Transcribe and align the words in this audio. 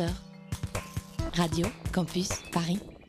20h. 0.00 0.12
Radio 1.36 1.66
Campus 1.92 2.28
Paris. 2.52 2.99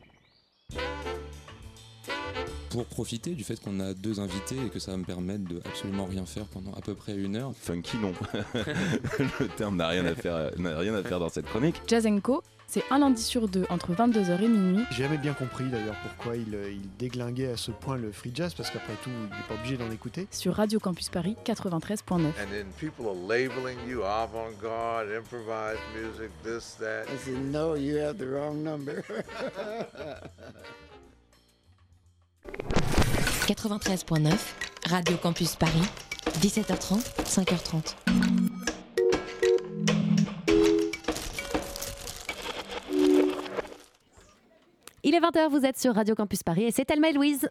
Pour 2.72 2.86
profiter 2.86 3.34
du 3.34 3.44
fait 3.44 3.60
qu'on 3.60 3.80
a 3.80 3.92
deux 3.92 4.18
invités 4.18 4.56
et 4.66 4.70
que 4.70 4.78
ça 4.78 4.92
va 4.92 4.96
me 4.96 5.04
permettre 5.04 5.44
de 5.44 5.60
absolument 5.66 6.06
rien 6.06 6.24
faire 6.24 6.46
pendant 6.46 6.72
à 6.72 6.80
peu 6.80 6.94
près 6.94 7.14
une 7.14 7.36
heure. 7.36 7.52
Funky 7.54 7.98
non. 7.98 8.14
Le 9.40 9.48
terme 9.48 9.76
n'a 9.76 9.88
rien 9.88 10.06
à 10.06 10.14
faire, 10.14 10.50
n'a 10.58 10.78
rien 10.78 10.94
à 10.94 11.02
faire 11.02 11.20
dans 11.20 11.28
cette 11.28 11.44
chronique. 11.44 11.82
Jazz 11.86 12.08
Co, 12.22 12.42
c'est 12.66 12.84
un 12.90 13.00
lundi 13.00 13.22
sur 13.22 13.46
deux 13.46 13.66
entre 13.68 13.92
22h 13.92 14.40
et 14.40 14.48
minuit. 14.48 14.84
J'ai 14.92 15.02
jamais 15.02 15.18
bien 15.18 15.34
compris 15.34 15.68
d'ailleurs 15.68 15.96
pourquoi 16.02 16.38
il, 16.38 16.54
euh, 16.54 16.72
il 16.72 16.88
déglinguait 16.98 17.52
à 17.52 17.58
ce 17.58 17.72
point 17.72 17.98
le 17.98 18.10
free 18.10 18.32
jazz 18.34 18.54
parce 18.54 18.70
qu'après 18.70 18.94
tout 19.02 19.10
il 19.10 19.24
n'est 19.24 19.46
pas 19.46 19.54
obligé 19.54 19.76
d'en 19.76 19.90
écouter. 19.90 20.26
Sur 20.30 20.54
Radio 20.54 20.80
Campus 20.80 21.10
Paris 21.10 21.36
93.9. 21.44 22.32
93.9, 33.46 34.32
Radio 34.88 35.16
Campus 35.16 35.56
Paris, 35.56 35.82
17h30, 36.40 37.00
5h30. 37.24 37.94
Il 45.04 45.14
est 45.14 45.20
20h, 45.20 45.48
vous 45.50 45.64
êtes 45.64 45.78
sur 45.78 45.94
Radio 45.94 46.14
Campus 46.14 46.42
Paris 46.42 46.64
et 46.64 46.70
c'est 46.70 46.84
Thelma 46.84 47.10
et 47.10 47.12
Louise. 47.12 47.48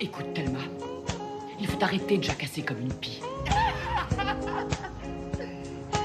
Écoute, 0.00 0.32
Thelma, 0.34 0.60
il 1.60 1.66
faut 1.66 1.82
arrêter 1.82 2.18
de 2.18 2.24
jacasser 2.24 2.62
comme 2.62 2.80
une 2.80 2.92
pie. 2.94 3.20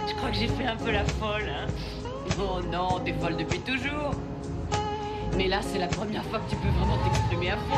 Je 0.08 0.14
crois 0.16 0.30
que 0.32 0.36
j'ai 0.36 0.48
fait 0.50 0.66
un 0.66 0.76
peu 0.76 0.92
la 0.92 1.06
folle, 1.06 1.50
hein. 1.50 1.68
Oh 2.40 2.60
non, 2.72 3.00
t'es 3.00 3.14
folle 3.14 3.38
depuis 3.38 3.60
toujours. 3.60 4.12
Mais 5.38 5.48
là, 5.48 5.60
c'est 5.62 5.80
la 5.80 5.88
première 5.88 6.24
fois 6.26 6.40
que 6.40 6.50
tu 6.50 6.55
peux 6.55 6.70
vraiment 6.70 6.98
t'exprimer 7.04 7.52
à 7.52 7.58
fond. 7.58 7.78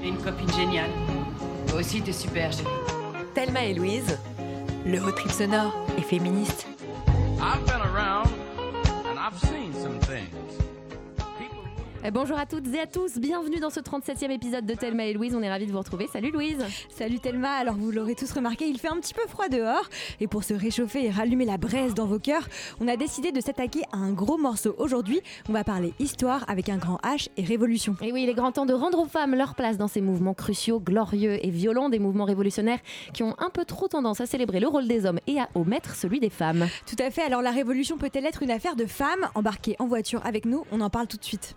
T'es 0.00 0.08
une 0.08 0.18
copine 0.18 0.52
géniale. 0.52 0.90
Toi 1.68 1.80
aussi, 1.80 2.00
t'es 2.00 2.12
super, 2.12 2.52
chérie. 2.52 2.68
Thelma 3.34 3.64
et 3.64 3.74
Louise, 3.74 4.18
le 4.86 5.02
haut 5.02 5.10
trip 5.12 5.30
sonore 5.32 5.74
et 5.98 6.02
féministe. 6.02 6.66
I've 7.40 7.64
been 7.66 7.80
around 7.80 8.28
and 9.06 9.18
I've 9.18 9.38
seen 9.40 9.72
some 9.74 9.98
things. 10.00 10.69
Eh, 12.02 12.10
Bonjour 12.10 12.38
à 12.38 12.46
toutes 12.46 12.66
et 12.74 12.80
à 12.80 12.86
tous, 12.86 13.18
bienvenue 13.18 13.60
dans 13.60 13.68
ce 13.68 13.78
37e 13.78 14.30
épisode 14.30 14.64
de 14.64 14.72
Thelma 14.72 15.04
et 15.04 15.12
Louise, 15.12 15.34
on 15.34 15.42
est 15.42 15.50
ravis 15.50 15.66
de 15.66 15.72
vous 15.72 15.78
retrouver. 15.78 16.06
Salut 16.06 16.30
Louise 16.30 16.56
Salut 16.88 17.18
Thelma, 17.20 17.50
alors 17.50 17.74
vous 17.74 17.90
l'aurez 17.90 18.14
tous 18.14 18.32
remarqué, 18.32 18.66
il 18.66 18.78
fait 18.78 18.88
un 18.88 18.96
petit 18.96 19.12
peu 19.12 19.20
froid 19.28 19.48
dehors 19.48 19.86
et 20.18 20.26
pour 20.26 20.42
se 20.42 20.54
réchauffer 20.54 21.04
et 21.04 21.10
rallumer 21.10 21.44
la 21.44 21.58
braise 21.58 21.92
dans 21.92 22.06
vos 22.06 22.18
cœurs, 22.18 22.48
on 22.80 22.88
a 22.88 22.96
décidé 22.96 23.32
de 23.32 23.40
s'attaquer 23.42 23.82
à 23.92 23.98
un 23.98 24.12
gros 24.12 24.38
morceau. 24.38 24.74
Aujourd'hui, 24.78 25.20
on 25.50 25.52
va 25.52 25.62
parler 25.62 25.92
histoire 25.98 26.46
avec 26.48 26.70
un 26.70 26.78
grand 26.78 26.98
H 27.02 27.28
et 27.36 27.44
révolution. 27.44 27.96
Et 28.00 28.12
oui, 28.12 28.22
il 28.22 28.30
est 28.30 28.34
grand 28.34 28.52
temps 28.52 28.66
de 28.66 28.72
rendre 28.72 29.00
aux 29.00 29.06
femmes 29.06 29.34
leur 29.34 29.54
place 29.54 29.76
dans 29.76 29.88
ces 29.88 30.00
mouvements 30.00 30.34
cruciaux, 30.34 30.80
glorieux 30.80 31.44
et 31.44 31.50
violents, 31.50 31.90
des 31.90 31.98
mouvements 31.98 32.24
révolutionnaires 32.24 32.80
qui 33.12 33.24
ont 33.24 33.34
un 33.38 33.50
peu 33.50 33.66
trop 33.66 33.88
tendance 33.88 34.22
à 34.22 34.26
célébrer 34.26 34.60
le 34.60 34.68
rôle 34.68 34.88
des 34.88 35.04
hommes 35.04 35.20
et 35.26 35.38
à 35.38 35.50
omettre 35.54 35.94
celui 35.94 36.18
des 36.18 36.30
femmes. 36.30 36.66
Tout 36.86 36.96
à 36.98 37.10
fait, 37.10 37.22
alors 37.22 37.42
la 37.42 37.50
révolution 37.50 37.98
peut-elle 37.98 38.24
être 38.24 38.42
une 38.42 38.50
affaire 38.50 38.74
de 38.74 38.86
femmes 38.86 39.28
Embarquez 39.34 39.76
en 39.78 39.86
voiture 39.86 40.24
avec 40.24 40.46
nous, 40.46 40.64
on 40.72 40.80
en 40.80 40.88
parle 40.88 41.06
tout 41.06 41.18
de 41.18 41.24
suite. 41.24 41.56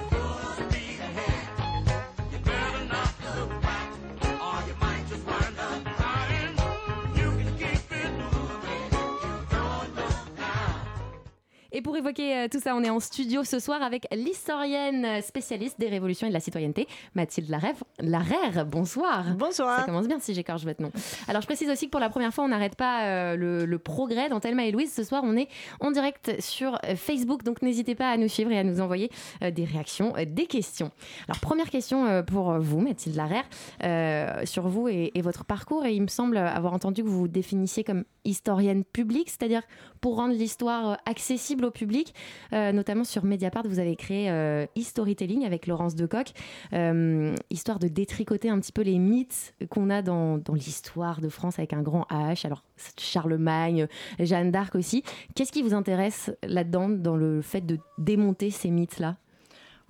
Et 11.71 11.81
pour 11.81 11.95
évoquer 11.95 12.35
euh, 12.37 12.47
tout 12.49 12.59
ça, 12.59 12.75
on 12.75 12.83
est 12.83 12.89
en 12.89 12.99
studio 12.99 13.43
ce 13.43 13.59
soir 13.59 13.81
avec 13.81 14.07
l'historienne 14.11 15.21
spécialiste 15.21 15.79
des 15.79 15.87
révolutions 15.87 16.27
et 16.27 16.29
de 16.29 16.33
la 16.33 16.39
citoyenneté, 16.39 16.87
Mathilde 17.15 17.49
Larève. 17.49 17.81
Larère. 17.99 18.65
Bonsoir. 18.65 19.35
Bonsoir. 19.35 19.79
Ça 19.79 19.85
commence 19.85 20.07
bien 20.07 20.19
si 20.19 20.33
j'écorche 20.33 20.63
votre 20.63 20.81
nom. 20.81 20.91
Alors 21.27 21.41
je 21.41 21.47
précise 21.47 21.69
aussi 21.69 21.85
que 21.85 21.91
pour 21.91 21.99
la 21.99 22.09
première 22.09 22.33
fois, 22.33 22.43
on 22.43 22.49
n'arrête 22.49 22.75
pas 22.75 23.05
euh, 23.05 23.35
le, 23.35 23.65
le 23.65 23.79
progrès 23.79 24.29
dans 24.29 24.39
Thelma 24.39 24.65
et 24.65 24.71
Louise. 24.71 24.93
Ce 24.93 25.03
soir, 25.03 25.21
on 25.25 25.37
est 25.37 25.47
en 25.79 25.91
direct 25.91 26.39
sur 26.41 26.77
euh, 26.85 26.95
Facebook, 26.95 27.43
donc 27.43 27.61
n'hésitez 27.61 27.95
pas 27.95 28.09
à 28.09 28.17
nous 28.17 28.27
suivre 28.27 28.51
et 28.51 28.59
à 28.59 28.63
nous 28.63 28.81
envoyer 28.81 29.09
euh, 29.43 29.51
des 29.51 29.63
réactions, 29.63 30.13
euh, 30.17 30.25
des 30.25 30.47
questions. 30.47 30.91
Alors 31.27 31.39
première 31.39 31.69
question 31.69 32.23
pour 32.25 32.59
vous, 32.59 32.79
Mathilde 32.79 33.15
Larère, 33.15 34.45
sur 34.45 34.67
vous 34.67 34.87
et, 34.87 35.11
et 35.15 35.21
votre 35.21 35.45
parcours. 35.45 35.85
Et 35.85 35.93
il 35.93 36.01
me 36.01 36.07
semble 36.07 36.37
avoir 36.37 36.73
entendu 36.73 37.03
que 37.03 37.07
vous 37.07 37.19
vous 37.21 37.27
définissiez 37.27 37.83
comme 37.83 38.03
historienne 38.25 38.83
publique, 38.83 39.29
c'est-à-dire 39.29 39.63
pour 40.01 40.17
rendre 40.17 40.33
l'histoire 40.33 40.89
euh, 40.91 40.95
accessible 41.05 41.65
au 41.65 41.71
public, 41.71 42.13
euh, 42.53 42.71
notamment 42.71 43.03
sur 43.03 43.23
Mediapart, 43.23 43.63
vous 43.67 43.79
avez 43.79 43.95
créé 43.95 44.29
euh, 44.29 44.65
e-storytelling 44.77 45.45
avec 45.45 45.67
Laurence 45.67 45.95
Decoq, 45.95 46.31
euh, 46.73 47.35
histoire 47.49 47.79
de 47.79 47.87
détricoter 47.87 48.49
un 48.49 48.59
petit 48.59 48.71
peu 48.71 48.81
les 48.81 48.97
mythes 48.97 49.53
qu'on 49.69 49.89
a 49.89 50.01
dans, 50.01 50.37
dans 50.37 50.53
l'histoire 50.53 51.21
de 51.21 51.29
France 51.29 51.59
avec 51.59 51.73
un 51.73 51.81
grand 51.81 52.05
H, 52.09 52.45
alors 52.45 52.63
Charlemagne, 52.97 53.87
Jeanne 54.19 54.51
d'Arc 54.51 54.75
aussi. 54.75 55.03
Qu'est-ce 55.35 55.51
qui 55.51 55.61
vous 55.61 55.73
intéresse 55.73 56.31
là-dedans, 56.43 56.89
dans 56.89 57.15
le 57.15 57.41
fait 57.41 57.61
de 57.61 57.77
démonter 57.97 58.49
ces 58.49 58.71
mythes-là? 58.71 59.17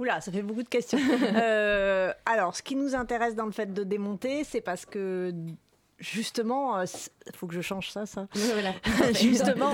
Oula, 0.01 0.19
ça 0.19 0.31
fait 0.31 0.41
beaucoup 0.41 0.63
de 0.63 0.69
questions. 0.69 0.99
Euh, 1.33 2.11
alors, 2.25 2.55
ce 2.55 2.61
qui 2.61 2.75
nous 2.75 2.95
intéresse 2.95 3.35
dans 3.35 3.45
le 3.45 3.51
fait 3.51 3.73
de 3.73 3.83
démonter, 3.83 4.43
c'est 4.43 4.61
parce 4.61 4.85
que 4.85 5.33
justement, 6.01 6.81
il 6.81 7.35
faut 7.35 7.47
que 7.47 7.53
je 7.53 7.61
change 7.61 7.91
ça, 7.91 8.05
ça. 8.05 8.27
Voilà. 8.33 8.71
justement, 9.13 9.73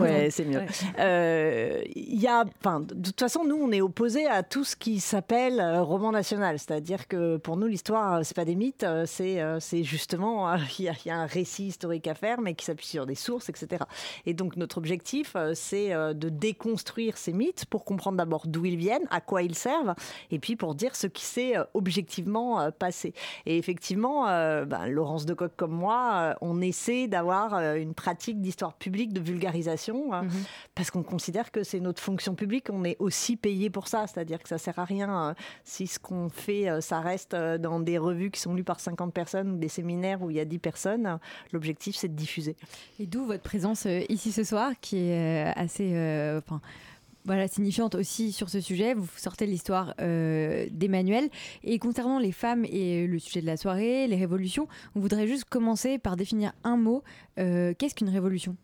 ouais, 0.00 0.28
c'est 0.30 0.44
mieux. 0.44 0.58
Ouais. 0.58 0.66
Euh, 0.98 1.82
Il 1.94 2.20
y 2.20 2.26
a, 2.26 2.44
enfin, 2.60 2.80
de 2.80 2.94
toute 2.94 3.18
façon, 3.20 3.44
nous, 3.44 3.56
on 3.56 3.70
est 3.72 3.80
opposés 3.80 4.26
à 4.26 4.42
tout 4.42 4.64
ce 4.64 4.76
qui 4.76 5.00
s'appelle 5.00 5.60
euh, 5.60 5.82
roman 5.82 6.12
national, 6.12 6.58
c'est-à-dire 6.58 7.06
que 7.08 7.36
pour 7.36 7.56
nous, 7.56 7.66
l'histoire, 7.66 8.14
euh, 8.16 8.20
c'est 8.24 8.34
pas 8.36 8.44
des 8.44 8.56
mythes, 8.56 8.82
euh, 8.84 9.04
c'est, 9.06 9.40
euh, 9.40 9.60
c'est 9.60 9.84
justement, 9.84 10.50
euh, 10.50 10.56
il 10.78 10.86
y, 10.86 10.88
a- 10.88 10.94
il 11.04 11.08
y 11.08 11.10
a 11.10 11.16
un 11.16 11.26
récit 11.26 11.66
historique 11.68 12.06
à 12.08 12.14
faire, 12.14 12.40
mais 12.40 12.54
qui 12.54 12.64
s'appuie 12.64 12.86
sur 12.86 13.06
des 13.06 13.14
sources, 13.14 13.48
etc. 13.48 13.84
Et 14.26 14.34
donc, 14.34 14.56
notre 14.56 14.78
objectif, 14.78 15.32
euh, 15.36 15.52
c'est 15.54 15.92
euh, 15.94 16.12
de 16.14 16.28
déconstruire 16.28 17.16
ces 17.16 17.32
mythes 17.32 17.64
pour 17.66 17.84
comprendre 17.84 18.16
d'abord 18.18 18.46
d'où 18.46 18.64
ils 18.64 18.76
viennent, 18.76 19.06
à 19.10 19.20
quoi 19.20 19.42
ils 19.42 19.54
servent, 19.54 19.94
et 20.30 20.38
puis 20.38 20.56
pour 20.56 20.74
dire 20.74 20.96
ce 20.96 21.06
qui 21.06 21.24
s'est 21.24 21.56
euh, 21.56 21.64
objectivement 21.74 22.60
euh, 22.60 22.70
passé. 22.70 23.14
Et 23.46 23.56
effectivement, 23.58 24.28
euh, 24.28 24.64
ben, 24.64 24.86
Laurence 24.86 25.26
Decoq 25.28 25.52
comme 25.56 25.72
moi, 25.72 26.12
euh, 26.14 26.34
on 26.40 26.60
essaie 26.60 27.06
d'avoir 27.08 27.54
euh, 27.54 27.76
une 27.76 27.94
pratique 27.94 28.40
d'histoire 28.40 28.74
publique, 28.74 29.12
de 29.12 29.20
vulgarisation, 29.20 30.12
hein, 30.12 30.26
parce 30.74 30.90
qu'on 30.90 31.02
considère 31.02 31.50
que 31.50 31.62
c'est 31.62 31.80
notre 31.80 32.02
fonction 32.02 32.34
publique. 32.34 32.68
On 32.70 32.84
est 32.84 32.96
aussi 32.98 33.36
payé 33.36 33.70
pour 33.70 33.88
ça, 33.88 34.06
c'est-à-dire 34.06 34.42
que 34.42 34.48
ça 34.48 34.58
sert 34.58 34.78
à 34.78 34.84
rien 34.84 35.28
euh, 35.30 35.34
si 35.64 35.86
ce 35.86 35.98
qu'on 35.98 36.28
fait, 36.28 36.80
ça 36.80 37.00
reste 37.00 37.34
dans 37.34 37.80
des 37.80 37.98
revues 37.98 38.30
qui 38.30 38.40
sont 38.40 38.54
lues 38.54 38.64
par 38.64 38.80
50 38.80 39.12
personnes 39.12 39.52
ou 39.52 39.56
des 39.56 39.68
séminaires 39.68 40.22
où 40.22 40.30
il 40.30 40.36
y 40.36 40.40
a 40.40 40.44
10 40.44 40.58
personnes. 40.58 41.18
L'objectif, 41.52 41.96
c'est 41.96 42.08
de 42.08 42.14
diffuser. 42.14 42.56
Et 42.98 43.06
d'où 43.06 43.24
votre 43.24 43.42
présence 43.42 43.86
ici 44.08 44.32
ce 44.32 44.44
soir, 44.44 44.72
qui 44.80 45.10
est 45.10 45.52
assez, 45.56 45.94
euh, 45.94 46.38
enfin, 46.38 46.60
voilà, 47.28 47.46
signifiante 47.46 47.94
aussi 47.94 48.32
sur 48.32 48.48
ce 48.48 48.58
sujet. 48.58 48.94
Vous 48.94 49.06
sortez 49.16 49.44
l'histoire 49.44 49.92
euh, 50.00 50.66
d'Emmanuel. 50.70 51.28
Et 51.62 51.78
concernant 51.78 52.18
les 52.18 52.32
femmes 52.32 52.64
et 52.64 53.06
le 53.06 53.18
sujet 53.18 53.42
de 53.42 53.46
la 53.46 53.58
soirée, 53.58 54.08
les 54.08 54.16
révolutions, 54.16 54.66
on 54.96 55.00
voudrait 55.00 55.26
juste 55.26 55.44
commencer 55.44 55.98
par 55.98 56.16
définir 56.16 56.54
un 56.64 56.78
mot. 56.78 57.02
Euh, 57.38 57.74
Qu'est-ce 57.78 57.94
qu'une 57.94 58.08
révolution? 58.08 58.56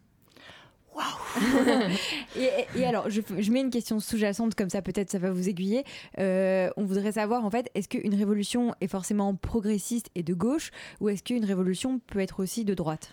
Et, 2.36 2.48
et 2.76 2.86
alors, 2.86 3.10
je, 3.10 3.20
je 3.38 3.50
mets 3.50 3.60
une 3.60 3.70
question 3.70 3.98
sous-jacente, 3.98 4.54
comme 4.54 4.70
ça 4.70 4.80
peut-être 4.80 5.10
ça 5.10 5.19
va 5.19 5.32
vous 5.32 5.48
aiguiller. 5.48 5.82
Euh, 6.20 6.70
on 6.76 6.84
voudrait 6.84 7.12
savoir 7.12 7.44
en 7.44 7.50
fait, 7.50 7.69
est-ce 7.74 7.88
qu'une 7.88 8.14
révolution 8.14 8.74
est 8.80 8.86
forcément 8.86 9.34
progressiste 9.34 10.08
et 10.14 10.22
de 10.22 10.34
gauche, 10.34 10.70
ou 11.00 11.08
est-ce 11.08 11.24
qu'une 11.24 11.44
révolution 11.44 11.98
peut 12.06 12.20
être 12.20 12.41
aussi 12.41 12.64
de 12.64 12.74
droite? 12.74 13.12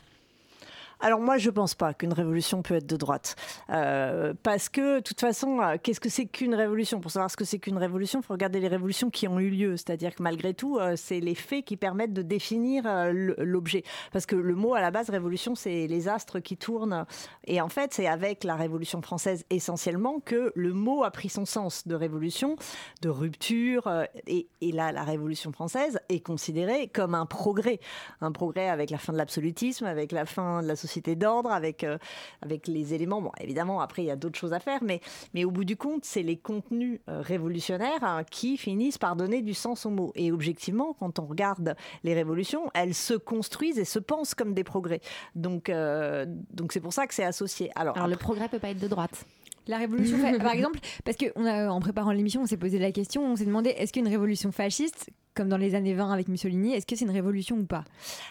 Alors 1.04 1.20
moi, 1.20 1.40
je 1.40 1.50
pense 1.50 1.74
pas 1.74 1.96
qu'une 1.96 2.14
révolution 2.14 2.62
peut 2.62 2.76
être 2.76 2.86
de 2.86 2.96
droite. 2.96 3.36
Euh, 3.72 4.36
parce 4.44 4.70
que, 4.70 4.98
de 4.98 5.00
toute 5.00 5.20
façon, 5.20 5.60
euh, 5.60 5.78
qu'est-ce 5.82 6.00
que 6.00 6.10
c'est 6.10 6.28
qu'une 6.28 6.54
révolution? 6.54 7.00
Pour 7.00 7.10
savoir 7.10 7.32
ce 7.32 7.36
que 7.36 7.44
c'est 7.44 7.58
qu'une 7.58 7.80
révolution, 7.80 8.20
il 8.20 8.24
faut 8.24 8.34
regarder 8.34 8.60
les 8.60 8.68
révolutions 8.68 9.10
qui 9.10 9.28
ont 9.28 9.40
eu 9.40 9.50
lieu. 9.50 9.78
C'est-à-dire 9.78 10.14
que 10.14 10.22
malgré 10.22 10.54
tout, 10.54 10.78
euh, 10.78 10.94
c'est 10.96 11.20
les 11.20 11.34
faits 11.34 11.66
qui 11.66 11.76
permettent 11.76 12.14
de 12.14 12.22
définir 12.22 12.84
l'objet. 13.12 13.84
Parce 14.12 14.28
que 14.28 14.36
le 14.36 14.54
mot, 14.54 14.76
à 14.76 14.82
la 14.82 14.92
base, 14.92 15.10
révolution, 15.10 15.56
c'est 15.56 15.88
les 15.88 16.08
astres 16.08 16.40
qui 16.40 16.56
tournent. 16.56 17.06
Et 17.46 17.62
en 17.62 17.70
fait, 17.70 17.96
c'est 17.96 18.08
avec 18.08 18.44
la 18.44 18.56
Révolution 18.56 19.02
française 19.02 19.44
essentiellement 19.50 20.20
que 20.20 20.52
le 20.56 20.74
mot 20.74 21.04
a 21.04 21.10
pris 21.10 21.30
son 21.30 21.46
sens 21.46 21.88
de 21.88 21.96
révolution, 21.96 22.58
de 23.02 23.10
rupture. 23.10 23.92
et, 24.28 24.48
et 24.62 24.72
là, 24.72 24.92
la 24.92 25.04
Révolution 25.04 25.52
française 25.52 26.00
est 26.10 26.20
considérée 26.20 26.90
comme 26.90 27.16
un 27.16 27.26
progrès. 27.26 27.80
Un 28.22 28.32
progrès 28.32 28.70
avec 28.70 28.92
la 28.92 29.00
fin 29.00 29.14
de 29.14 29.18
l'absolutisme, 29.18 29.86
avec 29.86 30.12
la 30.12 30.26
fin 30.26 30.62
de 30.62 30.68
la 30.68 30.76
société 30.76 30.91
société 30.92 31.16
d'ordre, 31.16 31.52
avec, 31.52 31.84
euh, 31.84 31.98
avec 32.42 32.68
les 32.68 32.94
éléments. 32.94 33.22
Bon, 33.22 33.32
évidemment, 33.40 33.82
après, 33.82 34.04
il 34.04 34.08
y 34.08 34.12
a 34.12 34.16
d'autres 34.16 34.38
choses 34.38 34.54
à 34.54 34.60
faire, 34.60 34.84
mais, 34.84 35.00
mais 35.34 35.46
au 35.46 35.52
bout 35.52 35.64
du 35.64 35.78
compte, 35.78 36.04
c'est 36.04 36.24
les 36.24 36.38
contenus 36.38 37.00
euh, 37.10 37.22
révolutionnaires 37.22 38.04
hein, 38.04 38.24
qui 38.30 38.58
finissent 38.58 38.98
par 38.98 39.16
donner 39.16 39.42
du 39.42 39.54
sens 39.54 39.86
aux 39.86 39.90
mots. 39.90 40.12
Et 40.16 40.32
objectivement, 40.32 40.94
quand 41.00 41.20
on 41.20 41.26
regarde 41.26 41.76
les 42.04 42.14
révolutions, 42.14 42.70
elles 42.74 42.94
se 42.94 43.14
construisent 43.14 43.80
et 43.80 43.86
se 43.86 44.00
pensent 44.00 44.36
comme 44.36 44.54
des 44.54 44.64
progrès. 44.64 45.02
Donc, 45.36 45.70
euh, 45.70 46.26
donc 46.52 46.74
c'est 46.74 46.82
pour 46.82 46.94
ça 46.94 47.08
que 47.08 47.14
c'est 47.14 47.24
associé. 47.24 47.72
Alors, 47.76 47.96
Alors 47.96 48.10
le 48.10 48.18
progrès 48.18 48.50
peut 48.50 48.60
pas 48.60 48.70
être 48.70 48.82
de 48.82 48.88
droite. 48.88 49.26
La 49.68 49.78
révolution, 49.78 50.18
fa- 50.18 50.38
par 50.40 50.52
exemple, 50.54 50.80
parce 51.06 51.18
qu'en 51.18 51.80
préparant 51.80 52.12
l'émission, 52.12 52.42
on 52.42 52.46
s'est 52.46 52.58
posé 52.58 52.80
la 52.80 52.92
question, 52.92 53.24
on 53.26 53.36
s'est 53.36 53.46
demandé 53.46 53.70
est-ce 53.72 53.94
qu'une 53.94 54.08
révolution 54.08 54.52
fasciste, 54.52 55.10
comme 55.34 55.48
dans 55.48 55.58
les 55.58 55.76
années 55.76 55.94
20 55.94 56.12
avec 56.12 56.28
Mussolini, 56.28 56.74
est-ce 56.74 56.86
que 56.86 56.96
c'est 56.96 57.06
une 57.06 57.12
révolution 57.12 57.56
ou 57.56 57.64
pas? 57.66 57.86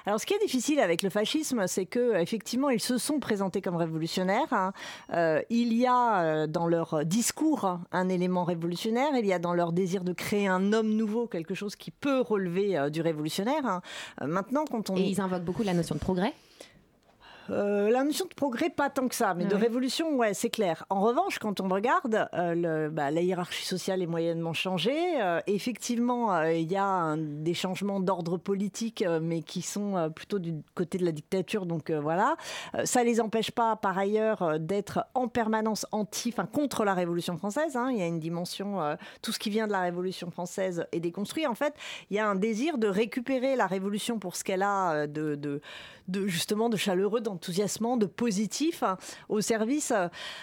Alors, 0.04 0.20
ce 0.20 0.26
qui 0.26 0.34
est 0.34 0.38
difficile 0.38 0.80
avec 0.80 1.02
le 1.02 1.08
fascisme, 1.08 1.66
c'est 1.66 1.86
que 1.86 2.20
effectivement, 2.20 2.68
ils 2.68 2.80
se 2.80 2.98
sont 2.98 3.20
présentés 3.20 3.62
comme 3.62 3.76
révolutionnaires. 3.76 4.52
hein. 4.52 4.72
Euh, 5.14 5.40
il 5.48 5.72
y 5.72 5.86
a 5.86 6.20
euh, 6.22 6.46
dans 6.46 6.66
leur 6.66 7.06
discours 7.06 7.64
hein, 7.64 7.80
un 7.92 8.10
élément 8.10 8.44
révolutionnaire. 8.44 9.12
Il 9.18 9.24
y 9.24 9.32
a 9.32 9.38
dans 9.38 9.54
leur 9.54 9.72
désir 9.72 10.04
de 10.04 10.12
créer 10.12 10.46
un 10.46 10.74
homme 10.74 10.90
nouveau 10.90 11.26
quelque 11.26 11.54
chose 11.54 11.74
qui 11.74 11.90
peut 11.90 12.20
relever 12.20 12.76
euh, 12.76 12.90
du 12.90 13.00
révolutionnaire. 13.00 13.64
hein. 13.64 13.80
Euh, 14.20 14.26
maintenant, 14.26 14.64
quand 14.70 14.90
on 14.90 14.96
Et 14.96 15.00
ils 15.02 15.20
invoquent 15.22 15.44
beaucoup 15.44 15.62
la 15.62 15.72
notion 15.74 15.94
de 15.94 16.00
progrès. 16.00 16.34
Euh, 17.50 17.90
la 17.90 18.04
notion 18.04 18.26
de 18.26 18.34
progrès, 18.34 18.70
pas 18.70 18.90
tant 18.90 19.08
que 19.08 19.14
ça, 19.14 19.34
mais 19.34 19.44
de 19.44 19.54
révolution, 19.56 20.16
ouais, 20.16 20.34
c'est 20.34 20.50
clair. 20.50 20.84
En 20.88 21.00
revanche, 21.00 21.38
quand 21.40 21.60
on 21.60 21.68
regarde, 21.68 22.28
euh, 22.34 22.54
le- 22.54 22.90
bah, 22.90 23.10
la 23.10 23.22
hiérarchie 23.22 23.64
sociale 23.66 24.02
est 24.02 24.06
moyennement 24.06 24.52
changée. 24.52 25.20
Euh, 25.20 25.40
effectivement, 25.46 26.42
il 26.42 26.70
y 26.70 26.76
a 26.76 26.84
un- 26.84 27.16
des 27.16 27.54
changements 27.54 27.98
d'ordre 28.00 28.36
politique, 28.36 29.04
mais 29.20 29.42
qui 29.42 29.62
sont 29.62 30.10
plutôt 30.14 30.38
du 30.38 30.54
côté 30.74 30.98
de 30.98 31.04
la 31.04 31.12
dictature. 31.12 31.66
Donc 31.66 31.90
voilà, 31.90 32.36
ça 32.84 33.02
les 33.02 33.20
empêche 33.20 33.50
pas, 33.50 33.74
par 33.76 33.98
ailleurs, 33.98 34.58
d'être 34.60 35.04
en 35.14 35.26
permanence 35.28 35.86
anti, 35.92 36.28
enfin 36.32 36.46
contre 36.46 36.84
la 36.84 36.94
Révolution 36.94 37.36
française. 37.36 37.76
hein. 37.76 37.88
Il 37.90 37.98
y 37.98 38.02
a 38.02 38.06
une 38.06 38.20
dimension, 38.20 38.78
tout 39.22 39.32
ce 39.32 39.38
qui 39.38 39.50
vient 39.50 39.66
de 39.66 39.72
la 39.72 39.80
Révolution 39.80 40.30
française 40.30 40.86
est 40.92 41.00
déconstruit. 41.00 41.46
En 41.46 41.54
fait, 41.54 41.74
il 42.10 42.16
y 42.16 42.20
a 42.20 42.28
un 42.28 42.36
désir 42.36 42.78
de 42.78 42.86
récupérer 42.86 43.56
la 43.56 43.66
Révolution 43.66 44.18
pour 44.18 44.36
ce 44.36 44.44
qu'elle 44.44 44.62
a 44.62 45.06
de, 45.06 45.34
de 45.34 45.60
de 46.08 46.26
justement 46.26 46.68
de 46.68 46.76
chaleureux, 46.76 47.20
d'enthousiasmant, 47.40 47.96
de 47.96 48.06
positif 48.06 48.82
hein, 48.82 48.98
au 49.28 49.40
service. 49.40 49.92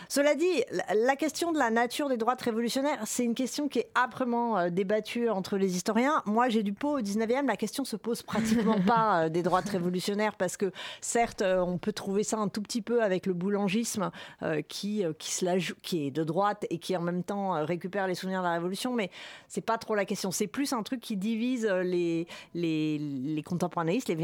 Cela 0.10 0.36
dit, 0.36 0.64
la, 0.96 1.16
question 1.16 1.52
de 1.52 1.60
la 1.60 1.70
nature 1.70 2.10
des 2.10 2.18
droites 2.18 2.42
révolutionnaires, 2.42 3.00
c'est 3.06 3.24
une 3.24 3.36
question 3.36 3.68
qui 3.68 3.80
est 3.80 3.90
âprement 3.96 4.58
euh, 4.58 4.70
débattue 4.70 5.30
entre 5.30 5.58
les 5.58 5.76
historiens. 5.76 6.24
Moi, 6.26 6.50
j'ai 6.50 6.64
du 6.64 6.74
pot 6.74 6.98
au 6.98 7.02
19e, 7.02 7.46
la 7.46 7.56
question 7.56 7.86
se 7.86 7.96
pose 7.96 8.24
pratiquement 8.24 8.80
pas 8.86 9.26
euh, 9.26 9.30
des 9.30 9.44
droites 9.44 9.70
révolutionnaires 9.70 10.36
parce 10.36 10.58
que 10.58 10.72
certes, 11.02 11.42
euh, 11.42 11.60
on 11.60 11.78
peut 11.78 11.94
trouver 11.94 12.24
ça 12.24 12.38
un 12.38 12.48
tout 12.48 12.62
petit 12.62 12.82
peu 12.82 13.04
avec 13.04 13.26
le 13.26 13.34
boulangisme 13.34 14.12
euh, 14.42 14.62
qui 14.62 15.04
qui 15.20 15.32
se 15.32 15.46
la 15.46 15.60
joue- 15.60 15.76
qui 15.84 16.08
est 16.08 16.12
de 16.12 16.24
droite 16.24 16.66
et 16.70 16.80
qui 16.80 16.96
en 16.98 17.02
même 17.02 17.24
temps 17.24 17.66
récupère 17.66 18.08
les 18.08 18.16
souvenirs 18.16 18.40
de 18.40 18.46
la 18.46 18.54
révolution, 18.54 18.94
mais 18.94 19.12
c'est 19.48 19.62
pas 19.62 19.78
trop 19.78 19.96
la 19.96 20.06
question. 20.06 20.32
C'est 20.32 20.48
plus 20.48 20.74
un 20.74 20.82
truc 20.84 21.02
qui 21.02 21.16
divise 21.16 21.66
les 21.66 22.28
les, 22.54 22.98
les 22.98 23.44
contemporanéistes, 23.44 24.08
les. 24.10 24.16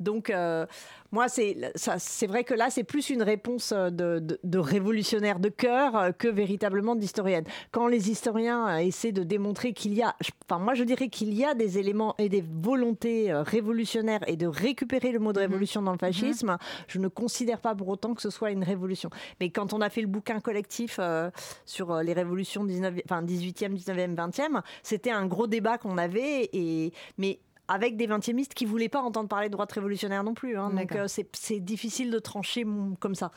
Donc 0.00 0.30
euh, 0.30 0.66
moi, 1.12 1.28
c'est 1.28 1.55
ça- 1.74 1.98
c'est 1.98 2.26
vrai 2.26 2.44
que 2.44 2.54
là, 2.54 2.70
c'est 2.70 2.84
plus 2.84 3.10
une 3.10 3.22
réponse 3.22 3.72
euh, 3.72 3.90
de, 3.90 4.18
de, 4.18 4.38
de 4.42 4.58
révolutionnaire 4.58 5.38
de 5.40 5.48
cœur 5.48 5.96
euh, 5.96 6.12
que 6.12 6.28
véritablement 6.28 6.94
d'historienne. 6.96 7.44
Quand 7.70 7.86
les 7.88 8.10
historiens 8.10 8.68
euh, 8.68 8.76
essaient 8.78 9.12
de 9.12 9.22
démontrer 9.22 9.72
qu'il 9.72 9.94
y 9.94 10.02
a, 10.02 10.14
enfin 10.48 10.58
moi 10.62 10.74
je 10.74 10.84
dirais 10.84 11.08
qu'il 11.08 11.32
y 11.34 11.44
a 11.44 11.54
des 11.54 11.78
éléments 11.78 12.14
et 12.18 12.28
des 12.28 12.42
volontés 12.42 13.32
révolutionnaires 13.32 14.20
et 14.26 14.36
de 14.36 14.46
récupérer 14.46 15.12
le 15.12 15.18
mot 15.18 15.32
de 15.32 15.38
révolution 15.40 15.82
dans 15.82 15.92
le 15.92 15.98
fascisme, 15.98 16.56
je 16.88 16.98
ne 16.98 17.08
considère 17.08 17.60
pas 17.60 17.74
pour 17.74 17.88
autant 17.88 18.14
que 18.14 18.22
ce 18.22 18.30
soit 18.30 18.50
une 18.50 18.64
révolution. 18.64 19.10
Mais 19.40 19.50
quand 19.50 19.72
on 19.72 19.80
a 19.80 19.90
fait 19.90 20.00
le 20.02 20.06
bouquin 20.06 20.40
collectif 20.40 20.98
euh, 21.00 21.30
sur 21.64 21.96
les 22.02 22.12
révolutions 22.12 22.64
19, 22.64 22.94
enfin 23.04 23.22
18e, 23.22 23.74
19e, 23.76 24.14
20e, 24.14 24.62
c'était 24.82 25.10
un 25.10 25.26
gros 25.26 25.46
débat 25.46 25.78
qu'on 25.78 25.98
avait 25.98 26.48
et 26.52 26.92
mais 27.18 27.38
avec 27.68 27.96
des 27.96 28.06
20e 28.06 28.46
qui 28.48 28.64
voulaient 28.64 28.88
pas 28.88 29.00
entendre 29.00 29.28
parler 29.28 29.48
de 29.48 29.52
droite 29.52 29.72
révolutionnaire 29.72 30.24
non 30.24 30.34
plus. 30.34 30.56
hein. 30.58 30.70
donc 30.70 30.92
euh, 30.94 31.06
c'est 31.08 31.60
difficile 31.60 32.10
de 32.10 32.18
trancher 32.18 32.64
mm, 32.64 32.96
comme 33.00 33.14
ça. 33.14 33.30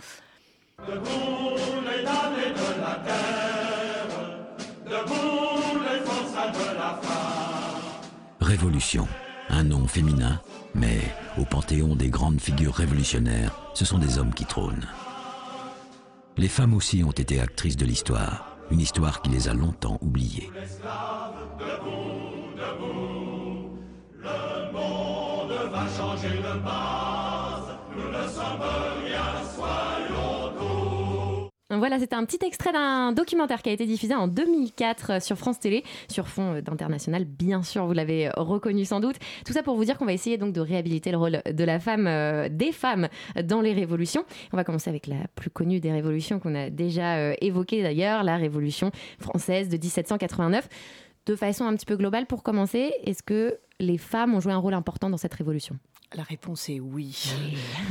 Révolution, 8.42 9.08
un 9.50 9.64
nom 9.64 9.88
féminin, 9.88 10.42
mais 10.74 11.00
au 11.38 11.46
panthéon 11.46 11.96
des 11.96 12.10
grandes 12.10 12.40
figures 12.40 12.74
révolutionnaires, 12.74 13.52
ce 13.74 13.86
sont 13.86 13.98
des 13.98 14.18
hommes 14.18 14.34
qui 14.34 14.46
trônent. 14.46 14.88
Les 16.38 16.48
femmes 16.48 16.74
aussi 16.74 17.04
ont 17.04 17.12
été 17.12 17.40
actrices 17.40 17.78
de 17.78 17.86
l'histoire, 17.86 18.58
une 18.72 18.80
histoire 18.80 19.22
qui 19.22 19.30
les 19.30 19.50
a 19.50 19.54
longtemps 19.54 19.98
oubliées. 20.02 20.50
Changer. 25.98 26.42
Nous 27.96 28.12
ne 28.12 28.28
sommes 28.28 28.62
rien, 29.04 29.28
soyons. 29.56 30.30
Voilà, 31.72 32.00
c'était 32.00 32.16
un 32.16 32.26
petit 32.26 32.44
extrait 32.44 32.74
d'un 32.74 33.12
documentaire 33.12 33.62
qui 33.62 33.70
a 33.70 33.72
été 33.72 33.86
diffusé 33.86 34.16
en 34.16 34.28
2004 34.28 35.22
sur 35.22 35.38
France 35.38 35.60
Télé, 35.60 35.84
sur 36.08 36.28
fond 36.28 36.60
d'international, 36.62 37.26
bien 37.26 37.62
sûr, 37.62 37.86
vous 37.86 37.94
l'avez 37.94 38.32
reconnu 38.36 38.86
sans 38.86 39.00
doute. 39.00 39.18
Tout 39.46 39.54
ça 39.54 39.62
pour 39.62 39.76
vous 39.76 39.86
dire 39.86 40.00
qu'on 40.00 40.06
va 40.06 40.14
essayer 40.14 40.40
donc 40.40 40.52
de 40.52 40.62
réhabiliter 40.62 41.12
le 41.12 41.18
rôle 41.18 41.44
de 41.46 41.64
la 41.64 41.80
femme, 41.80 42.08
euh, 42.08 42.50
des 42.50 42.72
femmes 42.72 43.08
dans 43.44 43.62
les 43.62 43.74
révolutions. 43.74 44.26
On 44.52 44.58
va 44.58 44.64
commencer 44.64 44.90
avec 44.90 45.06
la 45.06 45.28
plus 45.36 45.52
connue 45.52 45.80
des 45.80 45.92
révolutions 45.92 46.40
qu'on 46.40 46.56
a 46.56 46.72
déjà 46.72 47.18
euh, 47.18 47.36
évoquée 47.40 47.84
d'ailleurs, 47.84 48.24
la 48.24 48.38
Révolution 48.38 48.90
française 49.20 49.70
de 49.70 49.78
1789. 49.78 50.68
De 51.30 51.36
façon 51.36 51.66
un 51.66 51.76
petit 51.76 51.86
peu 51.86 51.96
globale, 51.96 52.26
pour 52.26 52.42
commencer, 52.42 52.92
est-ce 53.06 53.22
que 53.22 53.60
les 53.80 54.00
femmes 54.00 54.34
ont 54.34 54.40
joué 54.40 54.52
un 54.52 54.58
rôle 54.58 54.74
important 54.74 55.12
dans 55.12 55.18
cette 55.18 55.36
révolution? 55.36 55.78
La 56.16 56.24
réponse 56.24 56.68
est 56.70 56.80
oui. 56.80 57.32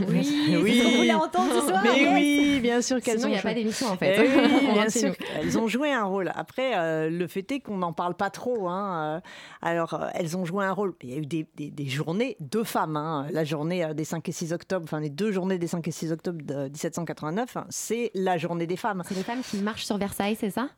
Oui, 0.09 0.53
voulait 0.97 1.15
entendre 1.15 1.53
ce 1.55 1.69
soir, 1.69 1.81
Mais 1.85 2.01
yes. 2.03 2.15
oui, 2.15 2.59
bien 2.61 2.83
sûr 2.83 3.01
qu'elles 3.01 3.21
Sinon, 3.21 3.27
ont 3.27 3.29
il 3.29 3.33
n'y 3.35 3.39
a 3.39 3.41
joué. 3.43 3.51
pas 3.51 3.55
d'émission, 3.55 3.87
en 3.87 3.97
fait. 3.97 4.17
Eh 4.19 4.29
oui, 4.41 4.73
bien 4.73 4.89
sûr, 4.89 5.15
elles 5.37 5.57
ont 5.57 5.69
joué 5.69 5.93
un 5.93 6.03
rôle. 6.03 6.33
Après, 6.35 6.77
euh, 6.77 7.11
le 7.11 7.29
fait 7.29 7.49
est 7.53 7.61
qu'on 7.61 7.77
n'en 7.77 7.93
parle 7.93 8.15
pas 8.17 8.31
trop. 8.31 8.67
hein. 8.69 9.19
Euh, 9.19 9.21
Alors, 9.63 9.95
euh, 9.95 10.09
elles 10.15 10.37
ont 10.37 10.45
joué 10.45 10.65
un 10.65 10.73
rôle. 10.73 10.95
Il 11.05 11.11
y 11.11 11.15
a 11.15 11.19
eu 11.19 11.27
des, 11.27 11.47
des- 11.55 11.71
des 11.71 11.87
journées 11.87 12.37
de 12.41 12.65
femmes. 12.65 12.97
hein. 12.97 13.29
La 13.31 13.45
journée 13.45 13.87
des 13.95 14.05
5 14.05 14.29
et 14.29 14.33
6 14.33 14.53
octobre, 14.53 14.83
enfin 14.85 14.99
les 14.99 15.11
deux 15.11 15.31
journées 15.31 15.59
des 15.59 15.69
5 15.69 15.87
et 15.87 15.93
6 15.93 16.11
octobre 16.11 16.43
de 16.45 16.65
1789, 16.71 17.57
hein, 17.57 17.67
c'est 17.69 18.11
la 18.15 18.37
journée 18.37 18.67
des 18.67 18.77
femmes. 18.77 19.05
C'est 19.07 19.15
les 19.15 19.23
femmes 19.23 19.43
qui 19.49 19.59
marchent 19.59 19.85
sur 19.85 19.97
Versailles, 19.97 20.37
c'est 20.41 20.51
ça? 20.51 20.71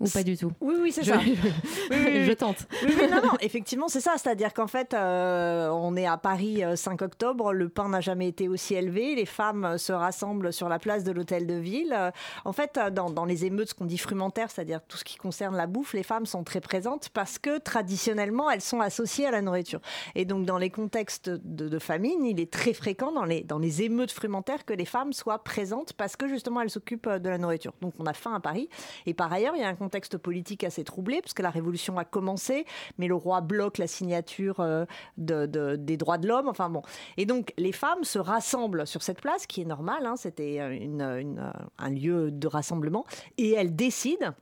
Ou 0.00 0.08
pas 0.08 0.22
du 0.22 0.36
tout 0.36 0.52
Oui, 0.60 0.74
oui, 0.80 0.92
c'est 0.92 1.02
Je- 1.04 1.12
ça. 1.12 1.20
Je 1.90 2.32
tente. 2.32 2.66
Oui, 2.84 2.94
oui, 3.00 3.06
non, 3.10 3.22
non, 3.22 3.32
effectivement, 3.40 3.88
c'est 3.88 4.00
ça. 4.00 4.14
C'est-à-dire 4.18 4.52
qu'en 4.52 4.66
fait, 4.66 4.92
euh, 4.94 5.68
on 5.70 5.96
est 5.96 6.06
à 6.06 6.18
Paris 6.18 6.62
euh, 6.64 6.76
5 6.76 7.00
octobre, 7.02 7.52
le 7.52 7.68
pain 7.68 7.88
n'a 7.88 8.00
jamais 8.00 8.28
été 8.28 8.48
aussi 8.48 8.74
élevé, 8.74 9.14
les 9.14 9.24
femmes 9.26 9.64
euh, 9.64 9.78
se 9.78 9.92
rassemblent 9.92 10.52
sur 10.52 10.68
la 10.68 10.78
place 10.78 11.02
de 11.04 11.12
l'hôtel 11.12 11.46
de 11.46 11.54
ville. 11.54 11.94
Euh, 11.96 12.10
En 12.44 12.52
fait, 12.52 12.76
euh, 12.76 12.90
dans, 12.90 13.08
dans 13.10 13.24
les 13.24 13.44
émeutes, 13.46 13.70
ce 13.70 13.74
qu'on 13.74 13.86
dit 13.86 13.96
frumentaire, 13.98 14.50
c'est-à-dire 14.50 14.80
tout 14.86 14.96
ce 14.98 15.04
qui 15.04 15.16
concerne 15.16 15.56
la 15.56 15.66
bouffe, 15.66 15.94
les 15.94 16.02
femmes 16.02 16.26
sont 16.26 16.44
très 16.44 16.60
présentes 16.60 17.08
parce 17.10 17.38
que 17.38 17.58
traditionnellement, 17.58 18.50
elles 18.50 18.60
sont 18.60 18.80
associées 18.80 19.26
à 19.26 19.30
la 19.30 19.40
nourriture. 19.42 19.80
Et 20.14 20.24
donc, 20.24 20.44
dans 20.44 20.58
les 20.58 20.70
contextes 20.70 21.30
de, 21.30 21.68
de 21.68 21.78
famine, 21.78 22.24
il 22.24 22.38
est 22.40 22.52
très 22.52 22.74
fréquent 22.74 23.12
dans 23.12 23.24
les, 23.24 23.42
dans 23.42 23.58
les 23.58 23.82
émeutes 23.82 24.12
frumentaires 24.12 24.64
que 24.64 24.74
les 24.74 24.84
femmes 24.84 25.12
soient 25.12 25.42
présentes 25.42 25.94
parce 25.94 26.16
que 26.16 26.28
justement, 26.28 26.60
elles 26.60 26.70
s'occupent 26.70 27.06
euh, 27.06 27.18
de 27.18 27.28
la 27.30 27.38
nourriture. 27.38 27.72
Donc, 27.80 27.94
on 27.98 28.06
a 28.06 28.12
faim 28.12 28.34
à 28.34 28.40
Paris. 28.40 28.68
Et 29.06 29.14
par 29.14 29.32
ailleurs, 29.32 29.54
il 29.56 29.60
y 29.62 29.64
a 29.64 29.68
un 29.68 29.74
contexte 29.86 30.18
politique 30.18 30.64
assez 30.64 30.82
troublé 30.82 31.20
parce 31.22 31.34
que 31.34 31.42
la 31.42 31.50
révolution 31.50 31.96
a 31.96 32.04
commencé, 32.04 32.66
mais 32.98 33.06
le 33.06 33.14
roi 33.14 33.40
bloque 33.40 33.78
la 33.78 33.86
signature 33.86 34.58
euh, 34.58 34.84
de- 35.16 35.46
de- 35.46 35.76
des 35.76 35.96
droits 35.96 36.18
de 36.18 36.26
l'homme. 36.26 36.48
Enfin 36.48 36.68
bon. 36.70 36.82
Et 37.16 37.24
donc, 37.24 37.52
les 37.56 37.72
femmes 37.72 38.02
se 38.02 38.18
rassemblent 38.18 38.84
sur 38.86 39.02
cette 39.02 39.20
place, 39.20 39.46
qui 39.46 39.60
est 39.62 39.64
normale, 39.76 40.04
hein, 40.06 40.16
c'était 40.16 40.58
euh, 40.60 40.70
une, 40.70 41.02
euh, 41.02 41.50
un 41.78 41.90
lieu 41.90 42.30
de 42.32 42.48
rassemblement, 42.48 43.04
et 43.38 43.52
elles 43.52 43.74
décident 43.76 44.32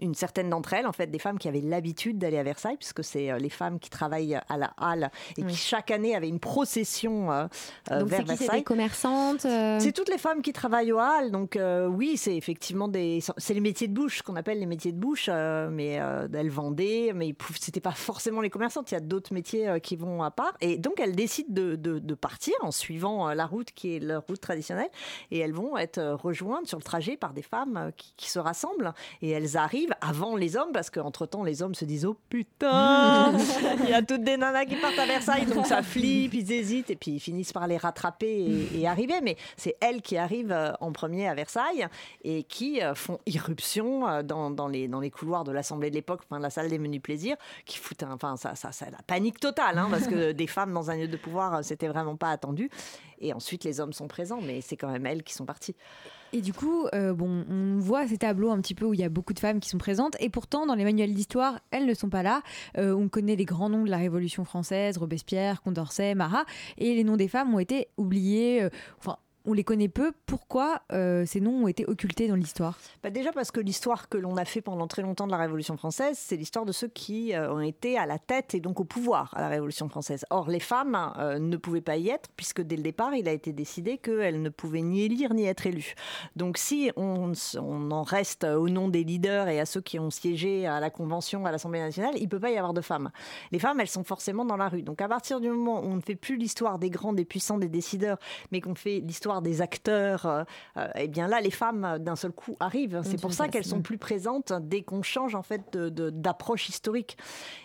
une 0.00 0.14
certaine 0.14 0.50
d'entre 0.50 0.74
elles, 0.74 0.86
en 0.86 0.92
fait, 0.92 1.06
des 1.08 1.18
femmes 1.18 1.38
qui 1.38 1.48
avaient 1.48 1.60
l'habitude 1.60 2.18
d'aller 2.18 2.38
à 2.38 2.42
Versailles, 2.42 2.76
puisque 2.76 3.02
c'est 3.02 3.30
euh, 3.30 3.38
les 3.38 3.48
femmes 3.48 3.78
qui 3.78 3.90
travaillent 3.90 4.38
à 4.48 4.56
la 4.56 4.72
halle 4.76 5.10
et 5.36 5.42
qui 5.42 5.56
chaque 5.56 5.90
année 5.90 6.14
avaient 6.14 6.28
une 6.28 6.40
procession 6.40 7.32
euh, 7.32 7.46
euh, 7.90 8.00
Donc 8.00 8.08
vers 8.08 8.20
qui? 8.20 8.26
C'est 8.28 8.36
Versailles. 8.36 8.58
des 8.60 8.64
commerçantes 8.64 9.44
euh, 9.46 9.78
C'est 9.80 9.92
toutes 9.92 10.10
les 10.10 10.18
femmes 10.18 10.42
qui 10.42 10.52
travaillent 10.52 10.92
au 10.92 10.98
hall, 10.98 11.30
donc 11.30 11.56
euh, 11.56 11.86
oui, 11.86 12.16
c'est 12.16 12.36
effectivement 12.36 12.86
des, 12.88 13.20
c'est 13.38 13.54
les 13.54 13.60
métiers 13.60 13.88
de 13.88 13.94
bouche, 13.94 14.22
qu'on 14.22 14.36
appelle 14.36 14.58
les 14.60 14.66
métiers 14.66 14.92
de 14.92 14.98
bouche, 14.98 15.28
mais 15.28 15.92
elles 15.92 16.50
vendaient, 16.50 17.12
mais 17.14 17.34
c'était 17.58 17.80
pas 17.80 17.92
forcément 17.92 18.40
les 18.40 18.50
commerçantes. 18.50 18.90
Il 18.90 18.94
y 18.94 18.98
a 18.98 19.00
d'autres 19.00 19.32
métiers 19.32 19.80
qui 19.82 19.96
vont 19.96 20.22
à 20.22 20.30
part, 20.30 20.52
et 20.60 20.76
donc 20.76 21.00
elles 21.00 21.16
décident 21.16 21.48
de, 21.52 21.76
de- 21.76 21.98
de 21.98 22.14
partir 22.14 22.54
en 22.60 22.70
suivant 22.70 23.28
la 23.32 23.46
route 23.46 23.72
qui 23.72 23.96
est 23.96 24.00
leur 24.00 24.22
route 24.28 24.40
traditionnelle, 24.40 24.90
et 25.30 25.38
elles 25.38 25.52
vont 25.54 25.76
être 25.76 26.00
rejointes 26.22 26.66
sur 26.66 26.78
le 26.78 26.84
trajet 26.84 27.16
par 27.16 27.32
des 27.32 27.42
femmes 27.42 27.90
qui, 27.96 28.12
qui 28.16 28.30
se 28.30 28.38
rassemblent, 28.38 28.92
et 29.22 29.30
elles 29.30 29.56
arrivent 29.56 29.87
avant 30.00 30.36
les 30.36 30.56
hommes, 30.56 30.72
parce 30.72 30.90
qu'entre-temps, 30.90 31.44
les 31.44 31.62
hommes 31.62 31.74
se 31.74 31.84
disent 31.84 32.04
Oh 32.04 32.16
putain, 32.28 33.32
il 33.84 33.90
y 33.90 33.94
a 33.94 34.02
toutes 34.02 34.22
des 34.22 34.36
nanas 34.36 34.66
qui 34.66 34.76
partent 34.76 34.98
à 34.98 35.06
Versailles, 35.06 35.46
donc 35.46 35.66
ça 35.66 35.82
flippe, 35.82 36.34
ils 36.34 36.52
hésitent, 36.52 36.90
et 36.90 36.96
puis 36.96 37.12
ils 37.12 37.20
finissent 37.20 37.52
par 37.52 37.66
les 37.66 37.76
rattraper 37.76 38.26
et, 38.26 38.80
et 38.80 38.88
arriver. 38.88 39.20
Mais 39.22 39.36
c'est 39.56 39.76
elles 39.80 40.02
qui 40.02 40.16
arrivent 40.16 40.52
euh, 40.52 40.72
en 40.80 40.92
premier 40.92 41.28
à 41.28 41.34
Versailles 41.34 41.86
et 42.24 42.42
qui 42.44 42.82
euh, 42.82 42.94
font 42.94 43.18
irruption 43.26 44.08
euh, 44.08 44.22
dans, 44.22 44.50
dans 44.50 44.68
les, 44.68 44.88
dans 44.88 45.00
les 45.00 45.10
couloirs 45.10 45.44
de 45.44 45.52
l'Assemblée 45.52 45.90
de 45.90 45.94
l'époque, 45.94 46.22
enfin, 46.28 46.40
la 46.40 46.50
salle 46.50 46.68
des 46.68 46.78
menus 46.78 47.02
plaisirs, 47.02 47.36
qui 47.64 47.78
foutent 47.78 48.02
un, 48.02 48.12
enfin, 48.12 48.36
ça, 48.36 48.54
ça, 48.54 48.72
ça, 48.72 48.86
la 48.90 48.98
panique 49.06 49.40
totale, 49.40 49.78
hein, 49.78 49.88
parce 49.90 50.06
que 50.06 50.32
des 50.32 50.46
femmes 50.46 50.72
dans 50.72 50.90
un 50.90 50.96
lieu 50.96 51.08
de 51.08 51.16
pouvoir, 51.16 51.64
c'était 51.64 51.88
vraiment 51.88 52.16
pas 52.16 52.30
attendu. 52.30 52.70
Et 53.20 53.32
ensuite, 53.32 53.64
les 53.64 53.80
hommes 53.80 53.92
sont 53.92 54.08
présents, 54.08 54.40
mais 54.42 54.60
c'est 54.60 54.76
quand 54.76 54.90
même 54.90 55.06
elles 55.06 55.22
qui 55.22 55.34
sont 55.34 55.44
parties. 55.44 55.74
Et 56.32 56.40
du 56.40 56.52
coup, 56.52 56.86
euh, 56.94 57.14
on 57.18 57.78
voit 57.78 58.06
ces 58.06 58.18
tableaux 58.18 58.50
un 58.50 58.60
petit 58.60 58.74
peu 58.74 58.84
où 58.84 58.94
il 58.94 59.00
y 59.00 59.04
a 59.04 59.08
beaucoup 59.08 59.32
de 59.32 59.38
femmes 59.38 59.60
qui 59.60 59.68
sont 59.68 59.78
présentes, 59.78 60.16
et 60.20 60.28
pourtant 60.28 60.66
dans 60.66 60.74
les 60.74 60.84
manuels 60.84 61.14
d'histoire, 61.14 61.58
elles 61.70 61.86
ne 61.86 61.94
sont 61.94 62.10
pas 62.10 62.22
là. 62.22 62.42
Euh, 62.76 62.94
on 62.94 63.08
connaît 63.08 63.36
les 63.36 63.44
grands 63.44 63.70
noms 63.70 63.84
de 63.84 63.90
la 63.90 63.96
Révolution 63.96 64.44
française, 64.44 64.98
Robespierre, 64.98 65.62
Condorcet, 65.62 66.14
Marat, 66.14 66.44
et 66.76 66.94
les 66.94 67.04
noms 67.04 67.16
des 67.16 67.28
femmes 67.28 67.54
ont 67.54 67.58
été 67.58 67.88
oubliés. 67.96 68.62
euh, 68.62 68.70
on 69.48 69.54
les 69.54 69.64
connaît 69.64 69.88
peu. 69.88 70.12
Pourquoi 70.26 70.82
euh, 70.92 71.24
ces 71.24 71.40
noms 71.40 71.64
ont 71.64 71.68
été 71.68 71.86
occultés 71.86 72.28
dans 72.28 72.34
l'histoire? 72.34 72.78
Bah 73.02 73.08
déjà 73.08 73.32
parce 73.32 73.50
que 73.50 73.60
l'histoire 73.60 74.10
que 74.10 74.18
l'on 74.18 74.36
a 74.36 74.44
fait 74.44 74.60
pendant 74.60 74.86
très 74.86 75.00
longtemps 75.00 75.26
de 75.26 75.32
la 75.32 75.38
Révolution 75.38 75.76
française, 75.78 76.18
c'est 76.20 76.36
l'histoire 76.36 76.66
de 76.66 76.72
ceux 76.72 76.88
qui 76.88 77.34
euh, 77.34 77.52
ont 77.52 77.60
été 77.60 77.96
à 77.96 78.04
la 78.04 78.18
tête 78.18 78.54
et 78.54 78.60
donc 78.60 78.78
au 78.78 78.84
pouvoir 78.84 79.32
à 79.34 79.40
la 79.40 79.48
Révolution 79.48 79.88
française. 79.88 80.26
Or, 80.28 80.50
les 80.50 80.60
femmes 80.60 81.12
euh, 81.18 81.38
ne 81.38 81.56
pouvaient 81.56 81.80
pas 81.80 81.96
y 81.96 82.10
être 82.10 82.28
puisque 82.36 82.60
dès 82.60 82.76
le 82.76 82.82
départ, 82.82 83.14
il 83.14 83.26
a 83.26 83.32
été 83.32 83.54
décidé 83.54 83.96
qu'elles 83.96 84.42
ne 84.42 84.50
pouvaient 84.50 84.82
ni 84.82 85.02
élire 85.02 85.32
ni 85.32 85.46
être 85.46 85.66
élues. 85.66 85.94
Donc, 86.36 86.58
si 86.58 86.90
on, 86.96 87.32
on 87.56 87.90
en 87.90 88.02
reste 88.02 88.44
au 88.44 88.68
nom 88.68 88.88
des 88.88 89.02
leaders 89.02 89.48
et 89.48 89.60
à 89.60 89.66
ceux 89.66 89.80
qui 89.80 89.98
ont 89.98 90.10
siégé 90.10 90.66
à 90.66 90.78
la 90.78 90.90
Convention, 90.90 91.46
à 91.46 91.52
l'Assemblée 91.52 91.80
nationale, 91.80 92.14
il 92.18 92.28
peut 92.28 92.40
pas 92.40 92.50
y 92.50 92.58
avoir 92.58 92.74
de 92.74 92.82
femmes. 92.82 93.10
Les 93.50 93.58
femmes, 93.58 93.80
elles 93.80 93.88
sont 93.88 94.04
forcément 94.04 94.44
dans 94.44 94.58
la 94.58 94.68
rue. 94.68 94.82
Donc, 94.82 95.00
à 95.00 95.08
partir 95.08 95.40
du 95.40 95.48
moment 95.48 95.80
où 95.80 95.86
on 95.86 95.96
ne 95.96 96.02
fait 96.02 96.16
plus 96.16 96.36
l'histoire 96.36 96.78
des 96.78 96.90
grands, 96.90 97.14
des 97.14 97.24
puissants, 97.24 97.56
des 97.56 97.68
décideurs, 97.68 98.18
mais 98.52 98.60
qu'on 98.60 98.74
fait 98.74 99.00
l'histoire 99.00 99.37
des 99.42 99.60
acteurs, 99.62 100.26
euh, 100.26 100.44
euh, 100.76 100.88
eh 100.96 101.08
bien 101.08 101.28
là, 101.28 101.40
les 101.40 101.50
femmes, 101.50 101.84
euh, 101.84 101.98
d'un 101.98 102.16
seul 102.16 102.32
coup, 102.32 102.56
arrivent. 102.60 103.00
C'est 103.04 103.20
pour 103.20 103.32
ça 103.32 103.48
qu'elles 103.48 103.64
sont 103.64 103.82
plus 103.82 103.98
présentes 103.98 104.52
dès 104.62 104.82
qu'on 104.82 105.02
change 105.02 105.34
en 105.34 105.42
fait 105.42 105.62
de- 105.72 105.88
de- 105.88 106.10
d'approche 106.10 106.68
historique. 106.68 107.16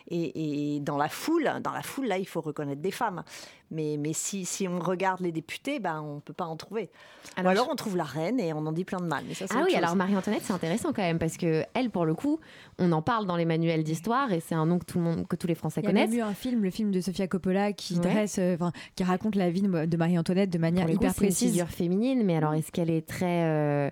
Et, 0.09 0.75
et 0.75 0.79
dans 0.79 0.97
la 0.97 1.09
foule, 1.09 1.49
dans 1.63 1.71
la 1.71 1.81
foule, 1.81 2.07
là, 2.07 2.17
il 2.17 2.27
faut 2.27 2.41
reconnaître 2.41 2.81
des 2.81 2.91
femmes. 2.91 3.23
Mais, 3.71 3.97
mais 3.97 4.13
si, 4.13 4.45
si 4.45 4.67
on 4.67 4.77
regarde 4.79 5.21
les 5.21 5.31
députés, 5.31 5.79
ben, 5.79 5.99
on 6.01 6.15
ne 6.15 6.19
peut 6.19 6.33
pas 6.33 6.45
en 6.45 6.55
trouver. 6.55 6.91
Alors, 7.37 7.49
Ou 7.49 7.51
alors 7.55 7.69
on 7.71 7.75
trouve 7.75 7.97
la 7.97 8.03
reine 8.03 8.39
et 8.39 8.53
on 8.53 8.59
en 8.67 8.71
dit 8.71 8.83
plein 8.85 8.99
de 8.99 9.05
mal. 9.05 9.23
Mais 9.27 9.33
ça, 9.33 9.47
c'est 9.47 9.55
Ah 9.55 9.61
oui, 9.65 9.71
chose. 9.71 9.77
alors 9.77 9.95
Marie-Antoinette, 9.95 10.43
c'est 10.43 10.53
intéressant 10.53 10.89
quand 10.93 11.01
même 11.01 11.17
parce 11.17 11.37
que 11.37 11.63
elle, 11.73 11.89
pour 11.89 12.05
le 12.05 12.13
coup, 12.13 12.39
on 12.77 12.91
en 12.91 13.01
parle 13.01 13.25
dans 13.25 13.35
les 13.35 13.45
manuels 13.45 13.83
d'histoire 13.83 14.31
et 14.31 14.41
c'est 14.41 14.53
un 14.53 14.67
nom 14.67 14.77
que 14.77 14.85
tout 14.85 14.99
le 14.99 15.03
monde, 15.05 15.27
que 15.27 15.35
tous 15.35 15.47
les 15.47 15.55
Français 15.55 15.81
Il 15.81 15.85
y 15.85 15.87
a 15.87 15.89
connaissent. 15.89 16.09
même 16.11 16.19
eu 16.19 16.21
un 16.21 16.35
film, 16.35 16.61
le 16.63 16.69
film 16.69 16.91
de 16.91 17.01
Sofia 17.01 17.27
Coppola, 17.27 17.73
qui 17.73 17.95
Ouais. 17.95 17.99
dresse, 18.01 18.35
euh, 18.37 18.57
qui 18.95 19.03
raconte 19.03 19.35
la 19.35 19.49
vie 19.49 19.61
de 19.63 19.97
Marie-Antoinette 19.97 20.51
de 20.51 20.59
manière 20.59 20.85
coup, 20.85 20.91
hyper 20.91 21.15
précise. 21.15 21.52
Féminine, 21.67 22.23
mais 22.23 22.35
alors 22.35 22.53
est-ce 22.53 22.71
qu'elle 22.71 22.89
est 22.89 23.07
très 23.07 23.43
euh, 23.43 23.89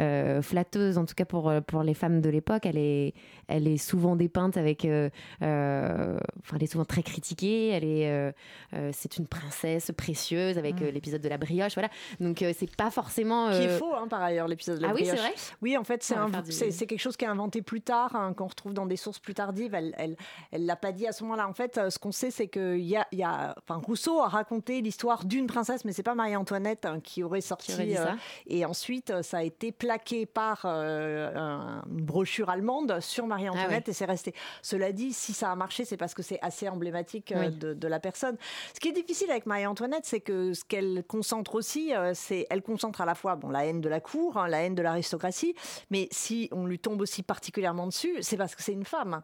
euh, 0.00 0.42
flatteuse, 0.42 0.98
en 0.98 1.04
tout 1.04 1.14
cas 1.14 1.24
pour, 1.24 1.52
pour 1.66 1.82
les 1.82 1.94
femmes 1.94 2.20
de 2.20 2.28
l'époque 2.28 2.66
Elle 2.66 2.78
est, 2.78 3.14
elle 3.48 3.66
est 3.68 3.76
souvent 3.76 4.16
dépeinte 4.16 4.56
avec. 4.56 4.84
euh, 4.84 5.10
euh, 5.42 6.18
enfin, 6.40 6.56
elle 6.56 6.62
est 6.64 6.72
souvent 6.72 6.84
très 6.84 7.02
critiquée. 7.02 7.68
Elle 7.68 7.84
est, 7.84 8.10
euh, 8.10 8.90
c'est 8.92 9.16
une 9.16 9.26
princesse 9.26 9.90
précieuse 9.96 10.58
avec 10.58 10.80
euh, 10.82 10.90
l'épisode 10.90 11.20
de 11.20 11.28
la 11.28 11.36
brioche, 11.38 11.74
voilà. 11.74 11.88
Donc 12.20 12.44
c'est 12.56 12.74
pas 12.76 12.90
forcément. 12.90 13.50
Qui 13.50 13.62
est 13.64 13.78
faux, 13.78 13.94
hein, 13.94 14.08
par 14.08 14.22
ailleurs, 14.22 14.48
l'épisode 14.48 14.78
de 14.78 14.82
la 14.82 14.88
Ah 14.90 14.92
oui, 14.94 15.04
c'est 15.04 15.12
brioche. 15.12 15.26
vrai 15.26 15.34
Oui, 15.62 15.76
en 15.76 15.84
fait, 15.84 16.02
c'est 16.02 16.68
du- 16.70 16.86
quelque 16.86 16.98
chose 16.98 17.16
qui 17.16 17.24
est 17.24 17.28
inventé 17.28 17.62
plus 17.62 17.80
tard, 17.80 18.14
hein, 18.16 18.32
qu'on 18.34 18.46
retrouve 18.46 18.74
dans 18.74 18.86
des 18.86 18.96
sources 18.96 19.18
plus 19.18 19.34
tardives. 19.34 19.74
Elle 19.74 19.94
elle, 19.98 20.16
elle 20.50 20.66
l'a 20.66 20.76
pas 20.76 20.92
dit 20.92 21.06
à 21.06 21.12
ce 21.12 21.22
moment-là. 21.24 21.48
En 21.48 21.52
fait, 21.54 21.80
ce 21.90 21.98
qu'on 21.98 22.12
sait, 22.12 22.30
c'est 22.30 22.48
que 22.48 22.76
il 22.76 22.84
y 22.86 22.96
a, 22.96 23.06
y 23.12 23.22
a, 23.22 23.54
enfin, 23.68 23.80
Rousseau 23.84 24.20
a 24.20 24.28
raconté 24.28 24.80
l'histoire 24.80 25.24
d'une 25.24 25.46
princesse, 25.46 25.84
mais 25.84 25.92
c'est 25.92 26.02
pas 26.02 26.14
Marie-Antoinette 26.14 26.84
hein, 26.86 27.00
qui 27.02 27.22
aurait 27.22 27.40
sorti. 27.40 27.72
aurait 27.74 27.86
dit 27.86 27.94
ça. 27.94 28.16
et 28.46 28.64
ensuite, 28.64 29.22
ça 29.22 29.38
a 29.38 29.42
été 29.42 29.72
plaqué 29.72 30.26
par 30.26 30.64
un- 30.64 31.82
une 31.90 32.04
brochure 32.04 32.50
allemande 32.50 32.98
sur 33.00 33.26
Marie-Antoinette 33.34 33.84
Ah 33.86 33.90
et 33.90 33.92
c'est 33.92 34.04
resté. 34.04 34.34
Cela 34.62 34.92
dit, 34.92 35.12
si 35.12 35.32
ça 35.32 35.50
a 35.50 35.56
marché, 35.56 35.84
c'est 35.84 35.96
parce 35.96 36.14
que 36.14 36.22
c'est 36.22 36.38
assez 36.42 36.68
emblématique 36.68 37.32
euh, 37.32 37.48
Oui. 37.48 37.54
de, 37.54 37.74
de 37.74 37.88
la 37.88 38.00
personne. 38.00 38.36
Ce 38.74 38.80
qui 38.80 38.88
est 38.88 38.92
difficile 38.92 39.30
avec 39.30 39.46
Marie-Antoinette, 39.46 40.04
c'est 40.04 40.20
que 40.20 40.54
ce 40.54 40.64
qu'elle 40.64 41.04
concentre 41.06 41.54
aussi, 41.54 41.94
euh, 41.94 42.12
c'est 42.14 42.46
elle 42.50 42.62
concentre 42.62 43.00
à 43.00 43.04
la 43.06 43.14
fois 43.14 43.36
bon, 43.36 43.50
la 43.50 43.66
haine 43.66 43.80
de 43.80 43.88
la 43.88 44.00
cour, 44.00 44.36
hein, 44.38 44.48
la 44.48 44.62
haine 44.62 44.74
de 44.74 44.82
l'aristocratie, 44.82 45.54
mais 45.90 46.08
si 46.10 46.48
on 46.52 46.66
lui 46.66 46.78
tombe 46.78 47.00
aussi 47.00 47.22
particulièrement 47.22 47.86
dessus, 47.86 48.16
c'est 48.22 48.36
parce 48.36 48.54
que 48.54 48.62
c'est 48.62 48.72
une 48.72 48.84
femme. 48.84 49.22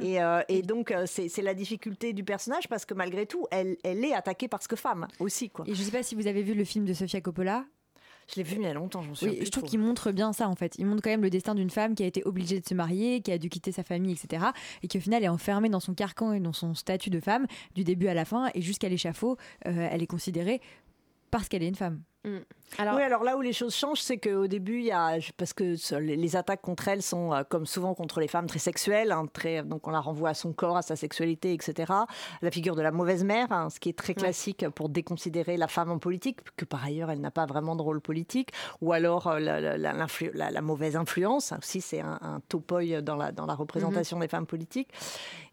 Et, 0.00 0.22
euh, 0.22 0.42
et 0.48 0.62
donc, 0.62 0.94
c'est 1.06 1.42
la 1.42 1.54
difficulté 1.54 2.12
du 2.12 2.24
personnage 2.24 2.68
parce 2.68 2.84
que 2.84 2.94
malgré 2.94 3.26
tout, 3.26 3.46
elle, 3.50 3.76
elle 3.84 4.04
est 4.04 4.14
attaquée 4.14 4.48
parce 4.48 4.66
que 4.66 4.76
femme 4.76 5.06
aussi. 5.18 5.50
Quoi. 5.50 5.64
Et 5.68 5.74
je 5.74 5.82
sais 5.82 5.90
pas 5.90 6.02
si 6.02 6.14
vous 6.14 6.26
avez 6.26 6.42
vu 6.42 6.54
le 6.54 6.64
film 6.64 6.84
de 6.84 6.92
Sofia 6.94 7.20
Coppola. 7.20 7.64
Je 8.30 8.36
l'ai 8.36 8.42
vu 8.42 8.56
il 8.56 8.62
y 8.62 8.66
a 8.66 8.74
longtemps, 8.74 9.02
j'en 9.02 9.14
suis 9.14 9.26
Oui, 9.26 9.38
je 9.44 9.50
trouve 9.50 9.64
qu'il 9.64 9.80
montre 9.80 10.12
bien 10.12 10.32
ça 10.32 10.48
en 10.48 10.54
fait. 10.54 10.74
Il 10.78 10.86
montre 10.86 11.02
quand 11.02 11.10
même 11.10 11.22
le 11.22 11.30
destin 11.30 11.54
d'une 11.54 11.70
femme 11.70 11.94
qui 11.94 12.02
a 12.02 12.06
été 12.06 12.22
obligée 12.24 12.60
de 12.60 12.66
se 12.66 12.74
marier, 12.74 13.20
qui 13.20 13.32
a 13.32 13.38
dû 13.38 13.48
quitter 13.48 13.72
sa 13.72 13.82
famille, 13.82 14.12
etc. 14.12 14.46
Et 14.82 14.88
qui 14.88 14.98
au 14.98 15.00
final 15.00 15.24
est 15.24 15.28
enfermée 15.28 15.68
dans 15.68 15.80
son 15.80 15.94
carcan 15.94 16.32
et 16.32 16.40
dans 16.40 16.52
son 16.52 16.74
statut 16.74 17.10
de 17.10 17.20
femme 17.20 17.46
du 17.74 17.84
début 17.84 18.08
à 18.08 18.14
la 18.14 18.24
fin 18.24 18.50
et 18.54 18.62
jusqu'à 18.62 18.88
l'échafaud, 18.88 19.36
euh, 19.66 19.88
elle 19.90 20.02
est 20.02 20.06
considérée 20.06 20.60
parce 21.30 21.48
qu'elle 21.48 21.62
est 21.62 21.68
une 21.68 21.74
femme. 21.74 22.00
Alors, 22.76 22.96
oui, 22.96 23.02
alors 23.02 23.24
là 23.24 23.36
où 23.38 23.40
les 23.40 23.54
choses 23.54 23.74
changent, 23.74 24.02
c'est 24.02 24.18
qu'au 24.18 24.46
début, 24.46 24.80
il 24.80 24.84
y 24.84 24.92
a, 24.92 25.16
parce 25.38 25.54
que 25.54 25.98
les 25.98 26.36
attaques 26.36 26.60
contre 26.60 26.86
elle 26.88 27.00
sont, 27.02 27.32
euh, 27.32 27.44
comme 27.48 27.64
souvent 27.64 27.94
contre 27.94 28.20
les 28.20 28.28
femmes, 28.28 28.46
très 28.46 28.58
sexuelles. 28.58 29.10
hein, 29.10 29.24
très, 29.32 29.62
donc 29.62 29.88
on 29.88 29.90
la 29.90 30.00
renvoie 30.00 30.28
à 30.28 30.34
son 30.34 30.52
corps, 30.52 30.76
à 30.76 30.82
sa 30.82 30.96
sexualité, 30.96 31.54
etc. 31.54 31.90
La 32.42 32.50
figure 32.50 32.76
de 32.76 32.82
la 32.82 32.90
mauvaise 32.92 33.24
mère, 33.24 33.50
hein, 33.50 33.70
ce 33.70 33.80
qui 33.80 33.88
est 33.88 33.96
très 33.96 34.12
classique 34.14 34.68
pour 34.68 34.90
déconsidérer 34.90 35.56
la 35.56 35.66
femme 35.66 35.90
en 35.90 35.98
politique, 35.98 36.40
que 36.58 36.66
par 36.66 36.84
ailleurs, 36.84 37.10
elle 37.10 37.22
n'a 37.22 37.30
pas 37.30 37.46
vraiment 37.46 37.74
de 37.74 37.80
rôle 37.82 38.02
politique. 38.02 38.50
Ou 38.82 38.92
alors 38.92 39.26
euh, 39.26 39.38
la, 39.40 39.58
la- 39.58 39.78
la- 39.78 39.94
l'influ- 39.94 40.30
la- 40.34 40.50
la 40.50 40.60
mauvaise 40.60 40.96
influence, 40.96 41.54
aussi 41.58 41.80
c'est 41.80 42.00
un, 42.02 42.18
un 42.20 42.40
topoï 42.50 43.02
dans 43.02 43.16
la, 43.16 43.32
dans 43.32 43.46
la 43.46 43.54
représentation 43.54 44.18
des 44.18 44.28
femmes 44.28 44.46
politiques. 44.46 44.90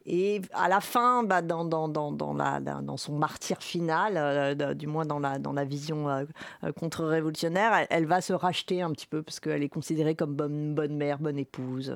Et 0.09 0.41
à 0.53 0.69
la 0.69 0.79
fin, 0.79 1.23
bah, 1.23 1.41
dans, 1.41 2.97
son 2.97 3.17
martyr 3.17 3.61
final, 3.61 4.13
euh, 4.15 4.73
du 4.73 4.87
moins 4.87 5.05
dans 5.05 5.19
la, 5.19 5.65
vision 5.65 6.09
euh, 6.09 6.23
euh, 6.63 6.71
contre-révolutionnaire, 6.71 7.85
elle, 7.89 8.05
va 8.05 8.21
se 8.21 8.31
racheter 8.31 8.81
un 8.81 8.91
petit 8.91 9.05
peu 9.05 9.21
parce 9.21 9.41
qu'elle 9.41 9.63
est 9.63 9.69
considérée 9.69 10.15
comme 10.15 10.33
bonne 10.35 10.95
mère, 10.95 11.19
bonne 11.19 11.37
épouse. 11.37 11.93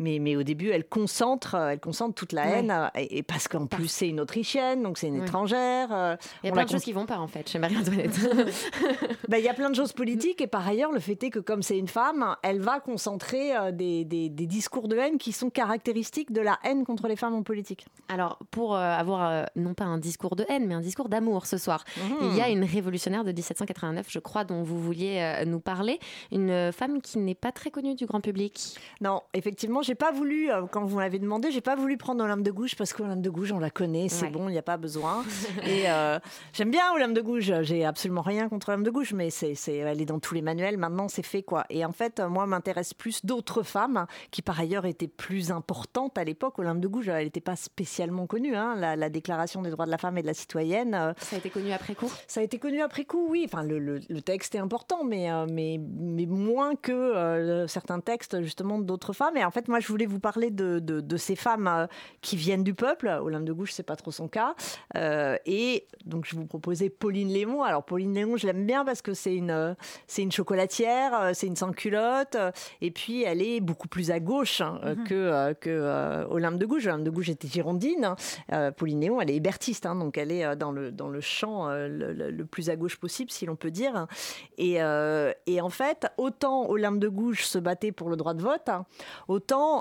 Mais, 0.00 0.18
mais 0.20 0.36
au 0.36 0.42
début, 0.44 0.68
elle 0.70 0.86
concentre, 0.88 1.54
euh, 1.56 1.68
elle 1.70 1.80
concentre 1.80 2.14
toute 2.14 2.32
la 2.32 2.46
haine, 2.46 2.70
euh, 2.70 2.86
et, 2.94 3.18
et 3.18 3.22
parce 3.22 3.48
qu'en 3.48 3.66
plus 3.66 3.88
c'est 3.88 4.08
une 4.08 4.20
Autrichienne, 4.20 4.82
donc 4.82 4.96
c'est 4.98 5.08
une 5.08 5.18
Ouais. 5.18 5.26
étrangère. 5.26 5.88
euh, 5.92 6.16
il 6.44 6.46
y 6.46 6.50
a 6.50 6.52
plein 6.52 6.64
de 6.64 6.70
choses 6.70 6.82
qui 6.84 6.92
vont 6.92 7.06
pas 7.06 7.18
en 7.18 7.26
fait 7.26 7.48
chez 7.48 7.58
Marie-Antoinette. 7.58 8.10
bah, 9.28 9.38
Il 9.38 9.44
y 9.44 9.48
a 9.48 9.54
plein 9.54 9.70
de 9.70 9.74
choses 9.74 9.92
politiques 9.92 10.40
et 10.40 10.46
par 10.46 10.66
ailleurs, 10.66 10.92
le 10.92 11.00
fait 11.00 11.22
est 11.24 11.30
que 11.30 11.38
comme 11.40 11.62
c'est 11.62 11.78
une 11.78 11.88
femme, 11.88 12.36
elle 12.42 12.60
va 12.60 12.80
concentrer 12.80 13.52
des, 13.72 14.04
des- 14.04 14.28
des 14.28 14.46
discours 14.46 14.88
de 14.88 14.96
haine 14.96 15.18
qui 15.18 15.32
sont 15.32 15.50
caractéristiques 15.50 16.32
de 16.32 16.40
la 16.40 16.58
haine 16.64 16.84
contre 16.84 17.08
les 17.08 17.16
femmes 17.16 17.34
en 17.34 17.42
politique. 17.42 17.86
Alors, 18.08 18.38
pour 18.50 18.74
euh, 18.76 18.78
avoir 18.78 19.28
euh, 19.30 19.44
non 19.56 19.74
pas 19.74 19.84
un 19.84 19.98
discours 19.98 20.36
de 20.36 20.44
haine, 20.48 20.66
mais 20.66 20.74
un 20.74 20.80
discours 20.80 21.08
d'amour 21.08 21.46
ce 21.46 21.58
soir, 21.58 21.84
Mhm. 21.96 22.28
il 22.30 22.36
y 22.36 22.40
a 22.40 22.48
une 22.48 22.64
révolutionnaire 22.64 23.24
de 23.24 23.32
1789, 23.32 24.06
je 24.08 24.18
crois, 24.18 24.44
dont 24.44 24.62
vous 24.62 24.80
vouliez 24.80 25.18
euh, 25.20 25.44
nous 25.44 25.60
parler, 25.60 25.98
une 26.32 26.70
femme 26.72 27.00
qui 27.02 27.18
n'est 27.18 27.34
pas 27.34 27.52
très 27.52 27.70
connue 27.70 27.94
du 27.94 28.06
grand 28.06 28.20
public. 28.20 28.76
Non, 29.00 29.22
effectivement, 29.34 29.82
j'ai 29.88 29.94
pas 29.94 30.12
voulu, 30.12 30.50
euh, 30.50 30.66
quand 30.70 30.84
vous 30.84 30.96
m'avez 30.98 31.18
demandé, 31.18 31.50
j'ai 31.50 31.62
pas 31.62 31.74
voulu 31.74 31.96
prendre 31.96 32.22
Olympe 32.22 32.42
de 32.42 32.50
Gouges 32.50 32.76
parce 32.76 32.92
qu'Olympe 32.92 33.22
de 33.22 33.30
Gouges, 33.30 33.52
on 33.52 33.58
la 33.58 33.70
connaît, 33.70 34.10
c'est 34.10 34.26
Ouais. 34.26 34.30
bon, 34.30 34.48
il 34.48 34.52
n'y 34.52 34.58
a 34.58 34.62
pas 34.62 34.76
besoin. 34.76 35.24
et 35.64 35.88
euh, 35.90 36.18
j'aime 36.52 36.70
bien 36.70 36.82
Olympe 36.94 37.14
de 37.14 37.22
Gouges, 37.22 37.52
j'ai 37.62 37.86
absolument 37.86 38.20
rien 38.20 38.50
contre 38.50 38.68
Olympe 38.68 38.84
de 38.84 38.90
Gouges, 38.90 39.14
mais 39.14 39.30
c'est, 39.30 39.54
c'est, 39.54 39.76
elle 39.76 40.02
est 40.02 40.04
dans 40.04 40.18
tous 40.18 40.34
les 40.34 40.42
manuels, 40.42 40.76
maintenant 40.76 41.08
c'est 41.08 41.24
fait 41.24 41.42
quoi. 41.42 41.64
Et 41.70 41.86
en 41.86 41.92
fait, 41.92 42.20
euh, 42.20 42.28
moi, 42.28 42.46
m'intéresse 42.46 42.92
plus 42.92 43.24
d'autres 43.24 43.62
femmes 43.62 44.04
qui 44.30 44.42
par 44.42 44.60
ailleurs 44.60 44.84
étaient 44.84 45.08
plus 45.08 45.50
importantes 45.50 46.18
à 46.18 46.24
l'époque. 46.24 46.58
Olympe 46.58 46.80
de 46.80 46.88
Gouges, 46.88 47.08
elle 47.08 47.24
n'était 47.24 47.40
pas 47.40 47.56
spécialement 47.56 48.26
connue, 48.26 48.54
hein, 48.56 48.74
la, 48.76 48.94
la 48.94 49.08
déclaration 49.08 49.62
des 49.62 49.70
droits 49.70 49.86
de 49.86 49.90
la 49.90 49.96
femme 49.98 50.18
et 50.18 50.22
de 50.22 50.26
la 50.26 50.34
citoyenne. 50.34 51.14
Ça 51.18 51.36
a 51.36 51.38
été 51.38 51.48
connu 51.48 51.72
après 51.72 51.94
coup? 51.94 52.12
Ça 52.26 52.40
a 52.40 52.42
été 52.42 52.58
connu 52.58 52.82
après 52.82 53.06
coup, 53.06 53.26
oui. 53.30 53.42
Enfin, 53.50 53.62
le, 53.62 53.78
le- 53.78 54.00
le 54.08 54.20
texte 54.20 54.54
est 54.54 54.58
important, 54.58 55.02
mais, 55.04 55.28
mais, 55.50 55.80
mais 55.98 56.26
moins 56.26 56.74
que 56.74 56.92
euh, 56.92 57.66
certains 57.68 58.00
textes, 58.00 58.42
justement, 58.42 58.78
d'autres 58.78 59.12
femmes. 59.14 59.36
Et 59.38 59.44
en 59.44 59.50
fait, 59.50 59.68
moi, 59.68 59.77
moi, 59.78 59.82
je 59.84 59.92
voulais 59.92 60.06
vous 60.06 60.18
parler 60.18 60.50
de, 60.50 60.80
de, 60.80 61.00
de 61.00 61.16
ces 61.16 61.36
femmes 61.36 61.68
euh, 61.68 61.86
qui 62.20 62.34
viennent 62.36 62.64
du 62.64 62.74
peuple. 62.74 63.06
Olympe 63.06 63.44
de 63.44 63.52
Gouges, 63.52 63.72
c'est 63.72 63.84
pas 63.84 63.94
trop 63.94 64.10
son 64.10 64.26
cas. 64.26 64.56
Euh, 64.96 65.36
et 65.46 65.86
donc, 66.04 66.26
je 66.26 66.34
vous 66.34 66.46
proposais 66.46 66.90
Pauline 66.90 67.28
Léon. 67.28 67.62
Alors, 67.62 67.84
Pauline 67.84 68.12
Léon, 68.12 68.36
je 68.36 68.48
l'aime 68.48 68.66
bien 68.66 68.84
parce 68.84 69.02
que 69.02 69.14
c'est 69.14 69.36
une, 69.36 69.52
euh, 69.52 69.74
c'est 70.08 70.22
une 70.22 70.32
chocolatière, 70.32 71.30
c'est 71.32 71.46
une 71.46 71.54
sans-culotte. 71.54 72.36
Et 72.80 72.90
puis, 72.90 73.22
elle 73.22 73.40
est 73.40 73.60
beaucoup 73.60 73.86
plus 73.86 74.10
à 74.10 74.18
gauche 74.18 74.60
hein, 74.62 74.80
euh, 74.84 74.96
que, 75.04 75.52
que 75.60 76.26
Olympe 76.28 76.58
de 76.58 76.66
Gouges. 76.66 76.88
Olympe 76.88 77.04
de 77.04 77.10
Gouges 77.10 77.30
était 77.30 77.46
girondine. 77.46 78.04
hein. 78.04 78.16
Euh, 78.52 78.72
Pauline 78.72 79.00
Léon, 79.00 79.20
elle 79.20 79.30
est 79.30 79.36
hébertiste. 79.36 79.86
hein, 79.86 79.94
donc, 79.94 80.18
elle 80.18 80.32
est 80.32 80.56
dans 80.56 80.72
le, 80.72 80.90
dans 80.90 81.08
le 81.08 81.20
champ 81.20 81.68
le, 81.68 82.12
le- 82.12 82.30
le 82.32 82.44
plus 82.44 82.68
à 82.68 82.74
gauche 82.74 82.96
possible, 82.96 83.30
si 83.30 83.46
l'on 83.46 83.54
peut 83.54 83.70
dire. 83.70 84.08
Et, 84.56 84.82
euh, 84.82 85.32
et 85.46 85.60
en 85.60 85.68
fait, 85.70 86.08
autant 86.16 86.68
Olympe 86.68 86.98
de 86.98 87.06
Gouges 87.08 87.44
se 87.46 87.58
battait 87.58 87.92
pour 87.92 88.08
le 88.10 88.16
droit 88.16 88.34
de 88.34 88.42
vote, 88.42 88.68
hein, 88.68 88.84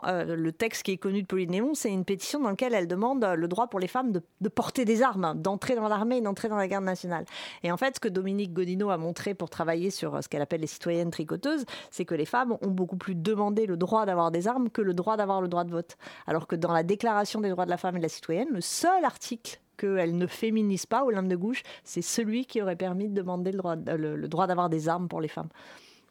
euh, 0.06 0.36
le 0.36 0.52
texte 0.52 0.84
qui 0.84 0.92
est 0.92 0.98
connu 0.98 1.22
de 1.22 1.28
Pauline 1.28 1.52
Léon, 1.52 1.74
c'est 1.74 1.92
une 1.92 2.06
pétition 2.06 2.40
dans 2.40 2.50
laquelle 2.50 2.74
elle 2.74 2.88
demande 2.88 3.24
euh, 3.24 3.36
le 3.36 3.48
droit 3.48 3.68
pour 3.68 3.80
les 3.80 3.88
femmes 3.88 4.12
de, 4.12 4.50
porter 4.50 4.86
des 4.86 5.02
armes, 5.02 5.26
hein, 5.26 5.36
d'entrer 5.36 5.76
dans 5.76 5.88
l'armée 5.88 6.18
et 6.18 6.22
d'entrer 6.22 6.50
dans 6.50 6.56
la 6.56 6.68
garde 6.68 6.84
nationale. 6.86 7.26
Et 7.64 7.72
en 7.72 7.78
fait, 7.78 7.96
ce 7.96 8.00
que 8.00 8.08
Dominique 8.08 8.54
Godino 8.54 8.90
a 8.90 8.98
montré 8.98 9.34
pour 9.34 9.50
travailler 9.50 9.90
sur 9.90 10.16
euh, 10.16 10.22
ce 10.22 10.30
qu'elle 10.30 10.42
appelle 10.42 10.62
les 10.62 10.68
citoyennes 10.68 11.12
tricoteuses, 11.12 11.66
c'est 11.92 12.06
que 12.06 12.16
les 12.16 12.26
femmes 12.26 12.58
ont 12.62 12.72
beaucoup 12.72 12.98
plus 12.98 13.16
demandé 13.16 13.66
le 13.66 13.78
droit 13.78 14.06
d'avoir 14.06 14.32
des 14.32 14.48
armes 14.48 14.70
que 14.70 14.82
le 14.82 14.94
droit 14.94 15.18
d'avoir 15.18 15.42
le 15.42 15.48
droit 15.48 15.64
de 15.64 15.72
vote. 15.72 15.98
Alors 16.28 16.48
que 16.48 16.56
dans 16.56 16.74
la 16.74 16.84
Déclaration 16.84 17.42
des 17.42 17.50
droits 17.50 17.66
de 17.66 17.70
la 17.70 17.78
femme 17.78 17.96
et 17.96 18.00
de 18.00 18.04
la 18.04 18.10
citoyenne, 18.10 18.50
le 18.52 18.62
seul 18.62 19.04
article 19.04 19.60
qu'elle 19.78 20.18
ne 20.18 20.28
féminise 20.28 20.86
pas, 20.86 21.04
Olympe 21.04 21.28
de 21.28 21.36
Gouges, 21.36 21.64
c'est 21.84 22.02
celui 22.02 22.46
qui 22.46 22.62
aurait 22.62 22.76
permis 22.76 23.10
de 23.10 23.14
demander 23.14 23.52
le 23.52 24.28
droit 24.28 24.48
d'avoir 24.48 24.70
des 24.70 24.90
armes 24.90 25.08
pour 25.08 25.22
les 25.22 25.28
femmes. 25.28 25.50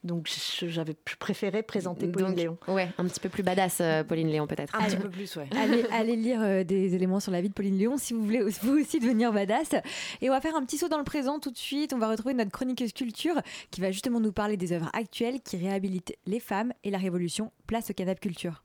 Donc 0.07 0.29
j'avais 0.63 0.95
préféré 1.19 1.63
présenter 1.63 2.07
Pauline 2.07 2.29
Donc, 2.29 2.37
Léon. 2.39 2.59
Ouais, 2.69 2.89
un 2.99 3.05
petit 3.05 3.21
peu 3.21 3.29
plus 3.29 3.43
badass, 3.43 3.79
euh, 3.81 4.05
Pauline 4.05 4.29
Léon, 4.29 4.47
peut-être. 4.47 4.75
Un 4.75 4.85
petit 4.87 4.97
peu 5.03 5.11
plus, 5.11 5.37
ouais. 5.37 5.49
allez, 5.61 5.85
allez 5.93 6.17
lire 6.17 6.41
euh, 6.43 6.65
des 6.65 6.95
éléments 6.95 7.21
sur 7.21 7.33
la 7.33 7.41
vie 7.41 7.49
de 7.49 7.55
Pauline 7.55 7.77
Léon 7.77 7.97
si 7.99 8.15
vous 8.15 8.23
voulez 8.25 8.43
vous 8.63 8.79
aussi 8.79 8.99
devenir 9.01 9.33
badass. 9.33 9.75
Et 10.23 10.31
on 10.31 10.33
va 10.33 10.41
faire 10.41 10.57
un 10.57 10.65
petit 10.65 10.79
saut 10.79 10.89
dans 10.89 10.99
le 10.99 11.05
présent 11.05 11.39
tout 11.39 11.51
de 11.51 11.59
suite. 11.59 11.93
On 11.93 11.99
va 11.99 12.09
retrouver 12.09 12.35
notre 12.35 12.51
chroniqueuse 12.53 12.93
culture 12.93 13.35
qui 13.71 13.81
va 13.81 13.91
justement 13.91 14.21
nous 14.21 14.33
parler 14.33 14.57
des 14.57 14.73
œuvres 14.73 14.91
actuelles 14.93 15.41
qui 15.43 15.57
réhabilitent 15.57 16.15
les 16.27 16.41
femmes 16.41 16.73
et 16.85 16.91
la 16.91 16.99
révolution. 16.99 17.53
Place 17.67 17.91
au 17.91 17.95
canap 17.95 18.21
culture. 18.21 18.63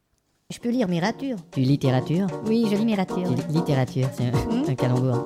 Je 0.51 0.59
peux 0.59 0.69
lire 0.69 0.87
Mirature. 0.87 1.37
Tu 1.53 1.61
littérature? 1.61 2.27
Oui, 2.45 2.65
je 2.69 2.75
lis 2.75 2.85
Mirature. 2.85 3.23
littérature, 3.49 4.09
c'est 4.13 4.25
un, 4.25 4.69
un 4.69 4.75
calembour. 4.75 5.23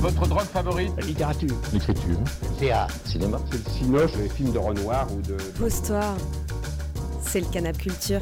Votre 0.00 0.28
drogue 0.28 0.46
favorite 0.46 0.92
La 0.96 1.04
littérature. 1.04 1.54
L'écriture. 1.72 2.18
Théâtre. 2.58 2.94
Cinéma. 3.04 3.40
C'est 3.50 3.64
le 3.64 3.70
cinoche, 3.70 4.10
les 4.16 4.28
films 4.28 4.52
de 4.52 4.58
Renoir 4.58 5.08
ou 5.12 5.20
de... 5.22 5.36
Pose-toi. 5.58 6.00
C'est 7.20 7.40
le 7.40 7.46
canap 7.46 7.76
culture. 7.76 8.20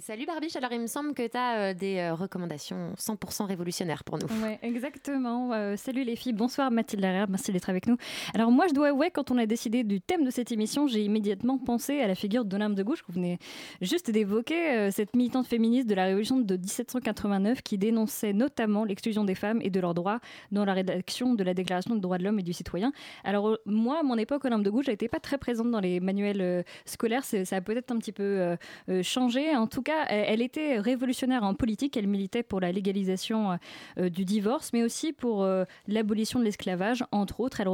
Salut 0.00 0.26
Barbiche, 0.26 0.54
alors 0.56 0.72
il 0.72 0.80
me 0.80 0.86
semble 0.86 1.14
que 1.14 1.26
tu 1.26 1.36
as 1.36 1.74
des 1.74 1.96
euh, 1.96 2.14
recommandations 2.14 2.92
100% 2.98 3.46
révolutionnaires 3.46 4.04
pour 4.04 4.18
nous. 4.18 4.26
Ouais, 4.42 4.58
exactement. 4.62 5.52
Euh, 5.52 5.76
salut 5.76 6.04
les 6.04 6.14
filles, 6.14 6.34
bonsoir 6.34 6.70
Mathilde 6.70 7.02
Larrière, 7.02 7.26
merci 7.28 7.52
d'être 7.52 7.68
avec 7.70 7.86
nous. 7.86 7.96
Alors 8.34 8.50
moi 8.50 8.66
je 8.68 8.74
dois 8.74 8.88
avouer, 8.88 9.10
quand 9.10 9.30
on 9.30 9.38
a 9.38 9.46
décidé 9.46 9.84
du 9.84 10.00
thème 10.00 10.24
de 10.24 10.30
cette 10.30 10.52
émission, 10.52 10.86
j'ai 10.86 11.02
immédiatement 11.02 11.58
pensé 11.58 12.00
à 12.00 12.06
la 12.06 12.14
figure 12.14 12.44
d'Olympe 12.44 12.74
de 12.74 12.82
Gouges, 12.82 13.00
que 13.00 13.06
vous 13.08 13.14
venez 13.14 13.38
juste 13.80 14.10
d'évoquer, 14.10 14.76
euh, 14.76 14.90
cette 14.90 15.16
militante 15.16 15.46
féministe 15.46 15.88
de 15.88 15.94
la 15.94 16.04
Révolution 16.04 16.38
de 16.38 16.56
1789 16.56 17.62
qui 17.62 17.78
dénonçait 17.78 18.32
notamment 18.32 18.84
l'exclusion 18.84 19.24
des 19.24 19.34
femmes 19.34 19.60
et 19.62 19.70
de 19.70 19.80
leurs 19.80 19.94
droits 19.94 20.20
dans 20.52 20.64
la 20.64 20.74
rédaction 20.74 21.34
de 21.34 21.42
la 21.42 21.54
Déclaration 21.54 21.94
des 21.94 22.00
droits 22.00 22.18
de 22.18 22.24
l'homme 22.24 22.38
et 22.38 22.44
du 22.44 22.52
citoyen. 22.52 22.92
Alors 23.24 23.48
euh, 23.48 23.56
moi, 23.64 24.00
à 24.00 24.02
mon 24.02 24.16
époque, 24.16 24.44
Olympe 24.44 24.62
de 24.62 24.70
Gouges 24.70 24.88
n'était 24.88 25.08
pas 25.08 25.20
très 25.20 25.38
présente 25.38 25.70
dans 25.70 25.80
les 25.80 25.98
manuels 26.00 26.40
euh, 26.40 26.62
scolaires, 26.84 27.24
ça 27.24 27.56
a 27.56 27.60
peut-être 27.60 27.90
un 27.90 27.98
petit 27.98 28.12
peu 28.12 28.22
euh, 28.22 28.56
euh, 28.88 29.02
changé. 29.02 29.54
En 29.56 29.66
tout 29.66 29.82
cas, 29.88 30.04
elle, 30.08 30.42
était 30.42 30.78
révolutionnaire 30.78 31.42
en 31.42 31.54
politique, 31.54 31.96
elle 31.96 32.06
militait 32.06 32.42
pour 32.42 32.60
la 32.60 32.72
légalisation 32.72 33.52
euh, 33.52 33.56
euh, 33.98 34.08
du 34.08 34.24
divorce, 34.24 34.72
mais 34.72 34.82
aussi 34.82 35.12
pour 35.12 35.42
euh, 35.42 35.64
l'abolition 35.86 36.38
de 36.38 36.44
l'esclavage, 36.44 37.04
entre 37.10 37.40
autres. 37.40 37.60
Elle, 37.60 37.68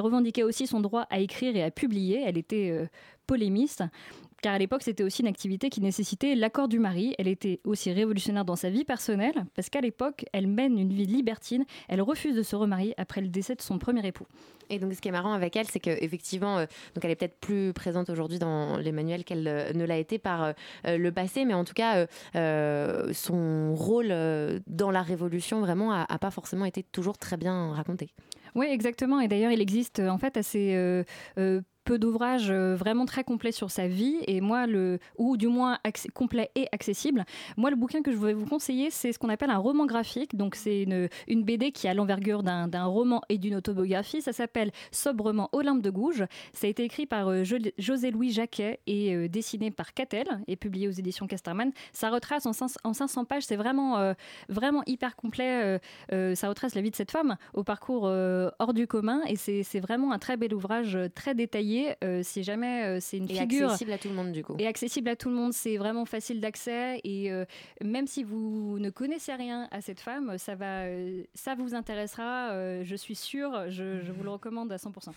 revendiquait 0.00 0.42
aussi 0.42 0.66
son 0.66 0.80
droit 0.80 1.06
à 1.10 1.18
écrire 1.18 1.56
et 1.56 1.62
à 1.62 1.70
publier, 1.70 2.22
elle 2.24 2.38
était 2.38 2.88
polémiste. 3.26 3.82
Car 4.44 4.52
à 4.52 4.58
l'époque, 4.58 4.82
c'était 4.82 5.02
aussi 5.02 5.22
une 5.22 5.28
activité 5.28 5.70
qui 5.70 5.80
nécessitait 5.80 6.34
l'accord 6.34 6.68
du 6.68 6.78
mari. 6.78 7.14
Elle 7.16 7.28
était 7.28 7.60
aussi 7.64 7.90
révolutionnaire 7.90 8.44
dans 8.44 8.56
sa 8.56 8.68
vie 8.68 8.84
personnelle, 8.84 9.46
parce 9.54 9.70
qu'à 9.70 9.80
l'époque, 9.80 10.26
elle 10.34 10.48
mène 10.48 10.78
une 10.78 10.92
vie 10.92 11.06
libertine. 11.06 11.64
Elle 11.88 12.02
refuse 12.02 12.36
de 12.36 12.42
se 12.42 12.54
remarier 12.54 12.92
après 12.98 13.22
le 13.22 13.28
décès 13.28 13.54
de 13.54 13.62
son 13.62 13.78
premier 13.78 14.06
époux. 14.06 14.26
Et 14.68 14.78
donc, 14.78 14.92
ce 14.92 15.00
qui 15.00 15.08
est 15.08 15.12
marrant 15.12 15.32
avec 15.32 15.56
elle, 15.56 15.66
c'est 15.66 15.80
qu'effectivement, 15.80 16.58
donc 16.58 17.02
elle 17.04 17.10
est 17.10 17.16
peut-être 17.16 17.40
plus 17.40 17.72
présente 17.72 18.10
aujourd'hui 18.10 18.38
dans 18.38 18.76
les 18.76 18.92
manuels 18.92 19.24
qu'elle 19.24 19.48
euh, 19.48 19.72
ne 19.72 19.86
l'a 19.86 19.96
été 19.96 20.18
par 20.18 20.44
euh, 20.44 20.52
euh, 20.86 20.98
le 20.98 21.10
passé, 21.10 21.46
mais 21.46 21.54
en 21.54 21.64
tout 21.64 21.72
cas, 21.72 21.96
euh, 21.96 22.06
euh, 22.36 23.14
son 23.14 23.74
rôle 23.74 24.08
euh, 24.10 24.60
dans 24.66 24.90
la 24.90 25.00
Révolution 25.00 25.60
vraiment 25.60 25.90
a, 25.90 26.04
a 26.06 26.18
pas 26.18 26.30
forcément 26.30 26.66
été 26.66 26.82
toujours 26.82 27.16
très 27.16 27.38
bien 27.38 27.72
raconté. 27.72 28.10
Oui, 28.54 28.66
exactement. 28.70 29.20
Et 29.20 29.26
d'ailleurs, 29.26 29.50
il 29.50 29.60
existe 29.60 30.00
euh, 30.00 30.08
en 30.08 30.18
fait 30.18 30.36
assez 30.36 30.74
euh, 30.74 31.02
euh, 31.38 31.60
peu 31.84 31.98
d'ouvrages 31.98 32.50
euh, 32.50 32.74
vraiment 32.76 33.04
très 33.06 33.24
complets 33.24 33.52
sur 33.52 33.70
sa 33.70 33.86
vie, 33.86 34.16
et 34.26 34.40
moi, 34.40 34.66
le, 34.66 34.98
ou 35.18 35.36
du 35.36 35.48
moins 35.48 35.78
complet 36.14 36.50
et 36.54 36.66
accessible. 36.72 37.24
Moi, 37.56 37.70
le 37.70 37.76
bouquin 37.76 38.02
que 38.02 38.10
je 38.10 38.16
voulais 38.16 38.32
vous 38.32 38.46
conseiller, 38.46 38.90
c'est 38.90 39.12
ce 39.12 39.18
qu'on 39.18 39.28
appelle 39.28 39.50
un 39.50 39.58
roman 39.58 39.86
graphique. 39.86 40.34
Donc, 40.36 40.54
c'est 40.54 40.82
une, 40.82 41.08
une 41.28 41.42
BD 41.44 41.72
qui 41.72 41.86
a 41.88 41.94
l'envergure 41.94 42.42
d'un 42.42 42.84
roman 42.84 43.20
et 43.28 43.38
d'une 43.38 43.54
autobiographie. 43.56 44.22
Ça 44.22 44.32
s'appelle 44.32 44.70
Sobrement 44.92 45.48
Olympe 45.52 45.82
de 45.82 45.90
Gouges. 45.90 46.24
Ça 46.52 46.66
a 46.66 46.70
été 46.70 46.84
écrit 46.84 47.06
par 47.06 47.28
euh, 47.28 47.44
Jo- 47.44 47.58
José-Louis 47.78 48.30
Jacquet 48.32 48.80
et 48.86 49.14
euh, 49.14 49.28
dessiné 49.28 49.70
par 49.70 49.92
Catel 49.94 50.26
et 50.46 50.56
publié 50.56 50.88
aux 50.88 50.92
éditions 50.92 51.26
Casterman. 51.26 51.70
Ça 51.92 52.10
retrace 52.10 52.46
en, 52.46 52.52
500 52.52 52.76
en 52.84 52.92
500 52.94 53.24
pages. 53.26 53.44
C'est 53.44 53.56
vraiment, 53.56 54.14
vraiment 54.48 54.82
hyper 54.86 55.16
complet. 55.16 55.78
ça 56.10 56.48
retrace 56.48 56.74
la 56.74 56.80
vie 56.80 56.90
de 56.90 56.96
cette 56.96 57.10
femme 57.10 57.36
au 57.52 57.62
parcours 57.64 58.04
hors 58.04 58.72
du 58.74 58.86
commun 58.86 59.20
et 59.28 59.36
c'est 59.36 59.80
vraiment 59.80 60.12
un 60.12 60.18
très 60.18 60.36
bel 60.36 60.54
ouvrage, 60.54 60.98
très 61.14 61.34
détaillé. 61.34 61.73
Euh, 62.02 62.22
si 62.22 62.42
jamais 62.42 62.84
euh, 62.84 62.98
c'est 63.00 63.18
une 63.18 63.30
Et 63.30 63.34
figure 63.34 63.66
accessible 63.70 63.92
à 63.92 63.98
tout 63.98 64.08
le 64.08 64.14
monde, 64.14 64.32
du 64.32 64.42
coup. 64.44 64.54
et 64.58 64.66
accessible 64.66 65.08
à 65.08 65.16
tout 65.16 65.28
le 65.28 65.34
monde, 65.34 65.52
c'est 65.52 65.76
vraiment 65.76 66.04
facile 66.04 66.40
d'accès 66.40 67.00
et 67.04 67.30
euh, 67.32 67.44
même 67.82 68.06
si 68.06 68.22
vous 68.22 68.78
ne 68.78 68.90
connaissez 68.90 69.32
rien 69.34 69.68
à 69.70 69.80
cette 69.80 70.00
femme, 70.00 70.36
ça 70.38 70.54
va, 70.54 70.82
euh, 70.84 71.22
ça 71.34 71.54
vous 71.54 71.74
intéressera. 71.74 72.50
euh, 72.52 72.82
je 72.84 72.96
suis 72.96 73.14
sûre. 73.14 73.70
Je, 73.70 74.00
je 74.02 74.12
vous 74.12 74.22
le 74.22 74.30
recommande 74.30 74.70
à 74.72 74.76
100%. 74.76 75.10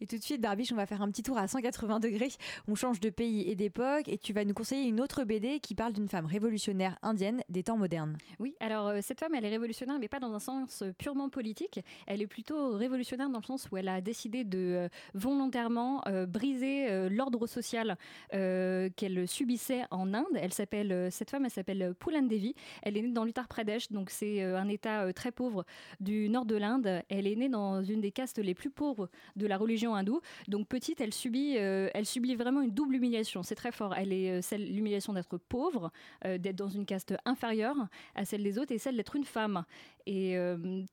Et 0.00 0.06
tout 0.06 0.16
de 0.16 0.22
suite, 0.22 0.40
Barbiche, 0.40 0.72
on 0.72 0.76
va 0.76 0.86
faire 0.86 1.02
un 1.02 1.10
petit 1.10 1.22
tour 1.22 1.38
à 1.38 1.46
180 1.48 2.00
degrés. 2.00 2.30
On 2.68 2.74
change 2.74 3.00
de 3.00 3.10
pays 3.10 3.48
et 3.50 3.54
d'époque 3.54 4.08
et 4.08 4.18
tu 4.18 4.32
vas 4.32 4.44
nous 4.44 4.54
conseiller 4.54 4.88
une 4.88 5.00
autre 5.00 5.24
BD 5.24 5.60
qui 5.60 5.74
parle 5.74 5.92
d'une 5.92 6.08
femme 6.08 6.26
révolutionnaire 6.26 6.96
indienne 7.02 7.42
des 7.48 7.62
temps 7.62 7.76
modernes. 7.78 8.16
Oui, 8.38 8.54
alors 8.60 8.88
euh, 8.88 8.98
cette 9.02 9.20
femme, 9.20 9.34
elle 9.34 9.44
est 9.44 9.50
révolutionnaire, 9.50 9.98
mais 9.98 10.08
pas 10.08 10.20
dans 10.20 10.32
un 10.34 10.38
sens 10.40 10.82
purement 10.98 11.28
politique. 11.28 11.80
Elle 12.06 12.22
est 12.22 12.26
plutôt 12.26 12.76
révolutionnaire 12.76 13.30
dans 13.30 13.38
le 13.40 13.44
sens 13.44 13.68
où 13.70 13.76
elle 13.76 13.88
a 13.88 14.00
décidé 14.00 14.44
de 14.44 14.58
euh, 14.58 14.88
volontairement 15.14 15.87
euh, 16.06 16.26
briser 16.26 16.90
euh, 16.90 17.08
l'ordre 17.08 17.46
social 17.46 17.96
euh, 18.34 18.88
qu'elle 18.96 19.26
subissait 19.26 19.82
en 19.90 20.14
Inde. 20.14 20.26
Elle 20.36 20.52
s'appelle, 20.52 21.08
cette 21.10 21.30
femme, 21.30 21.44
elle 21.44 21.50
s'appelle 21.50 21.94
Poulan 21.98 22.22
Devi. 22.22 22.54
Elle 22.82 22.96
est 22.96 23.02
née 23.02 23.12
dans 23.12 23.24
l'Uttar 23.24 23.48
Pradesh, 23.48 23.90
donc 23.90 24.10
c'est 24.10 24.42
un 24.42 24.68
État 24.68 25.12
très 25.12 25.32
pauvre 25.32 25.64
du 26.00 26.28
nord 26.28 26.44
de 26.44 26.56
l'Inde. 26.56 27.02
Elle 27.08 27.26
est 27.26 27.36
née 27.36 27.48
dans 27.48 27.82
une 27.82 28.00
des 28.00 28.12
castes 28.12 28.38
les 28.38 28.54
plus 28.54 28.70
pauvres 28.70 29.08
de 29.36 29.46
la 29.46 29.56
religion 29.56 29.94
hindoue. 29.94 30.20
Donc 30.48 30.68
petite, 30.68 31.00
elle 31.00 31.14
subit, 31.14 31.54
elle 31.54 32.06
subit 32.06 32.34
vraiment 32.34 32.60
une 32.60 32.70
double 32.70 32.96
humiliation. 32.96 33.42
C'est 33.42 33.54
très 33.54 33.72
fort. 33.72 33.94
Elle 33.94 34.12
est 34.12 34.42
celle 34.42 34.72
l'humiliation 34.72 35.12
d'être 35.12 35.38
pauvre, 35.38 35.90
d'être 36.24 36.56
dans 36.56 36.68
une 36.68 36.86
caste 36.86 37.14
inférieure 37.24 37.76
à 38.14 38.24
celle 38.24 38.42
des 38.42 38.58
autres 38.58 38.72
et 38.72 38.78
celle 38.78 38.96
d'être 38.96 39.16
une 39.16 39.24
femme. 39.24 39.64
Et 40.06 40.36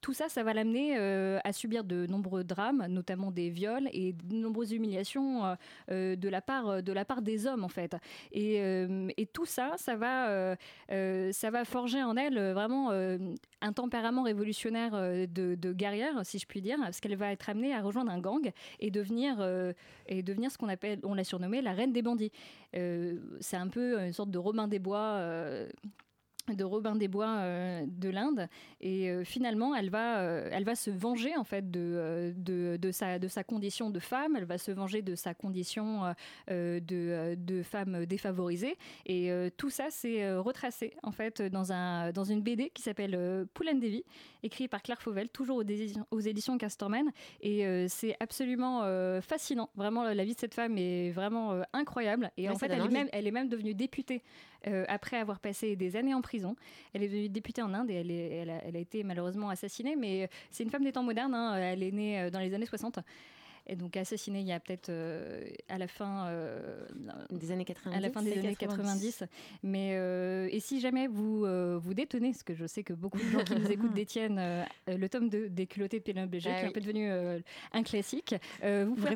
tout 0.01 0.13
ça, 0.13 0.29
ça 0.29 0.43
va 0.43 0.53
l'amener 0.53 0.97
à 0.97 1.53
subir 1.53 1.83
de 1.83 2.05
nombreux 2.05 2.43
drames, 2.43 2.85
notamment 2.89 3.31
des 3.31 3.49
viols 3.49 3.89
et 3.91 4.13
de 4.13 4.35
nombreuses 4.35 4.71
humiliations 4.71 4.84
euh, 4.87 5.55
euh, 5.91 6.15
de 6.15 6.29
la 6.29 6.41
part 6.41 6.83
de 6.83 6.93
la 6.93 7.05
part 7.05 7.21
des 7.21 7.47
hommes 7.47 7.63
en 7.63 7.69
fait. 7.69 7.95
Et, 8.31 8.61
euh, 8.61 9.09
tout 9.33 9.45
ça, 9.45 9.73
ça 9.77 9.95
va 9.95 10.29
euh, 10.29 10.55
euh, 10.91 11.31
ça 11.31 11.49
va 11.49 11.65
forger 11.65 12.01
en 12.03 12.15
elle 12.15 12.37
euh, 12.37 12.53
vraiment 12.53 12.91
euh, 12.91 13.17
un 13.61 13.73
tempérament 13.73 14.23
révolutionnaire 14.23 14.91
euh, 14.93 15.25
de, 15.27 15.73
guerrière, 15.73 16.21
si 16.23 16.39
je 16.39 16.45
puis 16.45 16.61
dire, 16.61 16.77
parce 16.79 16.99
qu'elle 16.99 17.15
va 17.15 17.31
être 17.31 17.49
amenée 17.49 17.73
à 17.73 17.81
rejoindre 17.81 18.11
un 18.11 18.19
gang 18.19 18.51
et 18.79 18.91
devenir 18.91 19.37
euh, 19.39 19.73
et 20.07 20.23
devenir 20.23 20.51
ce 20.51 20.57
qu'on 20.57 20.69
appelle, 20.69 20.99
on 21.03 21.13
l'a 21.13 21.23
surnommée 21.23 21.61
la 21.61 21.73
reine 21.73 21.91
des 21.91 22.01
bandits. 22.01 22.31
Euh, 22.75 23.19
c'est 23.39 23.57
un 23.57 23.67
peu 23.67 23.99
une 23.99 24.13
sorte 24.13 24.31
de 24.31 24.37
Robin 24.37 24.67
des 24.67 24.79
Bois. 24.79 24.97
euh, 24.97 25.67
de 26.53 26.63
Robin 26.63 26.95
des 26.95 27.07
Bois 27.07 27.27
euh, 27.39 27.83
de 27.87 28.09
l'Inde. 28.09 28.47
Et 28.81 29.09
euh, 29.09 29.23
finalement 29.23 29.73
elle 29.75 29.89
va 29.89 30.19
euh, 30.19 30.49
elle 30.51 30.63
va 30.63 30.75
se 30.75 30.91
venger 30.91 31.35
en 31.35 31.43
fait 31.43 31.71
de, 31.71 32.33
de, 32.37 32.77
de 32.77 32.91
sa 32.91 33.17
de 33.19 33.27
sa 33.27 33.43
condition 33.43 33.89
de 33.89 33.99
femme. 33.99 34.35
Elle 34.35 34.45
va 34.45 34.57
se 34.57 34.71
venger 34.71 35.01
de 35.01 35.15
sa 35.15 35.33
condition 35.33 36.13
de, 36.49 37.35
de 37.35 37.63
femme 37.63 38.05
défavorisée. 38.05 38.77
Et 39.05 39.31
tout 39.57 39.69
ça 39.69 39.85
c'est 39.89 40.35
retracé 40.37 40.93
en 41.03 41.11
fait 41.11 41.41
dans 41.41 41.71
un 41.71 42.11
dans 42.11 42.23
une 42.23 42.41
BD 42.41 42.69
qui 42.69 42.81
s'appelle 42.81 43.45
Poulain 43.53 43.75
Devi 43.75 44.03
écrit 44.43 44.67
par 44.67 44.81
Claire 44.81 45.01
Fauvel 45.01 45.29
toujours 45.29 45.57
aux, 45.57 45.63
éditions- 45.63 46.05
aux 46.11 46.19
éditions 46.19 46.57
Castorman. 46.57 47.09
Et 47.41 47.87
c'est 47.87 48.15
absolument 48.19 48.81
fascinant. 49.21 49.69
Vraiment 49.75 50.03
la 50.03 50.23
vie 50.25 50.35
de 50.35 50.39
cette 50.39 50.53
femme 50.53 50.77
est 50.77 51.11
vraiment 51.11 51.61
incroyable. 51.73 52.31
Et 52.37 52.43
Ouais, 52.43 52.49
en 52.49 52.57
fait 52.59 52.67
elle 52.67 52.73
est 52.73 52.89
même 52.89 53.09
elle 53.13 53.27
est 53.27 53.31
même 53.31 53.49
devenue 53.49 53.73
députée 53.73 54.21
après 54.87 55.17
avoir 55.17 55.39
passé 55.39 55.75
des 55.75 55.95
années 55.95 56.13
en 56.13 56.21
prison. 56.21 56.34
Elle 56.93 57.03
est 57.03 57.07
devenue 57.07 57.29
députée 57.29 57.61
en 57.61 57.73
Inde 57.73 57.89
et 57.89 57.95
elle, 57.95 58.11
est- 58.11 58.29
elle 58.37 58.49
a, 58.49 58.63
elle 58.65 58.75
a 58.75 58.79
été 58.79 59.03
malheureusement 59.03 59.49
assassinée, 59.49 59.95
mais 59.95 60.23
euh, 60.23 60.27
c'est 60.51 60.63
une 60.63 60.69
femme 60.71 60.83
des 60.83 60.91
temps 60.91 61.03
modernes. 61.03 61.33
hein. 61.35 61.55
Elle 61.57 61.83
est 61.83 61.91
née 61.91 62.19
euh, 62.21 62.29
dans 62.29 62.39
les 62.39 62.53
années 62.53 62.65
60. 62.65 62.99
Et 63.67 63.75
donc 63.75 63.97
assassinée 63.97 64.41
il 64.41 64.45
y 64.45 64.51
a 64.51 64.59
peut-être 64.59 64.89
euh, 64.89 65.43
à 65.69 65.79
la 65.79 65.87
fin 65.87 66.27
euh, 66.27 66.85
des 67.31 67.51
années 67.51 67.65
90. 67.65 67.97
à 67.97 67.99
la 67.99 68.11
fin 68.11 68.21
des 68.21 68.29
années 68.37 68.55
90. 68.55 69.23
Mais 69.63 69.93
euh, 69.95 70.47
et 70.51 70.59
si 70.59 70.79
jamais 70.79 71.07
vous 71.07 71.47
vous 71.79 71.93
détenez, 71.95 72.29
parce 72.29 72.43
que 72.43 72.53
je 72.53 72.67
sais 72.67 72.83
que 72.83 72.93
beaucoup 72.93 73.17
de 73.17 73.23
gens 73.23 73.43
qui 73.43 73.55
nous 73.55 73.71
écoutent 73.71 73.93
détiennent 73.95 74.39
le 74.87 75.09
tome 75.09 75.29
2 75.29 75.49
des 75.49 75.65
culottés 75.65 75.97
de 75.97 76.03
Pénélope 76.03 76.31
Léger, 76.31 76.51
Ah 76.53 76.59
qui 76.59 76.65
est 76.65 76.67
un 76.67 76.71
peu 76.73 76.79
devenu 76.79 77.09
un 77.09 77.81
classique, 77.81 78.35
vous 78.61 78.93
pouvez 78.93 79.15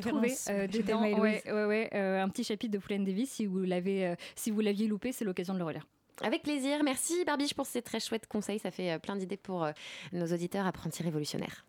dedans 0.82 1.02
ouais, 1.20 1.42
ouais, 1.46 1.64
ouais, 1.66 1.96
un 1.96 2.28
petit 2.28 2.42
chapitre 2.42 2.72
de 2.72 2.78
Poulain 2.78 3.04
Davis 3.04 3.30
si 3.30 3.46
vous 3.46 3.60
l'avez 3.60 4.16
si 4.34 4.50
vous 4.50 4.60
l'aviez 4.62 4.88
loupé, 4.88 5.12
c'est 5.12 5.24
l'occasion 5.24 5.54
de 5.54 5.60
le 5.60 5.64
relire. 5.64 5.86
Avec 6.22 6.42
plaisir. 6.42 6.82
Merci 6.84 7.24
Barbiche 7.24 7.54
pour 7.54 7.66
ces 7.66 7.82
très 7.82 8.00
chouettes 8.00 8.26
conseils. 8.26 8.58
Ça 8.58 8.70
fait 8.70 8.92
euh, 8.92 8.98
plein 8.98 9.16
d'idées 9.16 9.36
pour 9.36 9.64
euh, 9.64 9.72
nos 10.12 10.26
auditeurs 10.26 10.66
apprentis 10.66 11.02
révolutionnaires. 11.02 11.64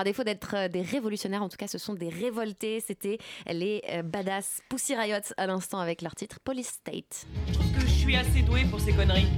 Alors, 0.00 0.12
défaut 0.12 0.24
d'être 0.24 0.54
euh, 0.56 0.68
des 0.68 0.80
révolutionnaires, 0.80 1.42
en 1.42 1.50
tout 1.50 1.58
cas, 1.58 1.66
ce 1.66 1.76
sont 1.76 1.92
des 1.92 2.08
révoltés. 2.08 2.80
C'était 2.80 3.18
les 3.46 3.82
euh, 3.90 4.02
badass 4.02 4.62
Pussy 4.70 4.94
Riot 4.96 5.20
à 5.36 5.46
l'instant 5.46 5.78
avec 5.78 6.00
leur 6.00 6.14
titre 6.14 6.40
Police 6.42 6.68
State. 6.68 7.26
Je 7.48 7.52
trouve 7.52 7.70
que 7.72 7.80
je 7.80 7.86
suis 7.86 8.16
assez 8.16 8.40
douée 8.40 8.64
pour 8.70 8.80
ces 8.80 8.94
conneries. 8.94 9.28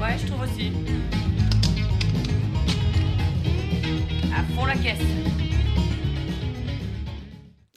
Ouais, 0.00 0.16
je 0.16 0.28
trouve 0.28 0.42
aussi. 0.42 0.70
À 4.32 4.44
fond 4.54 4.64
la 4.64 4.76
caisse. 4.76 5.29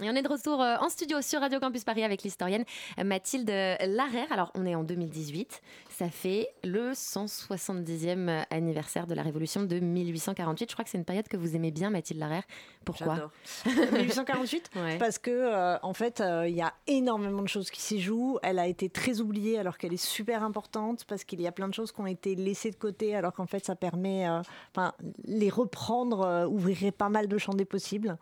Et 0.03 0.09
on 0.09 0.15
est 0.15 0.21
de 0.21 0.29
retour 0.29 0.61
euh, 0.61 0.75
en 0.79 0.89
studio 0.89 1.21
sur 1.21 1.39
Radio 1.39 1.59
Campus 1.59 1.83
Paris 1.83 2.03
avec 2.03 2.23
l'historienne 2.23 2.65
Mathilde 3.03 3.49
Larère. 3.49 4.31
Alors, 4.31 4.51
on 4.55 4.65
est 4.65 4.75
en 4.75 4.83
2018. 4.83 5.61
Ça 5.89 6.09
fait 6.09 6.49
le 6.63 6.91
170e 6.91 8.45
anniversaire 8.49 9.07
de 9.07 9.13
la 9.13 9.21
Révolution 9.21 9.63
de 9.63 9.79
1848. 9.79 10.69
Je 10.69 10.75
crois 10.75 10.83
que 10.83 10.91
c'est 10.91 10.97
une 10.97 11.05
période 11.05 11.27
que 11.27 11.37
vous 11.37 11.55
aimez 11.55 11.71
bien, 11.71 11.89
Mathilde 11.89 12.19
Larère. 12.19 12.43
Pourquoi? 12.85 13.15
J'adore. 13.15 13.31
1848 13.93 14.71
parce 14.99 15.17
que 15.17 15.31
euh, 15.31 15.77
en 15.81 15.93
fait 15.93 16.21
euh, 16.21 16.47
il 16.47 16.55
y 16.55 16.61
a 16.61 16.73
énormément 16.87 17.41
de 17.41 17.47
choses 17.47 17.69
qui 17.69 17.81
s'y 17.81 18.01
jouent 18.01 18.39
elle 18.43 18.59
a 18.59 18.67
été 18.67 18.89
très 18.89 19.21
oubliée 19.21 19.59
alors 19.59 19.77
qu'elle 19.77 19.93
est 19.93 20.03
super 20.03 20.43
importante 20.43 21.05
parce 21.05 21.23
qu'il 21.23 21.41
y 21.41 21.47
a 21.47 21.51
plein 21.51 21.67
de 21.67 21.73
choses 21.73 21.91
qui 21.91 22.01
ont 22.01 22.07
été 22.07 22.35
laissées 22.35 22.71
de 22.71 22.75
côté 22.75 23.15
alors 23.15 23.33
qu'en 23.33 23.45
fait 23.45 23.65
ça 23.65 23.75
permet 23.75 24.27
euh, 24.27 24.41
enfin 24.71 24.93
les 25.25 25.49
reprendre 25.49 26.47
ouvrirait 26.49 26.91
pas 26.91 27.09
mal 27.09 27.27
de 27.27 27.37
champs 27.37 27.53
des 27.53 27.65
possibles 27.65 28.17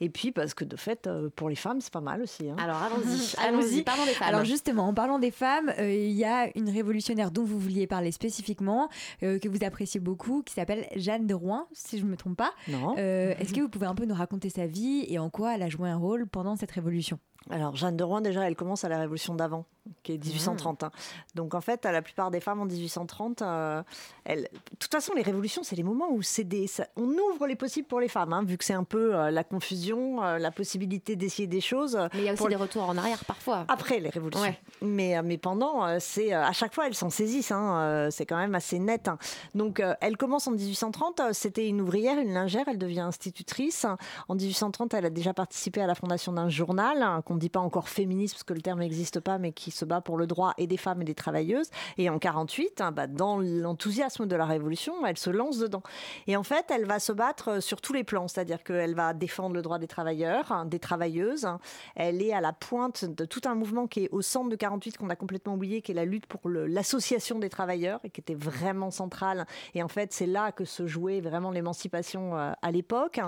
Et 0.00 0.10
puis 0.10 0.30
parce 0.32 0.52
que 0.54 0.64
de 0.64 0.76
fait, 0.76 1.06
euh, 1.06 1.30
pour 1.34 1.48
les 1.48 1.54
femmes, 1.56 1.80
c'est 1.80 1.92
pas 1.92 2.00
mal 2.02 2.20
aussi. 2.22 2.50
hein. 2.50 2.56
Alors 2.58 2.76
allons-y, 2.82 3.34
Allons-y. 3.46 3.82
parlons 3.82 4.04
des 4.04 4.10
femmes. 4.12 4.28
Alors 4.28 4.44
justement, 4.44 4.88
en 4.88 4.94
parlant 4.94 5.18
des 5.18 5.30
femmes, 5.30 5.72
euh, 5.78 5.90
il 5.90 6.12
y 6.12 6.24
a 6.24 6.48
une 6.56 6.68
révolutionnaire 6.68 7.30
dont 7.30 7.44
vous 7.44 7.58
vouliez 7.58 7.86
parler 7.86 8.12
spécifiquement, 8.12 8.88
euh, 9.22 9.38
que 9.38 9.48
vous 9.48 9.64
appréciez 9.64 10.00
beaucoup, 10.00 10.42
qui 10.42 10.52
s'appelle 10.54 10.86
Jeanne 10.96 11.26
de 11.26 11.34
Rouen, 11.34 11.66
si 11.72 11.98
je 11.98 12.04
ne 12.04 12.10
me 12.10 12.16
trompe 12.16 12.36
pas. 12.36 12.52
Non. 12.68 12.94
Euh, 12.98 13.34
Est-ce 13.40 13.54
que 13.54 13.60
vous 13.60 13.68
pouvez 13.70 13.86
un 13.86 13.94
peu 13.94 14.04
nous 14.04 14.14
raconter 14.14 14.50
sa 14.50 14.66
vie 14.66 15.06
et 15.08 15.18
en 15.18 15.30
quoi 15.30 15.54
elle 15.54 15.62
a 15.62 15.68
joué 15.68 15.88
un 15.88 15.96
rôle 15.96 16.26
pendant 16.26 16.56
cette 16.56 16.72
révolution? 16.72 17.18
Alors, 17.48 17.76
Jeanne 17.76 17.96
de 17.96 18.02
Rouen, 18.02 18.20
déjà, 18.22 18.42
elle 18.48 18.56
commence 18.56 18.82
à 18.82 18.88
la 18.88 18.98
Révolution 18.98 19.36
d'avant, 19.36 19.66
qui 20.02 20.10
est 20.14 20.18
1830. 20.18 20.82
hein. 20.82 20.90
Donc, 21.36 21.54
en 21.54 21.60
fait, 21.60 21.86
à 21.86 21.92
la 21.92 22.02
plupart 22.02 22.32
des 22.32 22.40
femmes 22.40 22.58
en 22.60 22.64
1830, 22.64 23.40
euh, 23.42 23.84
elles... 24.24 24.48
de 24.72 24.76
toute 24.80 24.90
façon, 24.90 25.12
les 25.14 25.22
révolutions, 25.22 25.62
c'est 25.62 25.76
les 25.76 25.84
moments 25.84 26.10
où 26.10 26.22
c'est 26.22 26.42
des... 26.42 26.66
on 26.96 27.04
ouvre 27.06 27.46
les 27.46 27.54
possibles 27.54 27.86
pour 27.86 28.00
les 28.00 28.08
femmes, 28.08 28.32
hein, 28.32 28.42
vu 28.42 28.58
que 28.58 28.64
c'est 28.64 28.72
un 28.74 28.82
peu 28.82 29.14
euh, 29.14 29.30
la 29.30 29.44
confusion, 29.44 29.85
euh, 29.94 30.38
la 30.38 30.50
possibilité 30.50 31.16
d'essayer 31.16 31.46
des 31.46 31.60
choses. 31.60 31.96
Mais 32.14 32.20
il 32.20 32.24
y 32.24 32.28
a 32.28 32.32
aussi 32.32 32.38
pour 32.38 32.48
des 32.48 32.56
retours 32.56 32.88
en 32.88 32.96
arrière 32.96 33.24
parfois. 33.24 33.64
Après 33.68 34.00
les 34.00 34.08
révolutions. 34.08 34.42
Ouais. 34.42 34.58
Mais, 34.82 35.16
euh, 35.16 35.22
mais 35.24 35.38
pendant, 35.38 35.86
euh, 35.86 35.96
c'est 36.00 36.32
à 36.32 36.52
chaque 36.52 36.74
fois, 36.74 36.86
elles 36.86 36.94
s'en 36.94 37.10
saisissent. 37.10 37.52
hein, 37.52 38.08
c'est 38.10 38.26
quand 38.26 38.36
même 38.36 38.54
assez 38.54 38.78
net. 38.78 39.08
hein. 39.08 39.18
Donc, 39.54 39.82
elle 40.00 40.16
commence 40.16 40.46
en 40.46 40.52
1830. 40.52 41.20
euh, 41.20 41.30
C'était 41.32 41.68
une 41.68 41.80
ouvrière, 41.80 42.18
une 42.18 42.32
lingère. 42.34 42.64
Elle 42.68 42.78
devient 42.78 43.00
institutrice. 43.00 43.86
En 44.28 44.34
1830, 44.34 44.94
elle 44.94 45.06
a 45.06 45.10
déjà 45.10 45.34
participé 45.34 45.80
à 45.80 45.86
la 45.86 45.94
fondation 45.94 46.32
d'un 46.32 46.48
journal 46.48 47.02
hein, 47.02 47.22
qu'on 47.24 47.34
ne 47.34 47.40
dit 47.40 47.48
pas 47.48 47.60
encore 47.60 47.88
féministe 47.88 48.34
parce 48.34 48.44
que 48.44 48.54
le 48.54 48.62
terme 48.62 48.80
n'existe 48.80 49.20
pas, 49.20 49.38
mais 49.38 49.52
qui 49.52 49.70
se 49.70 49.84
bat 49.84 50.00
pour 50.00 50.16
le 50.16 50.26
droit 50.26 50.54
et 50.58 50.66
des 50.66 50.76
femmes 50.76 51.02
et 51.02 51.04
des 51.04 51.14
travailleuses. 51.14 51.70
Et 51.98 52.10
en 52.10 52.18
48, 52.18 52.80
hein, 52.80 52.92
bah, 52.92 53.06
dans 53.06 53.38
l'enthousiasme 53.38 54.26
de 54.26 54.36
la 54.36 54.44
révolution, 54.46 54.94
elle 55.06 55.18
se 55.18 55.30
lance 55.30 55.58
dedans. 55.58 55.82
Et 56.26 56.36
en 56.36 56.42
fait, 56.42 56.66
elle 56.70 56.84
va 56.86 56.98
se 56.98 57.12
battre 57.12 57.60
sur 57.62 57.80
tous 57.80 57.92
les 57.92 58.04
plans, 58.04 58.28
c'est-à-dire 58.28 58.62
qu'elle 58.62 58.94
va 58.94 59.12
défendre 59.12 59.54
le 59.54 59.62
droit 59.62 59.75
des 59.78 59.86
travailleurs, 59.86 60.50
hein, 60.52 60.64
des 60.64 60.78
travailleuses. 60.78 61.48
Elle 61.94 62.22
est 62.22 62.32
à 62.32 62.40
la 62.40 62.52
pointe 62.52 63.04
de 63.04 63.24
tout 63.24 63.40
un 63.46 63.54
mouvement 63.54 63.86
qui 63.86 64.04
est 64.04 64.08
au 64.10 64.22
centre 64.22 64.48
de 64.50 64.56
48 64.56 64.98
qu'on 64.98 65.10
a 65.10 65.16
complètement 65.16 65.54
oublié, 65.54 65.82
qui 65.82 65.92
est 65.92 65.94
la 65.94 66.04
lutte 66.04 66.26
pour 66.26 66.40
l'association 66.48 67.38
des 67.38 67.48
travailleurs 67.48 68.00
et 68.04 68.10
qui 68.10 68.20
était 68.20 68.34
vraiment 68.34 68.90
centrale. 68.90 69.46
Et 69.74 69.82
en 69.82 69.88
fait, 69.88 70.12
c'est 70.12 70.26
là 70.26 70.52
que 70.52 70.64
se 70.64 70.86
jouait 70.86 71.20
vraiment 71.20 71.50
l'émancipation 71.50 72.36
euh, 72.36 72.52
à 72.62 72.70
l'époque. 72.70 73.20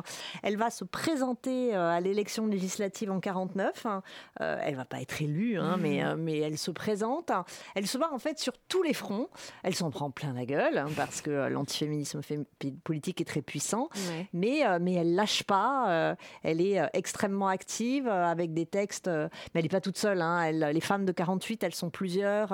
Elle 0.42 0.56
va 0.56 0.70
se 0.70 0.84
présenter 0.84 1.74
euh, 1.74 1.90
à 1.90 2.00
l'élection 2.00 2.46
législative 2.46 3.10
en 3.10 3.20
49. 3.20 3.86
hein. 3.86 4.02
Euh, 4.40 4.58
elle 4.62 4.76
va 4.76 4.84
pas 4.84 5.00
être 5.00 5.20
élue, 5.22 5.58
hein, 5.58 5.76
mais, 5.80 6.04
euh, 6.04 6.16
mais 6.16 6.38
elle 6.38 6.58
se 6.58 6.70
présente. 6.70 7.30
Elle 7.74 7.86
se 7.86 7.98
bat 7.98 8.10
en 8.12 8.18
fait 8.18 8.38
sur 8.38 8.52
tous 8.68 8.82
les 8.82 8.92
fronts. 8.94 9.28
Elle 9.62 9.74
s'en 9.74 9.90
prend 9.90 10.10
plein 10.10 10.32
la 10.32 10.44
gueule 10.46 10.78
hein, 10.78 10.86
parce 10.96 11.20
que 11.20 11.48
l'antiféminisme 11.48 12.22
fé- 12.22 12.46
politique 12.84 13.20
est 13.20 13.24
très 13.24 13.42
puissant. 13.42 13.88
Ouais. 14.10 14.28
Mais, 14.32 14.62
mais 14.80 14.94
elle 14.94 15.14
lâche 15.14 15.42
pas. 15.44 16.16
Elle 16.42 16.60
est 16.60 16.80
euh, 16.80 16.86
extrêmement 16.92 17.48
active 17.48 18.06
euh, 18.08 18.24
avec 18.26 18.52
des 18.54 18.66
textes. 18.66 19.08
euh, 19.08 19.28
mais 19.54 19.60
elle 19.60 19.64
n'est 19.64 19.68
pas 19.68 19.80
toute 19.80 19.98
seule. 19.98 20.20
hein. 20.22 20.42
Elle- 20.42 20.70
les 20.72 20.80
femmes 20.80 21.04
de 21.04 21.12
48, 21.12 21.62
elles 21.62 21.74
sont 21.74 21.90
plusieurs. 21.90 22.52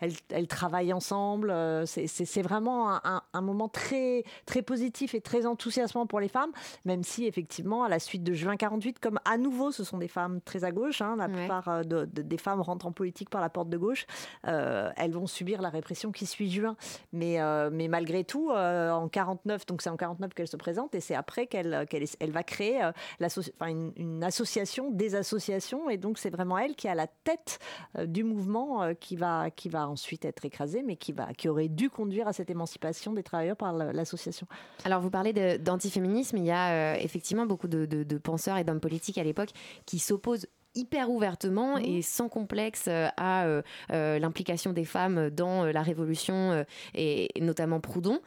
elles, 0.00 0.12
elles 0.30 0.46
travaillent 0.48 0.92
ensemble. 0.92 1.52
c'est- 1.86 2.42
vraiment 2.42 2.90
un, 2.90 3.00
un- 3.04 3.22
un 3.32 3.40
moment 3.40 3.68
très, 3.68 4.24
très 4.46 4.62
positif 4.62 5.14
et 5.14 5.20
très 5.20 5.46
enthousiasmant 5.46 6.06
pour 6.06 6.20
les 6.20 6.28
femmes. 6.28 6.50
Même 6.84 7.02
si, 7.02 7.26
effectivement, 7.26 7.84
à 7.84 7.88
la 7.88 7.98
suite 7.98 8.22
de 8.22 8.34
juin 8.34 8.56
48, 8.56 8.98
comme 9.00 9.18
à 9.24 9.36
nouveau, 9.38 9.70
ce 9.72 9.84
sont 9.84 9.98
des 9.98 10.08
femmes 10.08 10.40
très 10.42 10.64
à 10.64 10.72
gauche. 10.72 11.00
hein, 11.00 11.16
la 11.16 11.26
Ouais. 11.26 11.32
plupart 11.32 11.84
de- 11.84 12.04
de- 12.04 12.22
des 12.22 12.38
femmes 12.38 12.60
rentrent 12.60 12.86
en 12.86 12.92
politique 12.92 13.30
par 13.30 13.40
la 13.40 13.48
porte 13.48 13.68
de 13.68 13.76
gauche. 13.78 14.06
euh, 14.46 14.90
elles 14.96 15.12
vont 15.12 15.26
subir 15.26 15.62
la 15.62 15.70
répression 15.70 16.12
qui 16.12 16.26
suit 16.26 16.50
juin. 16.50 16.76
Mais, 17.12 17.40
euh, 17.40 17.70
mais 17.72 17.88
malgré 17.88 18.24
tout, 18.24 18.50
euh, 18.50 18.90
en 18.90 19.08
49, 19.08 19.64
donc 19.66 19.80
c'est 19.82 19.90
en 19.90 19.96
49 19.96 20.34
qu'elle 20.34 20.48
se 20.48 20.56
présente 20.56 20.94
et 20.94 21.00
c'est 21.00 21.14
après 21.14 21.46
qu'elle 21.46 21.86
elle 22.20 22.30
va 22.32 22.42
créer 22.42 22.82
enfin, 23.26 23.70
une, 23.70 23.92
une 23.96 24.24
association 24.24 24.90
des 24.90 25.14
associations 25.14 25.90
et 25.90 25.96
donc 25.96 26.18
c'est 26.18 26.30
vraiment 26.30 26.58
elle 26.58 26.74
qui 26.74 26.86
est 26.86 26.90
à 26.90 26.94
la 26.94 27.06
tête 27.06 27.58
euh, 27.98 28.06
du 28.06 28.24
mouvement 28.24 28.82
euh, 28.82 28.94
qui, 28.94 29.16
va, 29.16 29.50
qui 29.50 29.68
va 29.68 29.88
ensuite 29.88 30.24
être 30.24 30.44
écrasé 30.44 30.82
mais 30.82 30.96
qui, 30.96 31.12
va, 31.12 31.32
qui 31.34 31.48
aurait 31.48 31.68
dû 31.68 31.90
conduire 31.90 32.28
à 32.28 32.32
cette 32.32 32.50
émancipation 32.50 33.12
des 33.12 33.22
travailleurs 33.22 33.56
par 33.56 33.72
la- 33.72 33.92
l'association. 33.92 34.46
Alors 34.84 35.00
vous 35.00 35.10
parlez 35.10 35.32
d'antiféminisme, 35.58 36.36
il 36.38 36.44
y 36.44 36.50
a 36.50 36.94
euh, 36.94 36.96
effectivement 37.00 37.46
beaucoup 37.46 37.68
de, 37.68 37.86
de- 37.86 38.02
de 38.04 38.18
penseurs 38.18 38.56
et 38.58 38.64
d'hommes 38.64 38.80
politiques 38.80 39.18
à 39.18 39.24
l'époque 39.24 39.50
qui 39.86 39.98
s'opposent 39.98 40.46
hyper 40.76 41.08
ouvertement 41.08 41.78
et 41.78 42.02
sans 42.02 42.28
complexe 42.28 42.88
à 42.88 43.44
euh, 43.44 43.62
euh, 43.92 44.18
l'implication 44.18 44.72
des 44.72 44.84
femmes 44.84 45.30
dans 45.30 45.66
la 45.66 45.82
révolution 45.82 46.34
euh, 46.50 46.64
et, 46.94 47.38
et 47.38 47.40
notamment 47.40 47.78
Proudhon. 47.78 48.18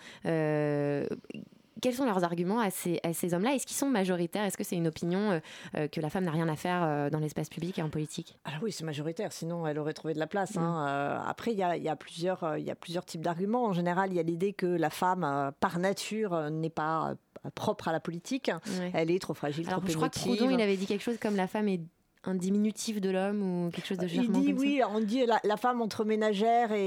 Quels 1.82 1.94
sont 1.94 2.06
leurs 2.06 2.24
arguments 2.24 2.60
à 2.60 2.70
ces, 2.72 3.00
à 3.04 3.13
ces 3.13 3.34
hommes-là? 3.34 3.54
Est-ce 3.56 3.66
qu'ils 3.66 3.76
sont 3.76 3.90
majoritaires? 3.90 4.44
Est-ce 4.44 4.58
que 4.58 4.63
c'est 4.63 4.76
une 4.76 4.88
opinion 4.88 5.32
euh, 5.32 5.40
euh, 5.76 5.88
que 5.88 6.02
la 6.02 6.10
femme 6.10 6.24
n'a 6.24 6.32
rien 6.32 6.48
à 6.48 6.56
faire 6.56 6.84
euh, 6.84 7.10
dans 7.10 7.20
l'espace 7.20 7.50
public 7.50 7.78
et 7.80 7.84
en 7.84 7.90
politique? 7.90 8.38
Ah 8.46 8.52
oui, 8.62 8.72
c'est 8.72 8.84
majoritaire, 8.84 9.32
sinon 9.32 9.68
elle 9.68 9.80
aurait 9.80 9.94
trouvé 9.94 10.13
de 10.13 10.20
la 10.20 10.28
place. 10.28 10.54
Euh, 10.58 11.20
après, 11.26 11.52
il 11.52 11.58
y 11.58 11.63
a, 11.63 11.78
il 11.78 11.84
y 11.84 11.90
a 11.90 11.96
plusieurs, 11.96 12.58
il 12.58 12.66
y 12.66 12.72
a 12.72 12.76
plusieurs 12.76 13.06
types 13.06 13.22
d'arguments. 13.22 13.66
En 13.66 13.74
général, 13.74 14.12
il 14.12 14.16
y 14.16 14.20
a 14.20 14.24
l'idée 14.24 14.54
que 14.54 14.66
la 14.66 14.90
femme, 14.90 15.52
par 15.60 15.80
nature, 15.80 16.50
n'est 16.50 16.70
pas 16.70 17.16
propre 17.56 17.88
à 17.88 17.92
la 17.92 18.00
politique. 18.00 18.52
Ouais. 18.80 18.92
Elle 18.94 19.12
est 19.12 19.20
trop 19.20 19.34
fragile, 19.34 19.68
Alors 19.68 19.82
trop 19.82 19.90
je 19.90 19.96
crois 19.96 20.10
que. 20.10 20.20
Proudhon, 20.20 20.50
il 20.50 20.62
avait 20.62 20.78
dit 20.78 20.86
quelque 20.86 21.04
chose 21.04 21.18
comme 21.18 21.36
la 21.36 21.48
femme 21.48 21.68
est 21.68 21.82
un 22.28 22.36
diminutif 22.36 23.02
de 23.02 23.10
l'homme 23.10 23.42
ou 23.68 23.70
quelque 23.72 23.86
chose 23.88 23.98
de 23.98 24.06
Il 24.06 24.10
germain 24.10 24.40
dit 24.40 24.48
comme 24.48 24.58
ça. 24.58 24.62
oui, 24.62 24.82
on 24.90 25.00
dit 25.00 25.26
la, 25.26 25.40
la 25.44 25.58
femme 25.58 25.82
entre 25.82 26.04
ménagère 26.06 26.72
et, 26.74 26.80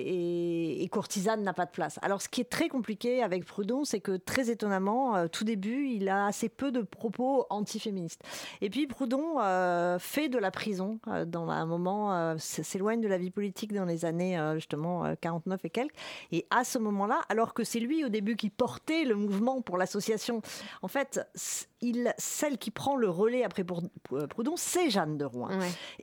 et- 0.00 0.82
et 0.82 0.88
courtisane 0.88 1.42
n'a 1.42 1.52
pas 1.52 1.64
de 1.66 1.70
place. 1.70 1.98
Alors 2.02 2.20
ce 2.22 2.28
qui 2.28 2.40
est 2.40 2.50
très 2.50 2.68
compliqué 2.68 3.22
avec 3.22 3.44
Proudhon, 3.44 3.84
c'est 3.84 4.00
que 4.00 4.16
très 4.16 4.50
étonnamment, 4.50 5.16
euh, 5.16 5.26
tout 5.28 5.44
début, 5.44 5.88
il 5.88 6.08
a 6.08 6.26
assez 6.26 6.48
peu 6.48 6.70
de 6.70 6.82
propos 6.82 7.46
antiféministes. 7.50 8.22
Et 8.60 8.70
puis 8.70 8.86
Proudhon 8.86 9.40
euh, 9.40 9.98
fait 9.98 10.28
de 10.28 10.38
la 10.38 10.50
prison 10.50 10.98
euh, 11.08 11.24
dans 11.24 11.48
un 11.48 11.66
moment, 11.66 12.36
s'éloigne 12.38 13.00
de 13.00 13.08
la 13.08 13.18
vie 13.18 13.30
politique 13.30 13.72
dans 13.72 13.84
les 13.84 14.04
années 14.04 14.38
justement 14.54 15.04
euh, 15.04 15.14
49 15.20 15.64
et 15.64 15.70
quelques. 15.70 15.94
Et 16.32 16.46
à 16.50 16.64
ce 16.64 16.78
moment-là, 16.78 17.20
alors 17.28 17.54
que 17.54 17.64
c'est 17.64 17.80
lui 17.80 18.04
au 18.04 18.08
début 18.08 18.36
qui 18.36 18.50
portait 18.50 19.04
le 19.04 19.14
mouvement 19.14 19.60
pour 19.62 19.78
l'association, 19.78 20.42
en 20.82 20.88
fait, 20.88 21.20
il, 21.80 22.12
celle 22.18 22.58
qui 22.58 22.70
prend 22.70 22.96
le 22.96 23.08
relais 23.08 23.44
après 23.44 23.64
Proudhon, 23.64 24.56
c'est 24.66 24.90
Jeanne 24.90 25.16
de 25.16 25.24
Rouen. 25.24 25.48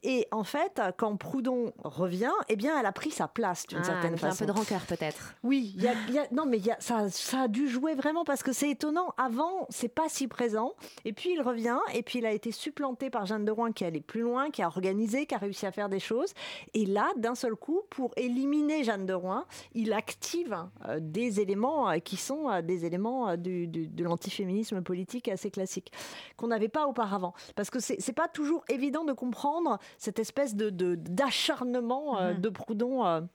Et 0.03 0.27
en 0.31 0.43
fait, 0.43 0.81
quand 0.97 1.15
Proudhon 1.17 1.73
revient, 1.83 2.31
eh 2.47 2.55
bien, 2.55 2.79
elle 2.79 2.85
a 2.85 2.91
pris 2.91 3.11
sa 3.11 3.27
place 3.27 3.67
d'une 3.67 3.79
Ah, 3.79 3.83
certaine 3.83 4.17
façon. 4.17 4.43
un 4.43 4.45
peu 4.47 4.53
de 4.53 4.57
rancœur 4.57 4.81
peut-être. 4.85 5.33
Oui, 5.43 5.73
il 5.75 5.83
y 5.83 5.87
a- 5.87 5.93
il 6.07 6.13
y 6.13 6.19
a- 6.19 6.27
non, 6.31 6.45
mais 6.45 6.57
il 6.57 6.65
y 6.65 6.71
a- 6.71 6.77
ça, 6.79 7.09
ça 7.09 7.41
a 7.41 7.47
dû 7.47 7.67
jouer 7.67 7.93
vraiment 7.93 8.23
parce 8.23 8.41
que 8.41 8.53
c'est 8.53 8.69
étonnant. 8.69 9.13
Avant, 9.17 9.67
c'est 9.69 9.89
pas 9.93 10.07
si 10.07 10.27
présent. 10.27 10.73
Et 11.05 11.11
puis 11.13 11.33
il 11.33 11.41
revient, 11.41 11.77
et 11.93 12.03
puis 12.03 12.19
il 12.19 12.25
a 12.25 12.31
été 12.31 12.51
supplanté 12.51 13.09
par 13.09 13.25
Jeanne 13.25 13.45
de 13.45 13.51
Rouen 13.51 13.71
qui 13.73 13.83
est 13.83 13.87
allée 13.87 14.01
plus 14.01 14.21
loin, 14.21 14.49
qui 14.49 14.61
a 14.61 14.67
organisé, 14.67 15.25
qui 15.25 15.35
a 15.35 15.37
réussi 15.39 15.65
à 15.65 15.71
faire 15.71 15.89
des 15.89 15.99
choses. 15.99 16.33
Et 16.73 16.85
là, 16.85 17.09
d'un 17.17 17.35
seul 17.35 17.55
coup, 17.55 17.81
pour 17.89 18.11
éliminer 18.15 18.83
Jeanne 18.83 19.05
de 19.05 19.13
Rouen, 19.13 19.43
il 19.73 19.91
active 19.93 20.57
euh, 20.87 20.99
des 21.01 21.39
éléments 21.41 21.89
euh, 21.89 21.97
qui 21.99 22.15
sont 22.17 22.49
euh, 22.49 22.61
des 22.61 22.85
éléments 22.85 23.35
du- 23.37 23.67
du- 23.67 23.87
de 23.87 24.03
l'antiféminisme 24.03 24.81
politique 24.81 25.27
assez 25.27 25.51
classique 25.51 25.91
qu'on 26.37 26.47
n'avait 26.47 26.69
pas 26.69 26.87
auparavant. 26.87 27.33
Parce 27.55 27.69
que 27.69 27.79
c'est 27.79 28.13
pas 28.13 28.27
toujours 28.43 28.63
évident 28.69 29.05
de 29.05 29.13
comprendre 29.13 29.77
cette 29.97 30.19
espèce 30.19 30.55
de 30.55 30.69
de- 30.69 30.95
d'acharnement 30.95 32.19
euh, 32.19 32.33
Mhm. 32.33 32.41
de 32.41 32.49
Proudhon. 32.49 33.27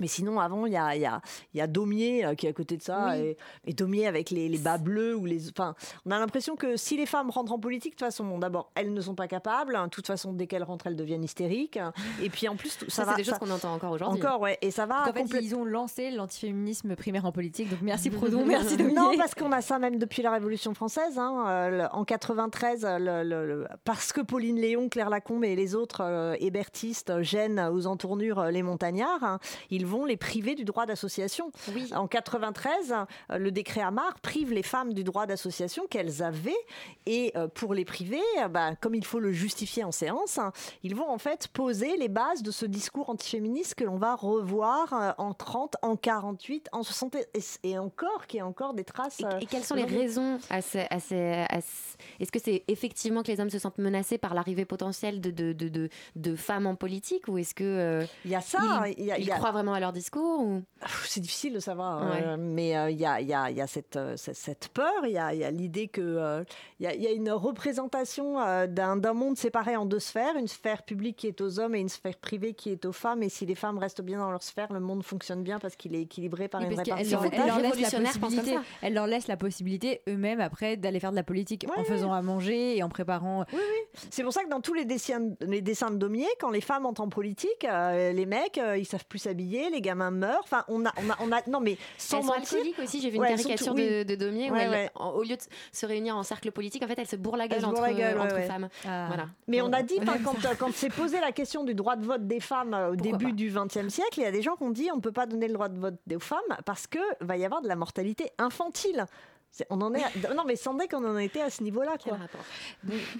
Mais 0.00 0.06
sinon, 0.08 0.40
avant, 0.40 0.66
il 0.66 0.72
y 0.72 0.76
a, 0.76 0.96
il 0.96 1.02
y, 1.02 1.06
a, 1.06 1.20
y 1.54 1.60
a 1.60 1.66
Daumier 1.66 2.24
euh, 2.24 2.34
qui 2.34 2.46
est 2.46 2.50
à 2.50 2.52
côté 2.52 2.76
de 2.76 2.82
ça. 2.82 3.10
Oui. 3.12 3.18
Et, 3.20 3.36
et 3.66 3.72
Daumier 3.72 4.06
avec 4.06 4.30
les, 4.30 4.48
les 4.48 4.58
bas 4.58 4.78
bleus. 4.78 5.14
Ou 5.16 5.26
les, 5.26 5.48
enfin, 5.50 5.74
on 6.06 6.10
a 6.10 6.18
l'impression 6.18 6.56
que 6.56 6.76
si 6.76 6.96
les 6.96 7.06
femmes 7.06 7.30
rentrent 7.30 7.52
en 7.52 7.58
politique, 7.58 7.92
de 7.92 7.96
toute 7.98 8.06
façon, 8.06 8.24
bon, 8.24 8.38
d'abord, 8.38 8.70
elles 8.74 8.92
ne 8.92 9.00
sont 9.00 9.14
pas 9.14 9.28
capables. 9.28 9.76
hein, 9.76 9.84
De 9.84 9.90
toute 9.90 10.06
façon, 10.06 10.32
dès 10.32 10.46
qu'elles 10.46 10.64
rentrent, 10.64 10.86
elles 10.86 10.96
deviennent 10.96 11.24
hystériques. 11.24 11.78
Et 12.22 12.30
puis 12.30 12.48
en 12.48 12.56
plus, 12.56 12.70
ça, 12.70 12.86
Ça, 12.88 13.04
va. 13.04 13.12
c'est 13.12 13.18
des 13.18 13.24
choses 13.24 13.34
ça- 13.34 13.38
qu'on 13.38 13.50
entend 13.50 13.72
encore 13.74 13.92
aujourd'hui. 13.92 14.20
Encore, 14.22 14.40
ouais. 14.40 14.58
Et 14.62 14.70
ça 14.70 14.86
va. 14.86 15.00
Donc, 15.04 15.08
en 15.10 15.12
fait, 15.12 15.22
complète- 15.22 15.44
ils 15.44 15.54
ont 15.54 15.64
lancé 15.64 16.10
l'antiféminisme 16.10 16.96
primaire 16.96 17.26
en 17.26 17.32
politique. 17.32 17.68
Donc 17.70 17.80
merci 17.82 18.10
Proudhon, 18.10 18.44
merci 18.46 18.76
Dominique. 18.76 18.96
non, 18.98 19.12
parce 19.16 19.34
qu'on 19.34 19.52
a 19.52 19.60
ça 19.60 19.78
même 19.78 19.98
depuis 19.98 20.22
la 20.22 20.30
Révolution 20.32 20.74
française. 20.74 21.18
hein. 21.18 21.44
Euh, 21.48 21.70
le- 21.88 21.94
en 21.94 22.04
93, 22.04 22.84
euh, 22.84 22.98
le- 22.98 23.28
le- 23.28 23.46
le- 23.46 23.66
parce 23.84 24.12
que 24.12 24.20
Pauline 24.20 24.56
Léon, 24.56 24.88
Claire 24.88 25.10
Lacombe 25.10 25.44
et 25.44 25.54
les 25.56 25.74
autres 25.74 26.00
euh, 26.02 26.34
hébertistes 26.40 27.20
gênent 27.22 27.60
aux 27.72 27.86
entournures 27.86 28.38
euh, 28.38 28.50
les 28.50 28.62
montagnards, 28.62 29.22
hein, 29.24 29.38
ils 29.70 29.86
vont 29.90 30.04
les 30.04 30.16
priver 30.16 30.54
du 30.54 30.64
droit 30.64 30.86
d'association. 30.86 31.50
En 31.94 32.06
93, 32.06 32.94
euh, 33.32 33.38
le 33.38 33.50
décret 33.50 33.80
Amar 33.82 34.18
prive 34.20 34.52
les 34.52 34.62
femmes 34.62 34.92
du 34.94 35.04
droit 35.04 35.26
d'association 35.26 35.86
qu'elles 35.88 36.22
avaient. 36.22 36.56
Et 37.06 37.32
euh, 37.36 37.48
pour 37.48 37.74
les 37.74 37.84
priver, 37.84 38.20
euh, 38.42 38.48
bah, 38.48 38.74
comme 38.80 38.94
il 38.94 39.04
faut 39.04 39.20
le 39.20 39.32
justifier 39.32 39.84
en 39.84 39.92
séance, 39.92 40.38
hein, 40.38 40.52
ils 40.82 40.94
vont 40.94 41.08
en 41.08 41.18
fait 41.18 41.48
poser 41.48 41.96
les 41.96 42.08
bases 42.08 42.42
de 42.42 42.50
ce 42.50 42.66
discours 42.66 43.10
antiféministe 43.10 43.74
que 43.74 43.84
l'on 43.84 43.96
va 43.96 44.14
revoir 44.14 45.14
en 45.18 45.34
30, 45.34 45.76
en 45.82 45.96
48, 45.96 46.68
en 46.72 46.82
60 46.82 47.16
et, 47.64 47.78
encore, 47.78 48.26
qui 48.26 48.38
a 48.40 48.46
encore 48.46 48.74
des 48.74 48.84
traces. 48.84 49.20
Et 49.40 49.46
quelles 49.46 49.64
sont 49.64 49.74
les 49.74 49.84
raisons 49.84 50.38
à 50.50 50.62
ce- 50.62 50.78
à 50.90 51.00
ce- 51.00 51.44
à 51.54 51.60
ce- 51.60 51.96
Est-ce 52.20 52.30
que 52.32 52.38
c'est 52.38 52.64
effectivement 52.68 53.22
que 53.22 53.28
les 53.32 53.40
hommes 53.40 53.50
se 53.50 53.58
sentent 53.58 53.78
menacés 53.78 54.18
par 54.18 54.34
l'arrivée 54.34 54.64
potentielle 54.64 55.20
de, 55.20 55.30
de, 55.30 55.52
de, 55.52 55.68
de- 55.68 55.88
de 56.16 56.36
femmes 56.36 56.66
en 56.66 56.74
politique 56.76 57.26
ou 57.28 57.38
est-ce 57.38 57.54
que 57.54 57.64
euh, 57.64 58.04
il 58.24 58.30
y 58.30 58.34
a 58.34 58.40
ça 58.40 58.58
ils, 58.86 58.94
il 58.98 59.04
y 59.06 59.12
a- 59.12 59.18
il 59.18 59.24
ils 59.24 59.28
y 59.28 59.32
a- 59.32 59.36
croient 59.36 59.50
vraiment 59.52 59.74
à 59.74 59.79
à 59.80 59.86
leur 59.86 59.92
discours 59.92 60.40
ou... 60.42 60.62
C'est 61.06 61.20
difficile 61.20 61.52
de 61.54 61.60
savoir, 61.60 62.10
Ouais. 62.10 62.22
euh, 62.24 62.36
mais 62.38 62.76
euh, 62.76 62.90
il 62.90 62.98
y, 63.00 63.04
a, 63.06 63.20
il 63.20 63.26
y 63.28 63.34
a- 63.34 63.50
il 63.50 63.56
y 63.56 63.60
a 63.60 63.66
cette, 63.66 63.96
euh, 63.96 64.14
cette- 64.16 64.68
peur, 64.72 64.92
il 65.04 65.10
y 65.12 65.18
a, 65.18 65.34
il 65.34 65.40
y 65.40 65.44
a 65.44 65.50
l'idée 65.50 65.88
que 65.88 66.00
euh, 66.00 66.44
il 66.78 66.84
y, 66.84 66.86
a, 66.86 66.94
il 66.94 67.02
y 67.02 67.06
a 67.06 67.10
une 67.12 67.30
représentation 67.30 68.40
euh, 68.40 68.66
d'un 68.66 68.96
monde 69.12 69.36
séparé 69.36 69.76
en 69.76 69.84
deux 69.86 69.98
sphères, 69.98 70.36
une 70.36 70.48
sphère 70.48 70.82
publique 70.82 71.16
qui 71.16 71.26
est 71.26 71.40
aux 71.40 71.58
hommes 71.60 71.74
et 71.74 71.80
une 71.80 71.88
sphère 71.88 72.16
privée 72.16 72.54
qui 72.54 72.70
est 72.70 72.84
aux 72.84 72.92
femmes. 72.92 73.22
Et 73.22 73.28
si 73.28 73.46
les 73.46 73.54
femmes 73.54 73.78
restent 73.78 74.02
bien 74.02 74.18
dans 74.18 74.30
leur 74.30 74.42
sphère, 74.42 74.72
le 74.72 74.80
monde 74.80 75.02
fonctionne 75.02 75.42
bien 75.42 75.58
parce 75.58 75.76
qu'il 75.76 75.94
est 75.94 76.02
équilibré 76.02 76.48
par 76.48 76.60
Oui, 76.60 76.68
une 76.68 76.78
répartition. 76.78 77.20
elle 77.32 77.46
leur 77.46 77.58
laisse 77.60 77.92
la 77.92 78.00
possibilité, 78.00 78.58
elle 78.82 78.94
leur 78.94 79.06
laisse 79.06 79.26
la 79.28 79.36
possibilité 79.36 80.00
eux-mêmes 80.08 80.40
après 80.40 80.76
d'aller 80.76 81.00
faire 81.00 81.10
de 81.10 81.16
la 81.16 81.22
politique 81.22 81.66
en 81.76 81.84
faisant 81.84 82.12
à 82.12 82.22
manger 82.22 82.76
et 82.76 82.82
en 82.82 82.88
préparant. 82.88 83.44
Oui, 83.52 83.58
oui. 83.60 84.00
C'est 84.10 84.22
pour 84.22 84.32
ça 84.32 84.44
que 84.44 84.48
dans 84.48 84.60
tous 84.60 84.74
les 84.74 84.84
dessins, 84.84 85.30
les 85.40 85.60
dessins 85.62 85.90
de 85.90 85.96
Daumier, 85.96 86.26
quand 86.40 86.50
les 86.50 86.60
femmes 86.60 86.86
entrent 86.86 87.00
en 87.02 87.08
politique, 87.08 87.64
euh, 87.64 88.12
les 88.12 88.26
mecs, 88.26 88.58
euh, 88.58 88.76
ils 88.78 88.84
savent 88.86 89.04
plus 89.06 89.18
s'habiller, 89.18 89.59
les 89.68 89.80
gamins 89.82 90.10
meurent. 90.10 90.40
Enfin, 90.44 90.64
on 90.68 90.86
a, 90.86 90.92
on 90.96 91.10
a, 91.10 91.16
on 91.20 91.32
a, 91.32 91.42
non 91.48 91.60
mais 91.60 91.76
sans 91.98 92.18
elles 92.18 92.22
sont 92.24 92.28
mentir. 92.32 92.54
alcooliques 92.58 92.78
aussi. 92.78 93.00
J'ai 93.02 93.10
vu 93.10 93.16
une 93.16 93.22
Ouais, 93.22 93.32
elles 93.32 93.38
sont 93.38 93.48
caricature 93.48 93.74
tout- 93.74 93.80
oui. 93.80 93.88
de, 93.90 94.02
de 94.04 94.14
Daumier 94.14 94.50
où 94.50 94.54
Ouais, 94.54 94.62
elle, 94.62 94.70
ouais. 94.70 94.90
en- 94.94 95.10
au 95.10 95.22
lieu 95.22 95.36
de 95.36 95.42
se 95.72 95.84
réunir 95.84 96.16
en 96.16 96.22
cercle 96.22 96.50
politique, 96.52 96.82
en 96.82 96.86
fait, 96.86 96.98
elle 96.98 97.06
se 97.08 97.16
bourre 97.16 97.36
la 97.36 97.48
gueule 97.48 97.64
entre, 97.64 97.82
la 97.82 97.92
gueule, 97.92 98.18
entre 98.18 98.36
ouais. 98.36 98.46
femmes. 98.46 98.68
Voilà. 98.84 99.26
Mais 99.48 99.60
on 99.60 99.72
a 99.72 99.82
dit, 99.82 99.98
quand, 100.00 100.14
euh, 100.46 100.54
quand 100.58 100.72
s'est 100.72 100.88
posé 100.88 101.20
la 101.20 101.32
question 101.32 101.64
du 101.64 101.74
droit 101.74 101.96
de 101.96 102.06
vote 102.06 102.26
des 102.26 102.40
femmes 102.40 102.72
euh, 102.72 102.92
au 102.92 102.96
début 102.96 103.32
du 103.32 103.50
XXe 103.50 103.88
siècle, 103.92 104.18
il 104.18 104.22
y 104.22 104.26
a 104.26 104.30
des 104.32 104.42
gens 104.42 104.54
qui 104.56 104.62
ont 104.62 104.70
dit 104.70 104.88
on 104.92 104.96
ne 104.96 105.00
peut 105.02 105.12
pas 105.12 105.26
donner 105.26 105.48
le 105.48 105.54
droit 105.54 105.68
de 105.68 105.78
vote 105.78 105.96
aux 106.14 106.20
femmes 106.20 106.38
parce 106.64 106.86
que 106.86 106.98
va 107.20 107.36
y 107.36 107.44
avoir 107.44 107.60
de 107.60 107.68
la 107.68 107.76
mortalité 107.76 108.30
infantile. 108.38 109.04
On 109.68 109.80
en 109.80 109.92
est 109.94 110.02
à- 110.02 110.34
non 110.34 110.44
mais 110.46 110.56
sans 110.56 110.76
qu'on 110.88 111.04
en 111.04 111.18
était 111.18 111.42
à 111.42 111.50
ce 111.50 111.62
niveau-là 111.62 111.96
quoi. 112.02 112.16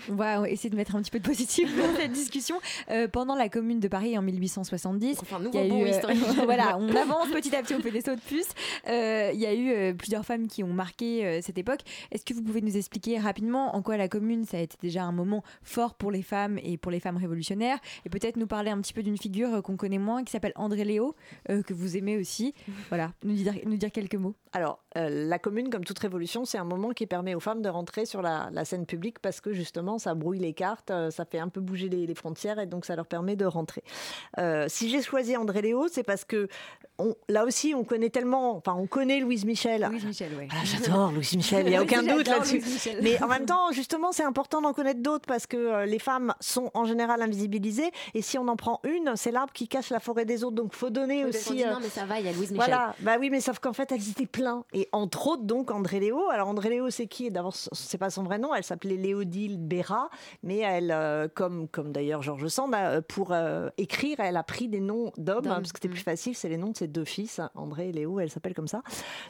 On 0.09 0.15
va 0.15 0.49
essayer 0.49 0.71
de 0.71 0.77
mettre 0.77 0.95
un 0.95 1.03
petit 1.03 1.11
peu 1.11 1.19
de 1.19 1.27
positif 1.27 1.69
dans 1.77 1.97
cette 1.97 2.13
discussion. 2.13 2.57
Euh, 2.91 3.09
pendant 3.09 3.35
la 3.35 3.49
Commune 3.49 3.81
de 3.81 3.89
Paris 3.89 4.17
en 4.17 4.23
1870, 4.23 5.21
nouveau 5.41 5.51
il 5.53 5.55
y 5.55 5.59
a 5.59 5.69
bond 5.69 5.85
eu, 5.85 5.91
euh, 5.91 6.45
voilà, 6.45 6.79
on 6.79 6.95
avance 6.95 7.29
petit 7.31 7.55
à 7.55 7.63
petit, 7.63 7.75
on 7.75 7.81
fait 7.81 7.91
des 7.91 8.01
sauts 8.01 8.15
de 8.15 8.21
puce. 8.21 8.49
Euh, 8.89 9.31
il 9.35 9.41
y 9.41 9.47
a 9.47 9.55
eu 9.55 9.95
plusieurs 9.95 10.25
femmes 10.25 10.47
qui 10.47 10.63
ont 10.63 10.73
marqué 10.73 11.41
cette 11.43 11.59
époque. 11.59 11.81
Est-ce 12.13 12.25
que 12.25 12.33
vous 12.33 12.43
pouvez 12.43 12.61
nous 12.63 12.77
expliquer 12.77 13.19
rapidement 13.19 13.75
en 13.75 13.83
quoi 13.83 13.97
la 13.97 14.09
Commune 14.09 14.45
ça 14.45 14.57
a 14.57 14.61
été 14.61 14.77
déjà 14.81 15.03
un 15.03 15.13
moment 15.13 15.43
fort 15.63 15.95
pour 15.95 16.11
les 16.11 16.23
femmes 16.23 16.59
et 16.63 16.77
pour 16.79 16.93
les 16.93 17.01
femmes 17.01 17.17
révolutionnaires? 17.17 17.79
Et 18.07 18.09
peut-être 18.09 18.37
nous 18.37 18.47
parler 18.47 18.71
un 18.71 18.81
petit 18.81 18.93
peu 18.93 19.03
d'une 19.03 19.19
figure 19.19 19.63
qu'on 19.63 19.77
connaît 19.77 19.99
moins 19.99 20.25
qui 20.25 20.31
s'appelle 20.33 20.53
André 20.55 20.85
Léo 20.85 21.15
que 21.49 21.75
vous 21.75 21.97
aimez 21.97 22.17
aussi. 22.17 22.55
Voilà, 22.89 23.13
nous 23.23 23.35
dire, 23.35 23.55
nous 23.67 23.77
dire 23.77 23.93
quelques 23.93 24.15
mots. 24.17 24.35
Alors, 24.53 24.83
la 24.97 25.39
commune, 25.39 25.71
comme 25.71 25.85
toute 25.85 25.99
révolution, 25.99 26.20
c'est 26.27 26.59
un 26.59 26.65
moment 26.65 26.91
qui 26.91 27.07
permet 27.07 27.35
aux 27.35 27.41
femmes 27.41 27.63
de 27.63 27.69
rentrer 27.69 28.07
sur 28.07 28.23
la, 28.23 28.51
scène 28.65 28.87
publique 28.87 29.19
parce 29.19 29.41
que 29.41 29.53
justement, 29.53 29.99
ça 29.99 30.15
brouille 30.15 30.39
les 30.39 30.53
cartes, 30.53 30.91
euh, 30.91 31.11
ça 31.11 31.25
fait 31.25 31.39
un 31.39 31.49
peu 31.49 31.61
bouger 31.61 31.89
les, 31.89 32.07
les 32.07 32.15
frontières 32.15 32.59
et 32.59 32.67
donc 32.67 32.85
ça 32.85 32.95
leur 32.97 33.07
permet 33.07 33.37
de 33.37 33.45
rentrer. 33.45 33.83
Euh, 34.39 34.67
si 34.69 34.91
j'ai 34.91 35.03
choisi 35.03 35.37
André 35.37 35.63
Léo, 35.63 35.89
c'est 35.89 36.03
parce 36.03 36.25
que 36.25 36.49
on- 37.01 37.17
là 37.29 37.45
aussi, 37.45 37.75
on 37.75 37.85
connaît 37.85 38.11
tellement, 38.11 38.57
enfin, 38.57 38.75
on 38.79 38.87
connaît 38.87 39.21
Louise 39.21 39.45
Michel. 39.45 39.87
Louise 39.91 40.05
Michel, 40.05 40.31
oui. 40.39 40.49
Ah, 40.51 40.57
J'adore 40.65 41.13
Louise 41.13 41.35
Michel, 41.37 41.67
il 41.67 41.71
n'y 41.71 41.77
a 41.77 41.83
aucun 41.83 42.03
doute 42.17 42.29
là-dessus. 42.29 42.63
Mais 43.03 43.23
en 43.23 43.27
même 43.29 43.47
temps, 43.47 43.73
justement, 43.73 44.13
c'est 44.13 44.23
important 44.25 44.61
d'en 44.61 44.73
connaître 44.73 45.01
d'autres 45.01 45.27
parce 45.27 45.47
que 45.47 45.57
euh, 45.57 45.87
les 45.87 45.99
femmes 45.99 46.35
sont 46.41 46.71
en 46.75 46.85
général 46.85 47.23
invisibilisées 47.23 47.91
et 48.15 48.23
si 48.23 48.39
on 48.39 48.47
en 48.49 48.57
prend 48.57 48.81
une, 48.85 49.13
c'est 49.17 49.31
l'arbre 49.31 49.53
qui 49.53 49.69
cache 49.69 49.91
la 49.91 50.01
forêt 50.01 50.25
des 50.25 50.45
autres. 50.45 50.57
Donc, 50.57 50.75
faut 50.75 50.91
donner 50.91 51.25
aussi. 51.25 51.65
euh, 51.65 51.73
non, 51.73 51.79
mais 51.83 51.89
ça 51.89 52.05
va, 52.05 52.21
il 52.21 52.27
y 52.27 52.29
a 52.29 52.33
Louise 52.33 52.51
Michel. 52.53 52.57
Voilà, 52.69 52.95
bah 53.01 53.17
oui, 53.19 53.31
mais 53.31 53.41
sauf 53.41 53.59
qu'en 53.59 53.73
fait, 53.73 53.91
elles 53.93 54.09
étaient 54.11 54.27
plein. 54.27 54.65
Et 54.73 54.89
entre 54.93 55.27
autres, 55.29 55.43
donc, 55.45 55.71
André 55.71 56.01
Léo. 56.01 56.29
Alors, 56.31 56.49
André 56.49 56.71
Léo, 56.71 56.91
c'est 56.91 57.07
qui? 57.07 57.31
D'abord, 57.31 57.55
c'est 57.55 57.99
pas 57.99 58.11
son 58.11 58.23
vrai 58.23 58.39
nom. 58.39 58.55
Elle 58.55 58.65
s'appelait 58.65 58.97
Léodile 58.97 59.59
Béra. 59.59 60.11
Mais 60.43 60.59
elle, 60.59 60.91
euh, 60.93 61.29
comme, 61.33 61.69
comme 61.69 61.93
d'ailleurs 61.93 62.23
Georges 62.23 62.49
Sand, 62.49 62.75
pour 63.09 63.33
euh, 63.33 63.69
écrire, 63.79 64.17
elle 64.21 64.37
a 64.37 64.43
pris 64.43 64.69
des 64.69 64.81
noms 64.81 65.13
d'hommes, 65.17 65.47
hein, 65.47 65.57
parce 65.57 65.73
que 65.73 65.79
c'était 65.81 65.89
plus 65.89 66.03
facile. 66.03 66.35
C'est 66.37 66.49
les 66.49 66.57
noms 66.57 66.71
de 66.71 66.77
ses 66.77 66.89
deux 66.91 67.05
fils, 67.05 67.41
André 67.55 67.89
et 67.89 67.93
Léo. 67.93 68.21
Elle 68.21 68.31
s'appelle 68.31 68.55
comme 68.55 68.69
ça. 68.69 68.83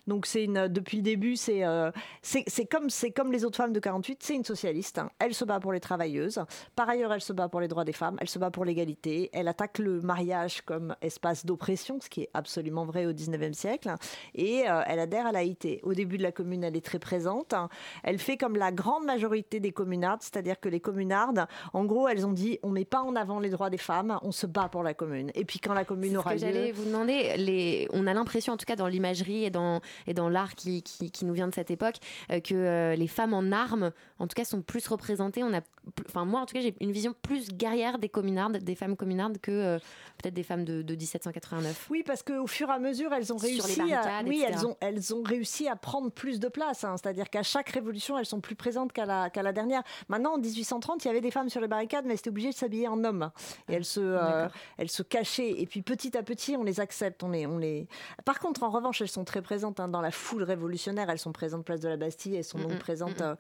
Donc, 0.07 0.27
c'est 0.27 0.45
une, 0.45 0.69
depuis 0.69 0.97
le 0.99 1.03
début, 1.03 1.37
c'est 1.37 1.65
euh, 1.65 1.91
c'est 2.23 2.45
c'est 2.47 2.67
comme, 2.67 2.91
c'est 2.91 3.11
comme 3.11 3.33
les 3.33 3.45
autres 3.45 3.57
femmes 3.57 3.73
de 3.73 3.81
48. 3.81 4.19
C'est 4.23 4.35
une 4.35 4.45
socialiste. 4.45 4.99
hein. 4.99 5.11
Elle 5.19 5.35
se 5.35 5.45
bat 5.45 5.61
pour 5.61 5.73
les 5.73 5.81
travailleuses. 5.81 6.41
Par 6.77 6.89
ailleurs, 6.89 7.13
elle 7.13 7.21
se 7.21 7.33
bat 7.33 7.49
pour 7.49 7.61
les 7.61 7.69
droits 7.69 7.85
des 7.85 7.93
femmes. 7.93 8.17
Elle 8.21 8.29
se 8.29 8.39
bat 8.39 8.51
pour 8.51 8.65
l'égalité. 8.65 9.31
Elle 9.33 9.49
attaque 9.49 9.79
le 9.79 10.01
mariage 10.01 10.63
comme 10.63 10.95
espace 11.03 11.47
d'oppression, 11.47 11.99
ce 12.01 12.09
qui 12.09 12.23
est 12.23 12.31
absolument 12.35 12.85
vrai 12.85 13.07
au 13.07 13.13
19e 13.13 13.53
siècle. 13.53 13.95
Et 14.35 14.69
euh, 14.69 14.83
elle 14.87 14.99
adhère 14.99 15.27
à 15.27 15.33
l'AIT. 15.33 15.81
Au 15.83 15.95
début 15.95 16.19
de 16.19 16.23
la 16.23 16.33
commune, 16.33 16.65
elle 16.65 16.77
est 16.77 16.85
très 16.85 16.99
présente. 16.99 17.55
Elle 18.03 18.19
fait 18.19 18.37
comme 18.37 18.57
la 18.57 18.73
grande 18.73 19.05
majorité 19.05 19.61
des 19.61 19.73
communardes, 19.73 20.23
c'est-à-dire 20.23 20.59
que 20.61 20.69
les 20.69 20.81
communardes, 20.81 21.47
en 21.73 21.85
gros, 21.85 22.09
elles 22.09 22.27
ont 22.27 22.33
dit 22.33 22.59
on 22.63 22.71
met 22.71 22.85
pas 22.85 23.03
en 23.03 23.17
avant 23.17 23.41
les 23.41 23.51
droits 23.51 23.71
des 23.71 23.79
femmes, 23.79 24.19
on 24.23 24.33
se 24.33 24.47
bat 24.47 24.69
pour 24.69 24.83
la 24.83 24.95
commune. 24.95 25.31
Et 25.35 25.45
puis 25.45 25.59
quand 25.59 25.75
la 25.75 25.85
commune 25.85 26.11
C'est 26.11 26.15
ce 26.15 26.19
aura 26.21 26.33
que 26.35 26.39
j'allais 26.39 26.69
lieu. 26.69 26.73
vous 26.75 26.85
demander. 26.85 27.35
Les... 27.51 27.89
On 27.93 28.07
a 28.07 28.15
l'impression, 28.15 28.53
en 28.53 28.57
tout 28.57 28.67
cas 28.67 28.77
dans 28.77 28.87
l'imagerie 28.87 29.45
et 29.45 29.51
dans, 29.51 29.81
et 30.07 30.15
dans 30.15 30.29
l'art 30.29 30.55
qui, 30.55 30.83
qui, 30.83 31.11
qui 31.11 31.25
nous 31.25 31.35
vient 31.35 31.49
de 31.49 31.55
cette 31.55 31.71
époque, 31.71 31.97
euh, 32.31 32.41
que 32.41 32.55
euh, 32.55 32.95
les 32.95 33.09
femmes 33.09 33.35
en 33.35 33.53
armes, 33.53 33.93
en 34.19 34.27
tout 34.27 34.35
cas, 34.35 34.45
sont 34.45 34.63
plus 34.63 34.87
représentées. 34.87 35.43
On 35.43 35.53
a, 35.53 35.61
enfin, 36.09 36.25
moi, 36.25 36.41
en 36.41 36.47
tout 36.47 36.55
cas, 36.55 36.61
j'ai 36.61 36.75
une 36.81 36.93
vision 36.93 37.15
plus 37.23 37.49
guerrière 37.53 37.99
des 37.99 38.09
communardes, 38.09 38.59
des 38.59 38.75
femmes 38.75 38.97
communardes, 38.97 39.39
que 39.39 39.51
euh, 39.51 39.79
peut-être 40.19 40.35
des 40.35 40.43
femmes 40.43 40.65
de, 40.65 40.83
de 40.83 40.95
1789. 40.95 41.89
Oui, 41.91 42.03
parce 42.07 42.23
qu'au 42.23 42.47
fur 42.47 42.69
et 42.69 42.73
à 42.73 42.79
mesure, 42.79 43.13
elles 43.13 43.33
ont 43.33 43.37
réussi 43.37 43.81
à, 43.93 44.23
oui, 44.25 44.43
etc. 44.43 44.47
elles 44.49 44.67
ont, 44.67 44.77
elles 44.81 45.15
ont 45.15 45.23
réussi 45.23 45.69
à 45.69 45.77
prendre 45.77 46.11
plus 46.11 46.39
de 46.41 46.49
place. 46.49 46.85
hein. 46.85 46.97
C'est-à-dire 46.97 47.31
qu'à 47.31 47.43
chaque 47.43 47.71
révolution, 47.71 48.19
elles 48.19 48.27
sont 48.27 48.41
plus 48.41 48.55
présentes 48.55 48.93
qu'à 48.93 49.07
la, 49.07 49.31
qu'à 49.31 49.43
la 49.43 49.53
dernière. 49.53 49.83
Maintenant, 50.09 50.35
en 50.35 50.39
1830, 50.39 51.05
il 51.05 51.09
y 51.09 51.11
avait 51.11 51.21
des 51.21 51.31
femmes 51.31 51.49
sur 51.49 51.61
les 51.61 51.69
barricades, 51.69 52.05
mais 52.05 52.13
elles 52.13 52.19
étaient 52.21 52.31
obligées 52.31 52.51
de 52.51 52.55
s'habiller 52.55 52.89
en 52.89 53.03
homme. 53.05 53.31
Et 53.69 53.75
elles 53.75 53.85
se, 53.85 54.49
elles 54.79 54.91
se 54.91 55.03
cachaient. 55.03 55.61
Et 55.61 55.67
puis 55.67 55.83
petit 55.83 56.17
à 56.17 56.23
petit, 56.23 56.57
on 56.57 56.63
les 56.63 56.81
accepte. 56.81 57.23
On 57.23 57.31
les, 57.31 57.40
on 57.47 57.59
les... 57.59 57.87
Par 58.25 58.39
contre, 58.39 58.63
en 58.63 58.71
revanche, 58.71 59.01
elles 59.01 59.09
sont 59.09 59.25
très 59.25 59.43
présentes 59.43 59.81
hein, 59.81 59.89
dans 59.89 60.01
la 60.01 60.11
foule 60.11 60.43
révolutionnaire. 60.43 61.09
Elles 61.11 61.19
sont 61.19 61.33
présentes 61.33 61.65
place 61.65 61.81
de 61.81 61.89
la 61.89 61.97
Bastille. 61.97 62.37
Elles 62.37 62.45
sont 62.45 62.59
donc 62.59 62.79
présentes. 62.79 63.21
euh, 63.21 63.35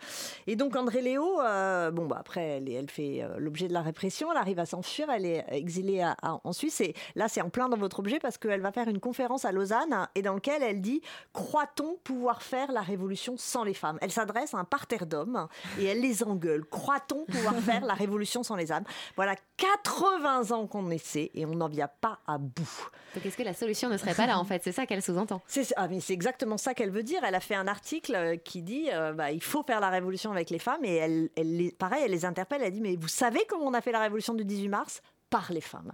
Et 0.46 0.56
donc 0.56 0.76
André 0.76 1.00
Léo, 1.02 1.40
euh, 1.40 1.90
bon, 1.90 2.06
bah, 2.06 2.16
après, 2.20 2.42
elle, 2.42 2.68
est- 2.68 2.72
elle 2.74 2.90
fait 2.90 3.22
euh, 3.22 3.36
l'objet 3.38 3.68
de 3.68 3.72
la 3.72 3.82
répression. 3.82 4.30
Elle 4.30 4.38
arrive 4.38 4.58
à 4.58 4.66
s'enfuir. 4.66 5.08
Elle 5.10 5.26
est 5.26 5.44
exilée 5.50 6.00
à- 6.02 6.16
à- 6.22 6.40
en 6.44 6.52
Suisse. 6.52 6.80
Et 6.80 6.94
là, 7.14 7.28
c'est 7.28 7.40
en 7.40 7.50
plein 7.50 7.68
dans 7.68 7.76
votre 7.76 8.00
objet 8.00 8.18
parce 8.18 8.38
qu'elle 8.38 8.60
va 8.60 8.72
faire 8.72 8.88
une 8.88 9.00
conférence 9.00 9.44
à 9.44 9.52
Lausanne 9.52 9.92
hein, 9.92 10.08
et 10.14 10.22
dans 10.22 10.34
laquelle 10.34 10.62
elle 10.62 10.80
dit 10.80 11.00
Croit-on 11.32 11.96
pouvoir 12.04 12.42
faire 12.42 12.70
la 12.72 12.80
révolution 12.82 13.34
sans 13.36 13.64
les 13.64 13.74
femmes? 13.74 13.98
Elle 14.02 14.10
s'adresse 14.12 14.54
à 14.54 14.58
un 14.58 14.64
parterre 14.64 15.06
d'hommes 15.06 15.48
et 15.78 15.84
elle 15.86 16.00
les 16.00 16.22
engueule. 16.22 16.64
Croit-on 16.64 17.24
pouvoir 17.24 17.54
faire 17.60 17.84
la 17.84 17.94
révolution 17.94 18.42
sans 18.42 18.56
les 18.56 18.66
femmes 18.66 18.84
Voilà 19.16 19.36
80 19.56 20.50
ans 20.52 20.66
qu'on 20.66 20.90
essaie 20.90 21.30
et 21.34 21.46
on 21.46 21.54
n'en 21.54 21.68
vient 21.68 21.88
pas 22.00 22.18
à 22.26 22.38
bout. 22.38 22.90
Donc, 23.14 23.26
est-ce 23.26 23.36
que 23.36 23.42
la 23.42 23.54
solution 23.54 23.80
ne 23.88 23.97
serait 23.97 24.14
pas 24.14 24.27
là, 24.27 24.38
en 24.38 24.45
fait 24.45 24.62
C'est 24.62 24.73
ça 24.73 24.87
qu'elle 24.87 25.03
sous-entend. 25.03 25.43
C'est 25.47 25.73
ah, 25.77 25.88
exactement 26.09 26.57
ça 26.57 26.75
qu'elle 26.75 26.90
veut 26.90 27.03
dire. 27.03 27.23
Elle 27.25 27.35
a 27.35 27.40
fait 27.40 27.55
un 27.55 27.66
article 27.66 28.14
euh, 28.14 28.37
qui 28.37 28.62
dit 28.62 28.88
euh, 28.93 29.12
bah, 29.12 29.31
il 29.33 29.43
faut 29.43 29.62
faire 29.62 29.81
la 29.81 29.88
révolution 29.88 30.33
avec 30.33 30.51
les 30.51 30.59
femmes 30.59 30.85
et 30.85 30.97
elle, 30.97 31.31
pareil, 31.79 32.03
elle 32.05 32.11
les 32.11 32.25
interpelle. 32.25 32.62
Elle 32.62 32.73
dit 32.73 32.81
mais 32.81 32.97
vous 32.97 33.09
savez 33.09 33.40
comment 33.49 33.66
on 33.66 33.75
a 33.75 33.81
fait 33.81 33.93
la 33.93 34.01
révolution 34.01 34.35
du 34.35 34.45
18 34.45 34.69
mars? 34.69 35.03
Par 35.31 35.53
les 35.53 35.61
femmes. 35.61 35.93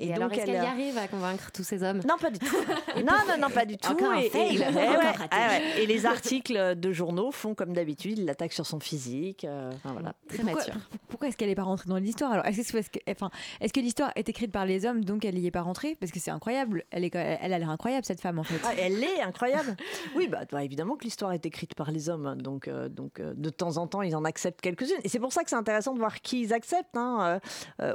Et, 0.00 0.14
alors, 0.14 0.30
est-ce 0.32 0.40
elle, 0.40 0.46
qu'elle 0.46 0.54
y 0.62 0.66
arrive 0.66 0.96
à 0.98 1.08
convaincre 1.08 1.50
tous 1.52 1.64
ces 1.64 1.82
hommes? 1.82 2.00
Non, 2.08 2.16
pas 2.20 2.30
du 2.30 2.38
tout. 2.38 2.56
non, 2.98 3.12
non, 3.28 3.36
non, 3.40 3.50
pas 3.50 3.64
du 3.64 3.76
tout. 3.76 3.90
Encore 3.90 4.12
un 4.12 4.18
et, 4.18 4.30
fail. 4.30 4.56
et- 4.56 4.62
Encore 4.68 4.74
ouais, 4.76 4.96
raté. 5.10 5.28
ah 5.30 5.48
ouais. 5.48 5.82
Et 5.82 5.86
les 5.86 6.06
articles 6.06 6.76
de 6.76 6.92
journaux 6.92 7.32
font 7.32 7.54
comme 7.54 7.72
d'habitude, 7.72 8.18
ils 8.18 8.24
l'attaquent 8.24 8.52
sur 8.52 8.66
son 8.66 8.78
physique. 8.80 9.44
euh, 9.44 9.70
enfin, 9.74 9.92
voilà. 9.92 10.14
pourquoi, 10.28 10.62
pourquoi 11.08 11.28
est-ce 11.28 11.36
qu'elle 11.36 11.48
n'est 11.48 11.54
pas 11.54 11.64
rentrée 11.64 11.88
dans 11.88 11.96
l'histoire 11.96 12.32
Alors, 12.32 12.46
est-ce 12.46 12.72
que, 12.72 12.98
enfin, 13.10 13.30
l'histoire 13.76 14.12
est 14.14 14.28
écrite 14.28 14.52
par 14.52 14.66
les 14.66 14.86
hommes, 14.86 15.04
donc 15.04 15.24
elle 15.24 15.34
n'y 15.34 15.46
est 15.46 15.50
pas 15.50 15.62
rentrée? 15.62 15.96
Parce 15.98 16.12
que 16.12 16.20
c'est 16.20 16.30
incroyable. 16.30 16.84
Elle, 16.90 17.04
est, 17.04 17.10
quand- 17.10 17.36
elle 17.40 17.52
a 17.52 17.58
l'air 17.58 17.70
incroyable, 17.70 18.04
cette 18.04 18.20
femme, 18.20 18.38
en 18.38 18.44
fait. 18.44 18.60
Ah, 18.64 18.72
elle 18.78 19.02
est 19.02 19.20
incroyable. 19.22 19.76
Oui, 20.14 20.28
bah, 20.28 20.40
bah, 20.50 20.62
évidemment 20.62 20.96
que 20.96 21.04
l'histoire 21.04 21.32
est 21.32 21.44
écrite 21.44 21.74
par 21.74 21.90
les 21.90 22.08
hommes, 22.08 22.36
donc, 22.40 22.68
euh, 22.68 22.88
donc 22.88 23.20
euh, 23.20 23.32
de 23.36 23.50
temps 23.50 23.76
en 23.78 23.86
temps 23.86 24.02
ils 24.02 24.14
en 24.14 24.24
acceptent 24.24 24.60
quelques-unes. 24.60 24.98
Et 25.02 25.08
c'est 25.08 25.18
pour 25.18 25.32
ça 25.32 25.42
que 25.42 25.50
c'est 25.50 25.56
intéressant 25.56 25.92
de 25.92 25.98
voir 25.98 26.20
qui 26.20 26.40
ils 26.42 26.52
acceptent. 26.52 26.96
Hein. 26.96 27.40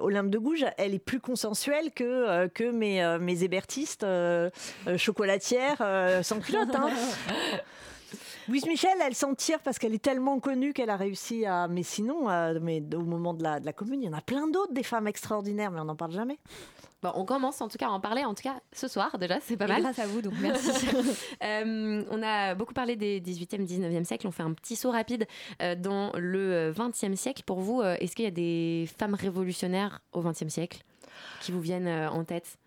Olympe 0.02 0.30
de 0.30 0.38
Gouges, 0.38 0.66
elle 0.78 0.94
est 0.94 1.00
plus 1.00 1.20
consensuelle 1.20 1.92
que, 1.94 2.04
euh, 2.04 2.48
que 2.48 2.72
mes, 2.72 3.04
euh, 3.04 3.20
mes 3.20 3.44
hébertistes 3.44 4.04
euh, 4.04 4.50
chocolatières 4.98 5.78
euh, 5.82 6.24
sans 6.24 6.40
culotte. 6.40 6.76
Hein. 6.76 6.90
Louise 8.50 8.66
Michel, 8.68 8.92
elle 9.02 9.16
s'en 9.16 9.36
tire 9.36 9.60
parce 9.60 9.80
qu'elle 9.80 9.94
est 9.94 10.04
tellement 10.04 10.40
connue 10.40 10.74
qu'elle 10.74 10.90
a 10.90 10.98
réussi 10.98 11.46
à. 11.46 11.68
Mais 11.70 11.84
sinon, 11.84 12.30
euh, 12.30 12.60
mais 12.62 12.84
au 12.94 13.02
moment 13.02 13.34
de 13.34 13.42
la, 13.42 13.60
de 13.62 13.66
la 13.66 13.72
commune, 13.72 14.02
il 14.04 14.06
y 14.06 14.10
en 14.10 14.18
a 14.18 14.22
plein 14.22 14.48
d'autres, 14.48 14.74
des 14.74 14.84
femmes 14.84 15.08
extraordinaires, 15.08 15.72
mais 15.72 15.80
on 15.80 15.86
n'en 15.86 15.96
parle 15.96 16.12
jamais. 16.12 16.38
Bon, 17.02 17.12
on 17.16 17.24
commence 17.26 17.62
en 17.62 17.68
tout 17.70 17.78
cas 17.78 17.88
à 17.88 17.90
en 17.90 18.00
parler, 18.00 18.24
en 18.24 18.34
tout 18.34 18.44
cas 18.44 18.56
ce 18.72 18.88
soir 18.88 19.18
déjà, 19.18 19.38
c'est 19.42 19.58
pas 19.58 19.66
Et 19.66 19.70
mal. 19.70 19.82
grâce 19.82 20.00
à 20.00 20.08
vous, 20.08 20.22
donc 20.22 20.34
merci. 20.42 20.72
Euh, 21.44 22.04
on 22.10 22.24
a 22.24 22.56
beaucoup 22.56 22.74
parlé 22.74 22.96
des 22.96 23.20
18e, 23.20 23.66
19e 23.68 24.06
siècle. 24.06 24.26
On 24.28 24.32
fait 24.32 24.44
un 24.44 24.54
petit 24.54 24.78
saut 24.78 24.92
rapide 24.92 25.26
euh, 25.62 25.76
dans 25.76 26.12
le 26.16 26.72
20e 26.72 27.16
siècle. 27.16 27.44
Pour 27.46 27.60
vous, 27.60 27.82
est-ce 27.82 28.16
qu'il 28.16 28.24
y 28.24 28.28
a 28.28 28.32
des 28.32 28.88
femmes 28.98 29.14
révolutionnaires 29.16 30.02
au 30.14 30.22
20e 30.22 30.48
siècle? 30.50 30.80
Qui 31.42 31.52
vous 31.52 31.62
viennent 31.62 31.88
euh, 31.88 32.10
en 32.10 32.24
tête 32.24 32.58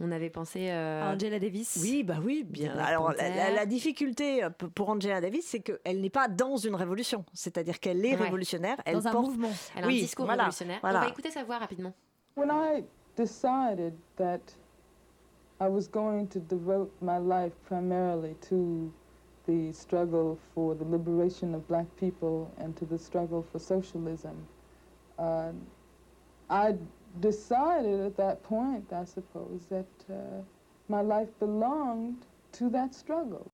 On 0.00 0.10
avait 0.12 0.30
pensé. 0.30 0.70
euh, 0.70 1.12
Angela 1.14 1.38
Davis 1.38 1.78
Oui, 1.82 2.02
bah 2.02 2.16
oui, 2.22 2.44
bien. 2.44 2.72
Black 2.74 2.86
Alors, 2.88 3.12
la, 3.12 3.28
la- 3.28 3.50
la 3.52 3.66
difficulté 3.66 4.42
euh, 4.44 4.50
pour 4.50 4.88
Angela 4.88 5.20
Davis, 5.20 5.46
c'est 5.46 5.60
qu'elle 5.60 6.00
n'est 6.00 6.10
pas 6.10 6.26
dans 6.28 6.56
une 6.56 6.74
révolution. 6.74 7.24
C'est-à-dire 7.32 7.78
qu'elle 7.80 8.04
est 8.04 8.16
Ouais. 8.16 8.24
révolutionnaire. 8.24 8.76
Elle 8.84 8.94
Dans 8.96 9.08
un 9.08 9.12
porte- 9.12 9.26
mouvement. 9.26 9.52
Elle 9.76 9.84
a 9.84 9.86
un 9.86 9.88
Oui, 9.88 10.00
discours 10.00 10.24
voilà, 10.26 10.42
révolutionnaire. 10.44 10.78
voilà. 10.82 10.98
On 10.98 11.02
va 11.02 11.08
écouter 11.08 11.30
sa 11.30 11.44
voix 11.44 11.58
rapidement. 11.58 11.92
When 12.36 12.50
I 12.50 12.84
decided 13.16 13.94
that 14.16 14.40
I 15.60 15.68
was 15.68 15.86
going 15.88 16.26
to 16.26 16.40
devote 16.40 16.90
my 17.00 17.18
life 17.20 17.52
primarily 17.68 18.34
to 18.48 18.90
the 19.46 19.72
struggle 19.72 20.36
for 20.54 20.74
the 20.74 20.82
liberation 20.84 21.54
of 21.54 21.62
black 21.68 21.86
people 21.96 22.48
and 22.58 22.72
to 22.72 22.84
the 22.84 22.98
struggle 22.98 23.42
for 23.52 23.60
socialism. 23.60 24.34
Uh, 25.18 25.52
I 26.50 26.74
decided 27.20 28.00
at 28.00 28.16
that 28.16 28.42
point, 28.42 28.92
I 28.92 29.04
suppose, 29.04 29.66
that 29.70 29.86
uh, 30.10 30.42
my 30.88 31.02
life 31.02 31.28
belonged 31.40 32.16
to 32.52 32.70
that 32.70 32.92
struggle. 32.94 33.50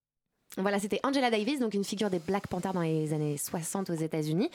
Voilà, 0.57 0.81
c'était 0.81 0.99
Angela 1.05 1.31
Davis, 1.31 1.61
donc 1.61 1.75
une 1.75 1.85
figure 1.85 2.11
des 2.11 2.19
Black 2.19 2.49
Panthers 2.49 2.73
dans 2.73 2.81
les 2.81 3.13
années 3.13 3.37
60 3.37 3.91
aux 3.91 3.95
États-Unis. 3.95 4.51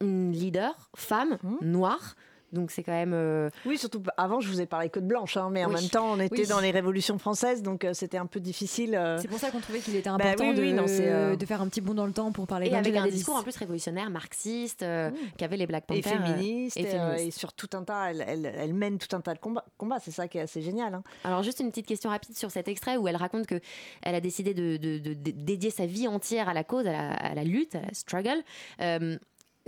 Une 0.00 0.32
leader, 0.32 0.90
femme, 0.96 1.38
noire. 1.60 2.16
Donc 2.52 2.70
c'est 2.70 2.82
quand 2.82 2.92
même. 2.92 3.12
euh, 3.14 3.50
Oui, 3.66 3.76
surtout 3.76 4.02
avant, 4.16 4.40
je 4.40 4.48
vous 4.48 4.60
ai 4.60 4.66
parlé 4.66 4.88
que 4.88 5.00
de 5.00 5.04
blanche, 5.06 5.36
hein, 5.36 5.50
mais 5.52 5.64
en 5.64 5.68
Oui. 5.68 5.74
même 5.80 5.90
temps, 5.90 6.12
on 6.12 6.18
était 6.20 6.40
Oui. 6.42 6.46
dans 6.46 6.60
les 6.60 6.70
révolutions 6.70 7.18
françaises, 7.18 7.62
donc 7.62 7.84
euh, 7.84 7.92
c'était 7.92 8.16
un 8.16 8.24
peu 8.26 8.40
difficile. 8.40 8.94
euh. 8.94 9.18
C'est 9.20 9.28
pour 9.28 9.38
ça 9.38 9.50
qu'on 9.50 9.60
trouvait 9.60 9.80
qu'il 9.80 9.94
était 9.96 10.08
Bah 10.08 10.14
important 10.16 10.48
oui, 10.48 10.54
de, 10.54 10.62
oui, 10.62 10.72
non, 10.72 10.86
euh, 10.88 11.36
de 11.36 11.46
faire 11.46 11.60
un 11.60 11.68
petit 11.68 11.80
bond 11.82 11.94
dans 11.94 12.06
le 12.06 12.12
temps 12.12 12.32
pour 12.32 12.46
parler 12.46 12.68
Et 12.68 12.74
avec 12.74 12.96
un 12.96 13.06
discours 13.06 13.36
en 13.36 13.42
plus 13.42 13.56
révolutionnaire, 13.56 14.08
marxiste, 14.10 14.82
euh, 14.82 15.10
qu'avaient 15.36 15.56
les 15.58 15.66
Black 15.66 15.86
Panthers. 15.86 16.04
féministe, 16.04 16.76
et 16.76 16.80
et, 16.82 16.86
euh, 16.86 16.90
féministe. 17.12 17.36
et 17.36 17.38
sur 17.38 17.52
tout 17.52 17.68
un 17.74 17.84
tas, 17.84 18.10
elle, 18.10 18.24
elle- 18.26 18.52
elle 18.56 18.72
mène 18.74 18.98
tout 18.98 19.14
un 19.14 19.20
tas 19.20 19.34
de 19.34 19.38
combats. 19.38 19.64
combats, 19.76 19.98
c'est 20.02 20.10
ça 20.10 20.26
qui 20.28 20.38
est 20.38 20.42
assez 20.42 20.62
génial. 20.62 20.94
hein. 20.94 21.02
Alors 21.24 21.42
juste 21.42 21.60
une 21.60 21.68
petite 21.68 21.86
question 21.86 22.08
rapide 22.10 22.36
sur 22.36 22.50
cet 22.50 22.68
extrait 22.68 22.96
où 22.96 23.08
elle 23.08 23.16
raconte 23.16 23.46
que 23.46 23.60
elle 24.02 24.14
a 24.14 24.20
décidé 24.20 24.54
de, 24.54 24.76
de- 24.78 24.98
de- 24.98 25.12
de 25.14 25.30
dédier 25.32 25.70
sa 25.70 25.84
vie 25.86 26.08
entière 26.08 26.48
à 26.48 26.54
la 26.54 26.64
cause, 26.64 26.86
à 26.86 26.92
la, 26.92 27.10
à 27.12 27.34
la 27.34 27.44
lutte, 27.44 27.74
à 27.74 27.80
la 27.82 27.92
struggle. 27.92 28.42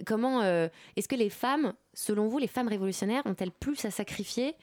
Comment 0.07 0.43
euh, 0.43 0.69
est-ce 0.97 1.09
que 1.09 1.17
les 1.17 1.31
femmes, 1.31 1.73
selon 1.95 2.29
vous, 2.29 2.39
les 2.39 2.47
femmes 2.47 2.69
révolutionnaires 2.69 3.23
ont-elles 3.27 3.51
plus 3.51 3.85
à 3.85 3.91
sacrifier 3.91 4.55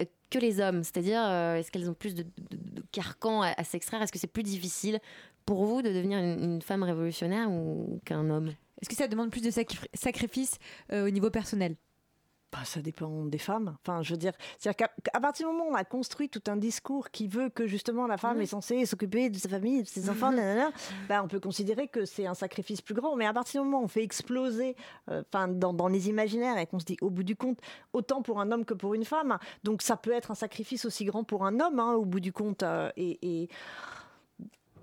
euh, 0.00 0.04
que 0.30 0.38
les 0.38 0.60
hommes? 0.60 0.82
C'est-à-dire, 0.82 1.22
euh, 1.24 1.56
est-ce 1.56 1.70
qu'elles 1.70 1.88
ont 1.90 1.94
plus 1.94 2.14
de, 2.14 2.22
de- 2.22 2.82
carcans 2.92 3.42
à, 3.42 3.64
s'extraire? 3.64 4.02
Est-ce 4.02 4.12
que 4.12 4.18
c'est 4.18 4.26
plus 4.26 4.42
difficile 4.42 5.00
pour 5.46 5.64
vous 5.64 5.82
de 5.82 5.88
devenir 5.88 6.18
une, 6.18 6.62
femme 6.62 6.82
révolutionnaire 6.82 7.50
ou 7.50 8.00
qu'un 8.04 8.30
homme? 8.30 8.48
Est-ce 8.80 8.88
que 8.88 8.96
ça 8.96 9.08
demande 9.08 9.30
plus 9.30 9.42
de 9.42 9.50
sacri- 9.50 9.88
sacrifices 9.94 10.58
au 10.92 11.10
niveau 11.10 11.30
personnel? 11.30 11.76
Bah, 12.54 12.64
ça 12.64 12.80
dépend 12.80 13.24
des 13.24 13.38
femmes. 13.38 13.76
Enfin, 13.80 14.02
je 14.02 14.12
veux 14.12 14.16
dire, 14.16 14.32
c'est-à-dire 14.60 14.86
qu'à 15.02 15.20
partir 15.20 15.48
du 15.48 15.52
moment 15.52 15.68
où 15.68 15.72
on 15.72 15.74
a 15.74 15.82
construit 15.82 16.28
tout 16.28 16.42
un 16.46 16.56
discours 16.56 17.10
qui 17.10 17.26
veut 17.26 17.48
que 17.48 17.66
justement 17.66 18.06
la 18.06 18.16
femme 18.16 18.40
est 18.40 18.46
censée 18.46 18.86
s'occuper 18.86 19.28
de 19.28 19.36
sa 19.36 19.48
famille, 19.48 19.82
de 19.82 19.88
ses 19.88 20.08
enfants, 20.08 20.30
nanana, 20.32 20.70
bah, 21.08 21.20
on 21.24 21.26
peut 21.26 21.40
considérer 21.40 21.88
que 21.88 22.04
c'est 22.04 22.26
un 22.26 22.34
sacrifice 22.34 22.80
plus 22.80 22.94
grand. 22.94 23.16
Mais 23.16 23.26
à 23.26 23.32
partir 23.32 23.60
du 23.60 23.66
moment 23.66 23.80
où 23.80 23.84
on 23.86 23.88
fait 23.88 24.04
exploser, 24.04 24.76
euh, 25.10 25.24
dans, 25.32 25.72
dans 25.72 25.88
les 25.88 26.08
imaginaires 26.08 26.56
et 26.56 26.66
qu'on 26.66 26.78
se 26.78 26.84
dit, 26.84 26.96
au 27.00 27.10
bout 27.10 27.24
du 27.24 27.34
compte, 27.34 27.58
autant 27.92 28.22
pour 28.22 28.40
un 28.40 28.52
homme 28.52 28.64
que 28.64 28.74
pour 28.74 28.94
une 28.94 29.04
femme, 29.04 29.36
donc 29.64 29.82
ça 29.82 29.96
peut 29.96 30.12
être 30.12 30.30
un 30.30 30.36
sacrifice 30.36 30.84
aussi 30.84 31.04
grand 31.04 31.24
pour 31.24 31.44
un 31.44 31.58
homme, 31.58 31.80
hein, 31.80 31.94
au 31.94 32.04
bout 32.04 32.20
du 32.20 32.32
compte. 32.32 32.62
euh, 32.62 32.92
et, 32.96 33.18
et 33.22 33.48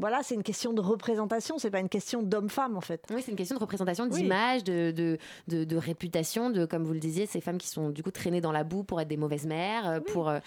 voilà, 0.02 0.22
c'est 0.24 0.36
une 0.36 0.44
question 0.44 0.74
de 0.74 0.82
représentation, 0.82 1.58
c'est 1.58 1.70
pas 1.72 1.80
une 1.80 1.88
question 1.90 2.22
d'homme-femme 2.24 2.76
en 2.76 2.82
fait. 2.82 3.06
Oui, 3.14 3.22
c'est 3.24 3.32
une 3.32 3.38
question 3.38 3.56
de 3.56 3.62
représentation, 3.62 4.08
Oui. 4.12 4.22
d'image, 4.24 4.64
de, 4.66 4.92
de, 4.92 5.18
de, 5.48 5.64
de 5.64 5.78
réputation, 5.78 6.50
de, 6.50 6.66
comme 6.66 6.84
vous 6.84 6.94
le 6.94 7.00
disiez, 7.00 7.26
ces 7.28 7.40
femmes 7.40 7.58
qui 7.58 7.68
sont 7.70 7.90
du 7.90 8.04
coup 8.04 8.12
traînées 8.12 8.42
dans 8.42 8.52
la 8.52 8.64
boue 8.66 8.84
pour 8.84 9.00
être 9.00 9.08
des 9.08 9.16
mauvaises 9.18 9.46
mères, 9.46 9.88
euh, 9.88 10.00
pour, 10.02 10.28
euh, 10.30 10.40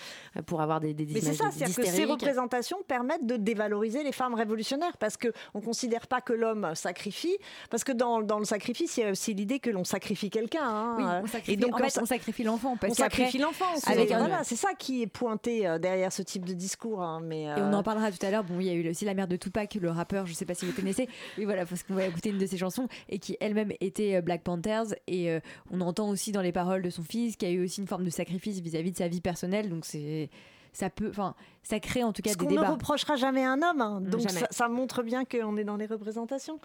pour 0.46 0.61
avoir 0.61 0.80
des, 0.80 0.92
des 0.92 1.07
Mais 1.07 1.20
c'est 1.20 1.32
ça, 1.34 1.50
c'est-à-dire 1.50 1.76
que 1.76 1.86
ces 1.86 2.05
représentations 2.05 2.78
permettent 2.86 3.26
de 3.26 3.36
dévaloriser 3.36 4.02
les 4.02 4.12
femmes 4.12 4.34
révolutionnaires 4.34 4.96
parce 4.98 5.16
qu'on 5.16 5.30
ne 5.61 5.64
considère 5.64 6.07
pas 6.07 6.20
que 6.20 6.32
l'homme 6.32 6.72
sacrifie, 6.74 7.38
parce 7.70 7.84
que 7.84 7.92
dans, 7.92 8.20
dans 8.22 8.38
le 8.38 8.44
sacrifice, 8.44 8.96
il 8.96 9.00
y 9.00 9.05
a 9.05 9.11
aussi 9.12 9.34
l'idée 9.34 9.61
que 9.61 9.70
l'on 9.70 9.84
sacrifie 9.84 10.30
quelqu'un. 10.30 10.62
hein. 10.64 10.96
Oui, 10.98 11.05
on 11.22 11.26
sacrifie, 11.26 11.52
Et 11.52 11.57
donc, 11.57 11.74
en 11.74 11.84
on 11.84 11.88
fait, 11.88 12.00
on 12.02 12.07
sacrifie 12.07 12.42
l'enfant. 12.42 12.76
on 12.82 12.94
sacrifie 12.94 13.38
l'enfant. 13.38 13.64
voilà, 13.86 14.42
c'est 14.44 14.57
ça 14.57 14.74
qui 14.76 15.02
est 15.02 15.07
pointé 15.07 15.66
euh, 15.66 15.78
derrière 15.78 16.12
ce 16.12 16.22
type 16.22 16.44
de 16.44 16.55
discours. 16.55 17.02
hein, 17.02 17.20
mais, 17.22 17.42
Et 17.44 17.52
on 17.62 17.72
en 17.72 17.82
parlera 17.82 18.11
tout 18.11 18.24
à 18.26 18.30
l'heure. 18.30 18.44
Bon, 18.44 18.59
il 18.59 18.66
y 18.66 18.70
a 18.70 18.74
eu 18.74 18.88
aussi 18.90 19.05
la 19.05 19.14
mère 19.14 19.28
de 19.28 19.36
Tupac, 19.45 19.74
le 19.74 19.90
rappeur, 19.90 20.26
je 20.26 20.32
sais 20.32 20.45
pas 20.47 20.55
si 20.55 20.64
vous 20.66 20.72
connaissez. 20.72 21.09
Oui, 21.38 21.45
voilà, 21.45 21.66
parce 21.66 21.82
qu'on 21.82 21.95
va 21.95 22.07
écouter 22.07 22.30
une 22.30 22.38
de 22.38 22.47
ses 22.47 22.57
chansons 22.57 22.88
et 23.09 23.18
qui 23.18 23.36
elle-même 23.40 23.72
était 23.80 24.16
euh, 24.16 24.20
Black 24.22 24.42
Panthers. 24.42 24.95
Et 25.07 25.30
euh, 25.30 25.40
on 25.70 25.80
entend 25.80 26.09
aussi 26.09 26.32
dans 26.32 26.42
les 26.42 26.53
paroles 26.53 26.82
de 26.82 26.90
son 26.90 27.03
fils 27.03 27.36
qu'il 27.36 27.49
y 27.49 27.53
a 27.53 27.55
eu 27.55 27.64
aussi 27.64 27.80
une 27.80 27.86
forme 27.88 28.05
de 28.05 28.11
sacrifice 28.11 28.61
vis-à-vis 28.61 28.92
de 28.92 28.97
sa 28.97 29.09
vie 29.09 29.20
personnelle. 29.20 29.68
Donc 29.68 29.84
c'est. 29.84 30.30
Ça 30.72 30.90
peut. 30.90 31.09
Enfin, 31.09 31.36
ça 31.62 31.78
crée 31.78 32.03
en 32.03 32.12
tout 32.12 32.20
cas 32.20 32.30
des 32.30 32.36
qu'on 32.36 32.47
ne 32.47 32.51
débats. 32.51 32.70
reprochera 32.70 33.14
jamais 33.14 33.45
à 33.45 33.53
un 33.53 33.62
homme. 33.62 33.80
hein. 33.80 34.01
donc 34.01 34.28
ça, 34.28 34.47
ça 34.51 34.68
montre 34.68 35.05
bien 35.05 35.24
qu'on 35.24 35.57
est 35.57 35.62
dans 35.62 35.76
les 35.76 35.86
représentations. 35.86 36.59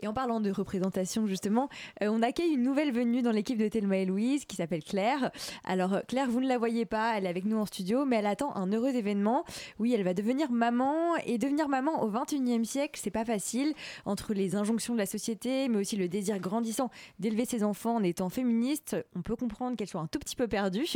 Et 0.00 0.08
en 0.08 0.12
parlant 0.12 0.40
de 0.40 0.50
représentation, 0.50 1.26
justement, 1.26 1.68
euh, 2.02 2.08
on 2.10 2.22
accueille 2.22 2.52
une 2.52 2.62
nouvelle 2.62 2.92
venue 2.92 3.22
dans 3.22 3.30
l'équipe 3.30 3.58
de 3.58 3.68
Thelma 3.68 3.98
et 3.98 4.04
Louise 4.04 4.44
qui 4.44 4.56
s'appelle 4.56 4.84
Claire. 4.84 5.30
Alors, 5.64 5.94
euh, 5.94 6.00
Claire, 6.06 6.28
vous 6.28 6.40
ne 6.40 6.48
la 6.48 6.58
voyez 6.58 6.84
pas, 6.84 7.16
elle 7.16 7.24
est 7.24 7.28
avec 7.28 7.44
nous 7.44 7.56
en 7.56 7.66
studio, 7.66 8.04
mais 8.04 8.16
elle 8.16 8.26
attend 8.26 8.54
un 8.56 8.70
heureux 8.72 8.94
événement. 8.94 9.44
Oui, 9.78 9.94
elle 9.94 10.02
va 10.02 10.14
devenir 10.14 10.50
maman. 10.50 11.16
Et 11.24 11.38
devenir 11.38 11.68
maman 11.68 12.02
au 12.02 12.10
21e 12.10 12.64
siècle, 12.64 13.00
c'est 13.02 13.10
pas 13.10 13.24
facile. 13.24 13.72
Entre 14.04 14.34
les 14.34 14.54
injonctions 14.54 14.94
de 14.94 14.98
la 14.98 15.06
société, 15.06 15.68
mais 15.68 15.78
aussi 15.78 15.96
le 15.96 16.08
désir 16.08 16.38
grandissant 16.38 16.90
d'élever 17.18 17.44
ses 17.44 17.64
enfants 17.64 17.96
en 17.96 18.02
étant 18.02 18.28
féministe, 18.28 18.96
on 19.14 19.22
peut 19.22 19.36
comprendre 19.36 19.76
qu'elle 19.76 19.88
soit 19.88 20.00
un 20.00 20.06
tout 20.06 20.18
petit 20.18 20.36
peu 20.36 20.46
perdue. 20.46 20.86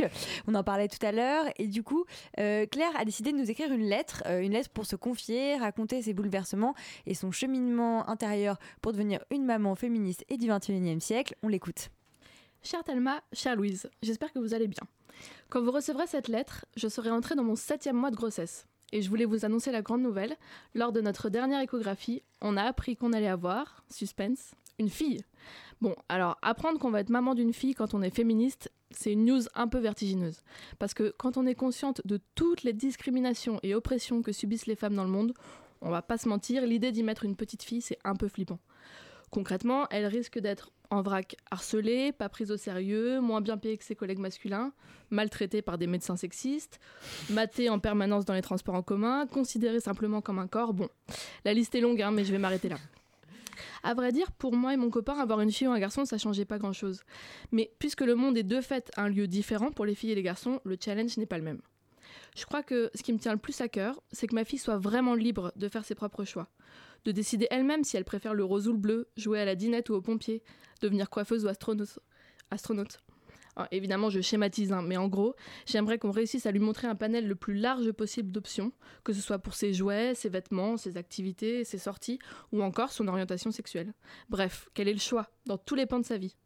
On 0.47 0.55
en 0.55 0.63
parlait 0.63 0.87
tout 0.87 1.03
à 1.05 1.11
l'heure. 1.11 1.45
Et 1.57 1.67
du 1.67 1.83
coup, 1.83 2.05
euh, 2.39 2.65
Claire 2.65 2.91
a 2.97 3.05
décidé 3.05 3.31
de 3.31 3.37
nous 3.37 3.49
écrire 3.49 3.71
une 3.71 3.85
lettre, 3.85 4.23
une 4.27 4.51
lettre 4.51 4.69
pour 4.69 4.85
se 4.85 4.95
confier, 4.95 5.55
raconter 5.57 6.01
ses 6.01 6.13
bouleversements 6.13 6.75
et 7.05 7.13
son 7.13 7.31
cheminement 7.31 8.07
intérieur 8.09 8.57
pour 8.81 8.90
devenir 8.91 9.23
une 9.31 9.45
maman 9.45 9.75
féministe 9.75 10.25
et 10.29 10.37
du 10.37 10.47
21e 10.47 10.99
siècle. 10.99 11.35
On 11.43 11.47
l'écoute. 11.47 11.89
Chère 12.63 12.83
Thelma, 12.83 13.21
chère 13.33 13.55
Louise, 13.55 13.89
j'espère 14.03 14.31
que 14.31 14.39
vous 14.39 14.53
allez 14.53 14.67
bien. 14.67 14.83
Quand 15.49 15.61
vous 15.61 15.71
recevrez 15.71 16.07
cette 16.07 16.27
lettre, 16.27 16.65
je 16.75 16.87
serai 16.87 17.09
entrée 17.09 17.35
dans 17.35 17.43
mon 17.43 17.55
septième 17.55 17.95
mois 17.95 18.11
de 18.11 18.15
grossesse. 18.15 18.67
Et 18.91 19.01
je 19.01 19.09
voulais 19.09 19.25
vous 19.25 19.45
annoncer 19.45 19.71
la 19.71 19.81
grande 19.81 20.01
nouvelle. 20.01 20.35
Lors 20.75 20.91
de 20.91 21.01
notre 21.01 21.29
dernière 21.29 21.61
échographie, 21.61 22.21
on 22.41 22.57
a 22.57 22.63
appris 22.63 22.95
qu'on 22.95 23.13
allait 23.13 23.27
avoir, 23.27 23.83
suspense, 23.89 24.51
une 24.77 24.89
fille. 24.89 25.23
Bon, 25.79 25.95
alors 26.09 26.37
apprendre 26.41 26.77
qu'on 26.77 26.91
va 26.91 26.99
être 26.99 27.09
maman 27.09 27.33
d'une 27.33 27.53
fille 27.53 27.73
quand 27.73 27.93
on 27.93 28.01
est 28.01 28.13
féministe, 28.13 28.71
c'est 28.91 29.13
une 29.13 29.25
news 29.25 29.41
un 29.55 29.67
peu 29.67 29.79
vertigineuse. 29.79 30.43
Parce 30.77 30.93
que 30.93 31.13
quand 31.17 31.37
on 31.37 31.47
est 31.47 31.55
consciente 31.55 32.01
de 32.05 32.19
toutes 32.35 32.63
les 32.63 32.73
discriminations 32.73 33.59
et 33.63 33.73
oppressions 33.73 34.21
que 34.21 34.31
subissent 34.31 34.67
les 34.67 34.75
femmes 34.75 34.95
dans 34.95 35.05
le 35.05 35.09
monde, 35.09 35.33
on 35.81 35.89
va 35.89 36.03
pas 36.03 36.17
se 36.17 36.29
mentir, 36.29 36.65
l'idée 36.65 36.91
d'y 36.91 37.01
mettre 37.01 37.25
une 37.25 37.35
petite 37.35 37.63
fille, 37.63 37.81
c'est 37.81 37.97
un 38.03 38.15
peu 38.15 38.27
flippant. 38.27 38.59
Concrètement, 39.31 39.87
elle 39.89 40.05
risque 40.05 40.39
d'être 40.39 40.71
en 40.89 41.01
vrac 41.01 41.37
harcelée, 41.49 42.11
pas 42.11 42.27
prise 42.27 42.51
au 42.51 42.57
sérieux, 42.57 43.21
moins 43.21 43.39
bien 43.39 43.57
payée 43.57 43.77
que 43.77 43.85
ses 43.85 43.95
collègues 43.95 44.19
masculins, 44.19 44.73
maltraitée 45.09 45.61
par 45.61 45.77
des 45.77 45.87
médecins 45.87 46.17
sexistes, 46.17 46.81
matée 47.29 47.69
en 47.69 47.79
permanence 47.79 48.25
dans 48.25 48.33
les 48.33 48.41
transports 48.41 48.75
en 48.75 48.83
commun, 48.83 49.25
considérée 49.25 49.79
simplement 49.79 50.21
comme 50.21 50.37
un 50.37 50.47
corps. 50.47 50.73
Bon, 50.73 50.89
la 51.45 51.53
liste 51.53 51.73
est 51.75 51.81
longue, 51.81 52.01
hein, 52.01 52.11
mais 52.11 52.25
je 52.25 52.33
vais 52.33 52.37
m'arrêter 52.37 52.67
là. 52.67 52.77
À 53.83 53.93
vrai 53.93 54.11
dire, 54.11 54.31
pour 54.33 54.53
moi 54.53 54.73
et 54.73 54.77
mon 54.77 54.89
copain, 54.89 55.17
avoir 55.17 55.39
une 55.39 55.51
fille 55.51 55.67
ou 55.67 55.71
un 55.71 55.79
garçon, 55.79 56.03
ça 56.03 56.17
changeait 56.17 56.45
pas 56.45 56.57
grand 56.57 56.73
chose. 56.73 57.01
Mais 57.53 57.71
puisque 57.79 58.01
le 58.01 58.15
monde 58.15 58.37
est 58.37 58.43
de 58.43 58.59
fait 58.59 58.91
un 58.97 59.07
lieu 59.07 59.27
différent 59.27 59.71
pour 59.71 59.85
les 59.85 59.95
filles 59.95 60.11
et 60.11 60.15
les 60.15 60.23
garçons, 60.23 60.59
le 60.65 60.77
challenge 60.83 61.17
n'est 61.17 61.25
pas 61.25 61.37
le 61.37 61.43
même. 61.43 61.61
Je 62.35 62.45
crois 62.45 62.63
que 62.63 62.89
ce 62.95 63.03
qui 63.03 63.13
me 63.13 63.19
tient 63.19 63.33
le 63.33 63.39
plus 63.39 63.59
à 63.61 63.67
cœur, 63.67 64.01
c'est 64.11 64.27
que 64.27 64.35
ma 64.35 64.45
fille 64.45 64.59
soit 64.59 64.77
vraiment 64.77 65.15
libre 65.15 65.51
de 65.55 65.67
faire 65.67 65.85
ses 65.85 65.95
propres 65.95 66.23
choix, 66.23 66.47
de 67.05 67.11
décider 67.11 67.47
elle-même 67.51 67.83
si 67.83 67.97
elle 67.97 68.05
préfère 68.05 68.33
le 68.33 68.43
rose 68.43 68.67
ou 68.67 68.71
le 68.71 68.77
bleu, 68.77 69.09
jouer 69.17 69.39
à 69.39 69.45
la 69.45 69.55
dinette 69.55 69.89
ou 69.89 69.93
au 69.93 70.01
pompier, 70.01 70.43
devenir 70.81 71.09
coiffeuse 71.09 71.45
ou 71.45 71.47
astronaute. 71.47 72.99
Alors, 73.55 73.67
évidemment, 73.71 74.09
je 74.09 74.21
schématise, 74.21 74.71
hein, 74.71 74.81
mais 74.81 74.97
en 74.97 75.07
gros, 75.07 75.35
j'aimerais 75.65 75.97
qu'on 75.97 76.11
réussisse 76.11 76.45
à 76.45 76.51
lui 76.51 76.59
montrer 76.59 76.87
un 76.87 76.95
panel 76.95 77.27
le 77.27 77.35
plus 77.35 77.53
large 77.53 77.91
possible 77.91 78.31
d'options, 78.31 78.71
que 79.03 79.13
ce 79.13 79.21
soit 79.21 79.39
pour 79.39 79.55
ses 79.55 79.73
jouets, 79.73 80.15
ses 80.15 80.29
vêtements, 80.29 80.77
ses 80.77 80.97
activités, 80.97 81.65
ses 81.65 81.77
sorties, 81.77 82.19
ou 82.51 82.63
encore 82.63 82.91
son 82.91 83.07
orientation 83.07 83.51
sexuelle. 83.51 83.93
Bref, 84.29 84.69
quel 84.73 84.87
est 84.87 84.93
le 84.93 84.99
choix 84.99 85.29
dans 85.47 85.57
tous 85.57 85.75
les 85.75 85.85
pans 85.85 85.99
de 85.99 86.05
sa 86.05 86.17
vie? 86.17 86.37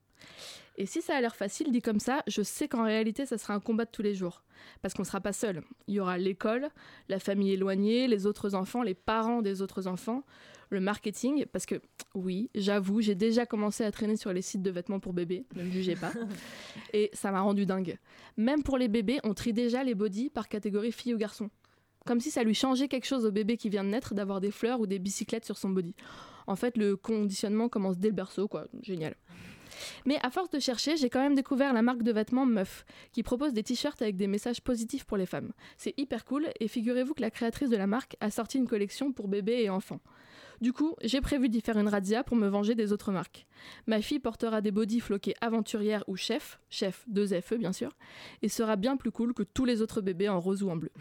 Et 0.77 0.85
si 0.85 1.01
ça 1.01 1.15
a 1.15 1.21
l'air 1.21 1.35
facile 1.35 1.71
dit 1.71 1.81
comme 1.81 1.99
ça, 1.99 2.23
je 2.27 2.41
sais 2.41 2.67
qu'en 2.67 2.83
réalité, 2.83 3.25
ça 3.25 3.37
sera 3.37 3.53
un 3.53 3.59
combat 3.59 3.85
de 3.85 3.91
tous 3.91 4.01
les 4.01 4.13
jours. 4.13 4.43
Parce 4.81 4.93
qu'on 4.93 5.03
ne 5.03 5.07
sera 5.07 5.21
pas 5.21 5.33
seul. 5.33 5.61
Il 5.87 5.95
y 5.95 5.99
aura 5.99 6.17
l'école, 6.17 6.69
la 7.07 7.19
famille 7.19 7.51
éloignée, 7.53 8.07
les 8.07 8.25
autres 8.25 8.55
enfants, 8.55 8.83
les 8.83 8.93
parents 8.93 9.41
des 9.41 9.61
autres 9.61 9.87
enfants, 9.87 10.23
le 10.69 10.79
marketing. 10.81 11.45
Parce 11.51 11.65
que, 11.65 11.81
oui, 12.13 12.49
j'avoue, 12.55 13.01
j'ai 13.01 13.15
déjà 13.15 13.45
commencé 13.45 13.83
à 13.83 13.91
traîner 13.91 14.17
sur 14.17 14.33
les 14.33 14.41
sites 14.41 14.63
de 14.63 14.71
vêtements 14.71 14.99
pour 14.99 15.13
bébés, 15.13 15.45
ne 15.55 15.63
me 15.63 15.71
jugez 15.71 15.95
pas. 15.95 16.11
Et 16.93 17.09
ça 17.13 17.31
m'a 17.31 17.41
rendu 17.41 17.65
dingue. 17.65 17.97
Même 18.37 18.63
pour 18.63 18.77
les 18.77 18.87
bébés, 18.87 19.19
on 19.23 19.33
trie 19.33 19.53
déjà 19.53 19.83
les 19.83 19.95
bodys 19.95 20.29
par 20.29 20.49
catégorie 20.49 20.91
fille 20.91 21.13
ou 21.13 21.17
garçon. 21.17 21.49
Comme 22.05 22.19
si 22.19 22.31
ça 22.31 22.43
lui 22.43 22.53
changeait 22.53 22.87
quelque 22.87 23.07
chose 23.07 23.25
au 23.25 23.31
bébé 23.31 23.57
qui 23.57 23.69
vient 23.69 23.83
de 23.83 23.89
naître 23.89 24.13
d'avoir 24.13 24.39
des 24.39 24.51
fleurs 24.51 24.79
ou 24.79 24.87
des 24.87 24.99
bicyclettes 24.99 25.45
sur 25.45 25.57
son 25.57 25.69
body. 25.69 25.95
En 26.47 26.55
fait, 26.55 26.77
le 26.77 26.95
conditionnement 26.95 27.69
commence 27.69 27.97
dès 27.97 28.09
le 28.09 28.13
berceau, 28.13 28.47
quoi. 28.47 28.67
Génial. 28.83 29.15
Mais 30.05 30.17
à 30.21 30.29
force 30.29 30.49
de 30.49 30.59
chercher, 30.59 30.97
j'ai 30.97 31.09
quand 31.09 31.21
même 31.21 31.35
découvert 31.35 31.73
la 31.73 31.81
marque 31.81 32.03
de 32.03 32.11
vêtements 32.11 32.45
Meuf, 32.45 32.85
qui 33.11 33.23
propose 33.23 33.53
des 33.53 33.63
t-shirts 33.63 34.01
avec 34.01 34.17
des 34.17 34.27
messages 34.27 34.61
positifs 34.61 35.05
pour 35.05 35.17
les 35.17 35.25
femmes. 35.25 35.51
C'est 35.77 35.93
hyper 35.97 36.25
cool, 36.25 36.47
et 36.59 36.67
figurez-vous 36.67 37.13
que 37.13 37.21
la 37.21 37.31
créatrice 37.31 37.69
de 37.69 37.77
la 37.77 37.87
marque 37.87 38.15
a 38.19 38.31
sorti 38.31 38.57
une 38.57 38.67
collection 38.67 39.11
pour 39.11 39.27
bébés 39.27 39.63
et 39.63 39.69
enfants. 39.69 39.99
Du 40.61 40.71
coup, 40.71 40.95
j'ai 41.03 41.21
prévu 41.21 41.49
d'y 41.49 41.61
faire 41.61 41.77
une 41.77 41.87
razzia 41.87 42.23
pour 42.23 42.37
me 42.37 42.47
venger 42.47 42.75
des 42.75 42.93
autres 42.93 43.11
marques. 43.11 43.45
Ma 43.87 44.01
fille 44.01 44.19
portera 44.19 44.61
des 44.61 44.71
bodys 44.71 45.01
floqués 45.01 45.35
aventurière 45.41 46.03
ou 46.07 46.15
chef, 46.15 46.59
chef 46.69 47.03
2 47.07 47.41
FE 47.41 47.55
bien 47.55 47.73
sûr, 47.73 47.91
et 48.41 48.49
sera 48.49 48.75
bien 48.75 48.95
plus 48.95 49.11
cool 49.11 49.33
que 49.33 49.43
tous 49.43 49.65
les 49.65 49.81
autres 49.81 50.01
bébés 50.01 50.29
en 50.29 50.39
rose 50.39 50.63
ou 50.63 50.69
en 50.69 50.77
bleu. 50.77 50.91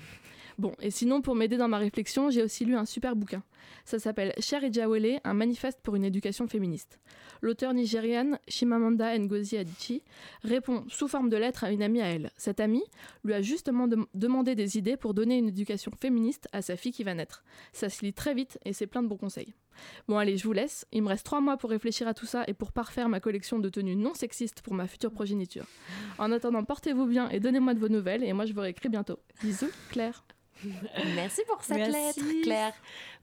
Bon, 0.57 0.73
et 0.81 0.91
sinon, 0.91 1.21
pour 1.21 1.35
m'aider 1.35 1.57
dans 1.57 1.67
ma 1.69 1.79
réflexion, 1.79 2.31
j'ai 2.31 2.43
aussi 2.43 2.65
lu 2.65 2.77
un 2.77 2.85
super 2.85 3.17
bouquin. 3.17 3.43
Ça 3.85 3.99
s'appelle 3.99 4.33
Cher 4.39 4.63
Ejawele, 4.63 5.21
un 5.25 5.35
manifeste 5.35 5.81
pour 5.83 5.97
une 5.97 6.05
éducation 6.05 6.47
féministe. 6.47 7.01
L'auteur 7.43 7.75
nigériane 7.75 8.39
Chimamanda 8.49 9.19
Ngozi 9.19 9.57
Adichie 9.59 10.03
répond 10.45 10.85
sous 10.89 11.09
forme 11.09 11.29
de 11.29 11.37
lettre 11.37 11.65
à 11.65 11.73
une 11.73 11.83
amie 11.83 12.01
à 12.01 12.07
elle. 12.07 12.31
Cette 12.37 12.61
amie 12.61 12.85
lui 13.25 13.35
a 13.35 13.43
justement 13.43 13.89
dem- 13.89 14.07
demandé 14.15 14.55
des 14.55 14.79
idées 14.79 14.97
pour 14.97 15.13
donner 15.13 15.37
une 15.39 15.49
éducation 15.49 15.91
féministe 16.01 16.49
à 16.53 16.63
sa 16.63 16.77
fille 16.77 16.93
qui 16.93 17.03
va 17.05 17.15
naître. 17.15 17.43
Ça 17.73 17.89
se 17.89 18.05
lit 18.05 18.13
très 18.15 18.33
vite 18.33 18.59
et 18.65 18.73
c'est 18.73 18.87
plein 18.87 19.03
de 19.03 19.09
bons 19.09 19.17
conseils. 19.19 19.55
Bon 20.09 20.17
allez, 20.19 20.37
je 20.37 20.45
vous 20.45 20.53
laisse. 20.53 20.87
Il 20.93 21.03
me 21.03 21.09
reste 21.09 21.27
trois 21.27 21.41
mois 21.41 21.57
pour 21.57 21.69
réfléchir 21.71 22.07
à 22.07 22.15
tout 22.15 22.27
ça 22.27 22.45
et 22.47 22.55
pour 22.55 22.71
parfaire 22.73 23.09
ma 23.09 23.19
collection 23.21 23.59
de 23.59 23.69
tenues 23.69 23.97
non 23.97 24.15
sexistes 24.15 24.63
pour 24.63 24.73
ma 24.75 24.87
future 24.87 25.11
progéniture. 25.11 25.67
En 26.19 26.31
attendant, 26.33 26.63
portez-vous 26.65 27.07
bien 27.07 27.29
et 27.31 27.41
donnez-moi 27.41 27.75
de 27.75 27.81
vos 27.81 27.89
nouvelles 27.89 28.23
et 28.23 28.33
moi 28.33 28.47
je 28.47 28.53
vous 28.55 28.61
réécris 28.61 28.89
bientôt. 28.89 29.19
Bisous, 29.43 29.71
Claire. 29.91 30.25
Merci 31.15 31.43
pour 31.49 31.63
cette 31.63 31.79
Merci. 31.79 31.93
lettre, 31.93 32.43
Claire. 32.43 32.73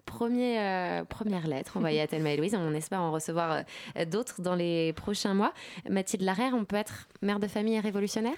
Premier, 0.05 0.59
euh, 0.59 1.03
première 1.05 1.47
lettre 1.47 1.77
envoyée 1.77 2.01
à 2.01 2.07
Thelma 2.07 2.31
et 2.31 2.37
Louise. 2.37 2.55
On 2.55 2.73
espère 2.73 3.01
en 3.01 3.11
recevoir 3.11 3.63
euh, 3.97 4.05
d'autres 4.05 4.41
dans 4.41 4.55
les 4.55 4.93
prochains 4.93 5.33
mois. 5.33 5.53
Mathilde 5.89 6.23
Larère, 6.23 6.53
on 6.55 6.65
peut 6.65 6.75
être 6.75 7.07
mère 7.21 7.39
de 7.39 7.47
famille 7.47 7.75
et 7.75 7.79
révolutionnaire? 7.79 8.37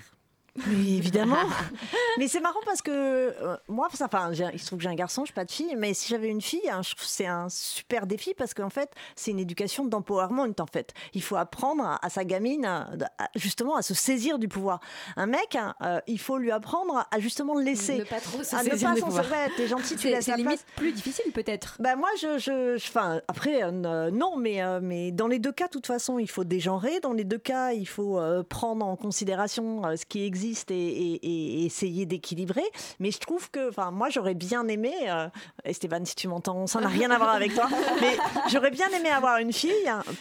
Mais 0.67 0.91
évidemment. 0.97 1.35
mais 2.19 2.27
c'est 2.27 2.39
marrant 2.39 2.59
parce 2.65 2.83
que 2.83 2.91
euh, 2.91 3.57
moi, 3.67 3.87
enfin, 3.91 4.31
il 4.53 4.59
se 4.59 4.67
trouve 4.67 4.77
que 4.77 4.83
j'ai 4.83 4.89
un 4.89 4.93
garçon, 4.95 5.25
je 5.25 5.31
n'ai 5.31 5.35
pas 5.35 5.45
de 5.45 5.51
fille, 5.51 5.75
mais 5.75 5.95
si 5.95 6.09
j'avais 6.09 6.27
une 6.29 6.41
fille, 6.41 6.69
hein, 6.69 6.81
je 6.83 6.91
trouve 6.91 7.05
que 7.05 7.11
c'est 7.11 7.25
un 7.25 7.49
super 7.49 8.05
défi 8.05 8.35
parce 8.35 8.53
qu'en 8.53 8.69
fait, 8.69 8.91
c'est 9.15 9.31
une 9.31 9.39
éducation 9.39 9.83
d'empowerment 9.85 10.53
en 10.59 10.65
fait. 10.71 10.93
Il 11.15 11.23
faut 11.23 11.37
apprendre 11.37 11.83
à, 11.83 12.05
à 12.05 12.09
sa 12.09 12.23
gamine 12.23 12.65
à- 12.65 12.87
à- 13.17 13.29
justement 13.35 13.75
à 13.77 13.81
se 13.81 13.95
saisir 13.95 14.37
du 14.37 14.47
pouvoir. 14.47 14.79
Un 15.15 15.25
mec, 15.25 15.55
hein, 15.55 15.73
euh, 15.81 15.99
il 16.05 16.19
faut 16.19 16.37
lui 16.37 16.51
apprendre 16.51 17.03
à 17.09 17.19
justement 17.19 17.55
le 17.55 17.63
laisser. 17.63 17.97
Ne 17.97 18.03
pas 18.03 18.19
trop 18.19 18.43
se 18.43 18.55
à 18.55 18.63
ne 18.63 18.69
saisir 18.69 18.93
pas 18.93 18.99
s'en 18.99 19.23
T'es 19.57 19.67
gentil, 19.67 19.95
tu 19.95 20.01
C'est- 20.03 20.11
laisses 20.11 20.27
la 20.27 20.35
limite 20.37 20.63
place. 20.63 20.65
plus 20.75 20.91
difficile 20.91 21.31
peut-être. 21.33 21.77
Bah 21.79 21.95
moi, 21.95 22.09
je, 22.21 22.37
je, 22.37 22.77
je- 22.77 23.19
après, 23.27 23.63
euh, 23.63 24.11
non, 24.11 24.37
mais, 24.37 24.61
euh, 24.61 24.79
mais 24.83 25.11
dans 25.11 25.27
les 25.27 25.39
deux 25.39 25.51
cas, 25.51 25.65
de 25.65 25.71
toute 25.71 25.87
façon, 25.87 26.19
il 26.19 26.29
faut 26.29 26.43
dégenrer. 26.43 26.99
Dans 26.99 27.13
les 27.13 27.23
deux 27.23 27.39
cas, 27.39 27.71
il 27.71 27.87
faut 27.87 28.19
euh, 28.19 28.43
prendre 28.43 28.85
en 28.85 28.95
considération 28.95 29.83
euh, 29.85 29.95
ce 29.95 30.05
qui 30.05 30.23
existe 30.23 30.42
et, 30.51 30.73
et- 30.73 31.61
et 31.61 31.65
essayer 31.65 32.05
d'équilibrer. 32.05 32.63
Mais 32.99 33.11
je 33.11 33.19
trouve 33.19 33.49
que, 33.49 33.69
enfin, 33.69 33.91
moi, 33.91 34.09
j'aurais 34.09 34.33
bien 34.33 34.67
aimé, 34.67 34.93
euh, 35.07 35.27
Esteban, 35.63 36.03
si 36.05 36.15
tu 36.15 36.27
m'entends, 36.27 36.67
ça 36.67 36.79
n'a 36.81 36.87
rien 36.87 37.09
à 37.11 37.17
voir 37.17 37.31
avec 37.31 37.53
toi, 37.55 37.67
mais 38.01 38.17
j'aurais 38.51 38.71
bien 38.71 38.87
aimé 38.89 39.09
avoir 39.09 39.37
une 39.37 39.53
fille 39.53 39.71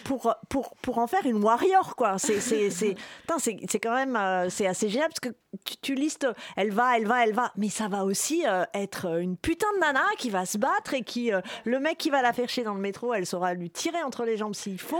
pour, 0.05 0.33
pour, 0.49 0.75
pour 0.81 0.97
en 0.99 1.07
faire 1.07 1.25
une 1.25 1.43
warrior, 1.43 1.95
quoi. 1.95 2.17
C'est, 2.19 2.39
quand 3.79 3.93
même, 3.95 4.15
euh, 4.15 4.49
c'est 4.49 4.67
assez 4.67 4.89
génial 4.89 5.09
parce 5.09 5.19
que 5.19 5.29
tu, 5.65 5.75
tu 5.81 5.95
listes, 5.95 6.27
elle 6.55 6.71
va, 6.71 6.97
elle 6.97 7.05
va, 7.07 7.23
elle 7.25 7.33
va, 7.33 7.51
mais 7.57 7.69
ça 7.69 7.87
va 7.87 8.05
aussi 8.05 8.43
euh, 8.47 8.63
être 8.73 9.19
une 9.19 9.37
putain 9.37 9.67
de 9.75 9.79
nana 9.79 10.03
qui 10.17 10.29
va 10.29 10.45
se 10.45 10.57
battre 10.57 10.93
et 10.93 11.03
qui, 11.03 11.31
euh, 11.33 11.41
le 11.65 11.79
mec 11.79 11.97
qui 11.97 12.09
va 12.09 12.21
la 12.21 12.33
faire 12.33 12.49
chier 12.49 12.63
dans 12.63 12.73
le 12.73 12.81
métro, 12.81 13.13
elle 13.13 13.25
saura 13.25 13.53
lui 13.53 13.69
tirer 13.69 14.01
entre 14.03 14.25
les 14.25 14.37
jambes 14.37 14.55
s'il 14.55 14.79
faut, 14.79 14.97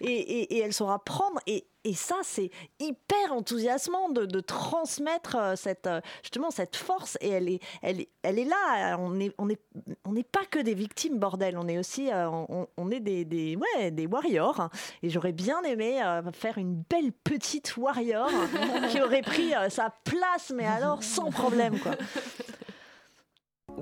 et, 0.00 0.06
et- 0.12 0.56
et 0.56 0.58
elle 0.60 0.72
saura 0.72 1.02
prendre. 1.04 1.38
Et, 1.46 1.66
et 1.84 1.92
ça, 1.92 2.16
c'est 2.22 2.50
hyper 2.80 3.32
enthousiasmant 3.32 4.08
de, 4.08 4.24
de 4.24 4.40
transmettre 4.40 5.36
euh, 5.36 5.54
cette, 5.54 5.86
euh, 5.86 6.00
justement 6.22 6.50
cette 6.50 6.76
force. 6.76 7.18
Et 7.20 7.28
elle 7.28 7.48
est, 7.50 7.60
elle 7.82 8.00
est, 8.00 8.08
elle 8.22 8.38
est 8.38 8.46
là. 8.46 8.96
On 8.98 9.10
n'est 9.10 9.32
on 9.36 9.50
est, 9.50 9.60
on 10.06 10.12
n'est 10.12 10.24
pas 10.24 10.46
que 10.50 10.58
des 10.58 10.72
victimes, 10.72 11.18
bordel. 11.18 11.58
On 11.58 11.68
est 11.68 11.78
aussi, 11.78 12.10
euh, 12.10 12.28
on, 12.30 12.66
on 12.78 12.90
est 12.90 13.00
des, 13.00 13.26
des, 13.26 13.56
ouais, 13.56 13.90
des 13.90 14.06
warriors. 14.06 14.70
Et 15.02 15.10
j'aurais 15.10 15.32
bien 15.32 15.62
aimé 15.62 16.00
faire 16.32 16.56
une 16.56 16.82
belle 16.88 17.12
petite 17.12 17.76
warrior 17.76 18.30
qui 18.90 19.02
aurait 19.02 19.22
pris 19.22 19.52
sa 19.68 19.90
place, 20.04 20.52
mais 20.54 20.66
alors 20.66 21.02
sans 21.02 21.30
problème, 21.30 21.78
quoi. 21.78 21.92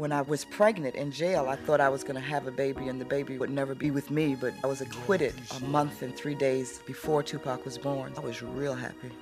When 0.02 0.10
I 0.10 0.22
was 0.22 0.44
pregnant 0.44 0.96
in 0.96 1.12
jail, 1.12 1.46
I 1.48 1.54
thought 1.54 1.80
I 1.80 1.88
was 1.88 2.02
going 2.02 2.16
to 2.16 2.20
have 2.20 2.48
a 2.48 2.50
baby 2.50 2.88
and 2.88 3.00
the 3.00 3.04
baby 3.04 3.38
would 3.38 3.50
never 3.50 3.72
be 3.72 3.92
with 3.92 4.10
me, 4.10 4.34
but 4.34 4.52
I 4.64 4.66
was 4.66 4.80
acquitted 4.80 5.32
a 5.56 5.60
month 5.60 6.02
and 6.02 6.12
three 6.12 6.34
days 6.34 6.80
before 6.86 7.22
Tupac 7.22 7.64
was 7.64 7.78
born. 7.78 8.12
I 8.16 8.20
was 8.20 8.42
real 8.42 8.74
happy 8.74 9.12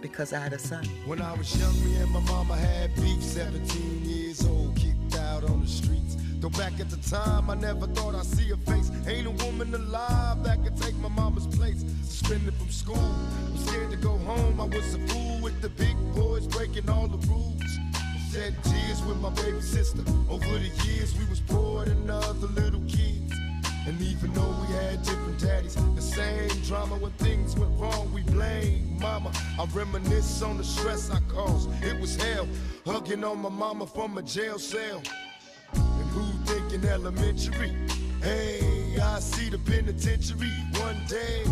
because 0.00 0.32
I 0.32 0.38
had 0.38 0.54
a 0.54 0.58
son. 0.58 0.86
When 1.04 1.20
I 1.20 1.34
was 1.34 1.54
young, 1.60 1.74
me 1.84 1.96
and 1.96 2.10
my 2.10 2.20
mama 2.20 2.56
had 2.56 2.94
beef. 2.94 3.22
17 3.22 4.06
years 4.06 4.46
old, 4.46 4.74
kicked 4.76 5.14
out 5.16 5.44
on 5.44 5.60
the 5.60 5.68
streets. 5.68 6.16
Though 6.40 6.48
back 6.48 6.80
at 6.80 6.88
the 6.88 6.96
time, 7.06 7.50
I 7.50 7.54
never 7.54 7.86
thought 7.88 8.14
I'd 8.14 8.24
see 8.24 8.50
a 8.50 8.56
face. 8.56 8.90
Ain't 9.06 9.26
a 9.26 9.44
woman 9.44 9.74
alive 9.74 10.42
that 10.44 10.64
could 10.64 10.78
take 10.78 10.96
my 11.00 11.10
mama's 11.10 11.46
place. 11.48 11.84
Suspended 12.02 12.54
from 12.54 12.70
school, 12.70 12.96
I'm 12.96 13.58
scared 13.58 13.90
to 13.90 13.98
go 13.98 14.16
home. 14.16 14.58
I 14.58 14.64
was 14.64 14.94
a 14.94 14.98
fool 15.06 15.40
with 15.42 15.60
the 15.60 15.68
big 15.68 15.98
boys 16.14 16.46
breaking 16.46 16.88
all 16.88 17.08
the 17.08 17.18
rules. 17.28 17.63
Shed 18.34 18.56
tears 18.64 19.00
with 19.04 19.18
my 19.18 19.30
baby 19.30 19.60
sister. 19.60 20.02
Over 20.28 20.58
the 20.58 20.72
years, 20.84 21.16
we 21.16 21.24
was 21.26 21.38
poor 21.38 21.84
than 21.84 22.10
other 22.10 22.48
little 22.48 22.80
kids. 22.80 23.32
And 23.86 24.00
even 24.00 24.32
though 24.32 24.56
we 24.60 24.74
had 24.74 25.04
different 25.04 25.38
daddies, 25.38 25.76
the 25.94 26.02
same 26.02 26.48
drama 26.62 26.96
when 26.96 27.12
things 27.12 27.56
went 27.56 27.78
wrong, 27.78 28.12
we 28.12 28.22
blame 28.22 28.98
mama. 28.98 29.30
I 29.56 29.64
reminisce 29.72 30.42
on 30.42 30.58
the 30.58 30.64
stress 30.64 31.10
I 31.10 31.20
caused. 31.28 31.70
It 31.84 32.00
was 32.00 32.16
hell, 32.16 32.48
hugging 32.84 33.22
on 33.22 33.38
my 33.38 33.50
mama 33.50 33.86
from 33.86 34.18
a 34.18 34.22
jail 34.22 34.58
cell. 34.58 35.00
And 35.72 36.10
who 36.10 36.24
thinking 36.44 36.84
elementary? 36.88 37.72
Hey, 38.20 38.98
I 39.00 39.20
see 39.20 39.48
the 39.48 39.58
penitentiary 39.58 40.50
one 40.80 41.00
day. 41.06 41.44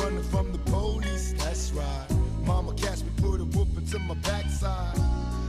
Running 0.00 0.22
from 0.22 0.52
the 0.52 0.58
police, 0.58 1.32
that's 1.32 1.72
right. 1.72 2.06
Mama 2.44 2.72
catch 2.74 3.02
me, 3.02 3.10
put 3.16 3.40
a 3.40 3.44
whooping 3.46 3.88
to 3.88 3.98
my 3.98 4.14
backside. 4.14 5.13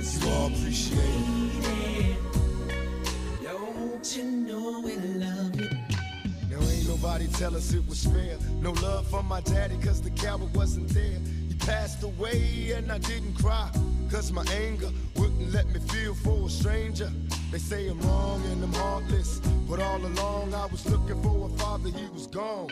You 0.00 0.30
all 0.30 0.46
appreciate 0.46 0.98
it. 0.98 2.16
Now 6.48 6.58
ain't 6.58 6.88
nobody 6.88 7.26
tell 7.26 7.54
us 7.54 7.74
it 7.74 7.86
was 7.86 8.06
fair. 8.06 8.38
No 8.62 8.72
love 8.72 9.06
from 9.08 9.26
my 9.26 9.42
daddy 9.42 9.76
cause 9.76 10.00
the 10.00 10.08
coward 10.10 10.54
wasn't 10.56 10.88
there. 10.88 11.18
He 11.48 11.54
passed 11.58 12.02
away 12.02 12.72
and 12.74 12.90
I 12.90 12.96
didn't 12.96 13.34
cry. 13.34 13.70
Cause 14.10 14.32
my 14.32 14.44
anger 14.44 14.88
wouldn't 15.16 15.52
let 15.52 15.68
me 15.68 15.80
feel 15.80 16.14
for 16.14 16.46
a 16.46 16.48
stranger. 16.48 17.12
They 17.52 17.58
say 17.58 17.88
I'm 17.88 18.00
wrong 18.00 18.42
and 18.46 18.64
I'm 18.64 18.72
heartless. 18.72 19.38
But 19.68 19.80
all 19.80 20.02
along 20.02 20.54
I 20.54 20.64
was 20.64 20.88
looking 20.90 21.22
for 21.22 21.46
a 21.46 21.50
father, 21.58 21.90
he 21.90 22.06
was 22.14 22.26
gone. 22.26 22.70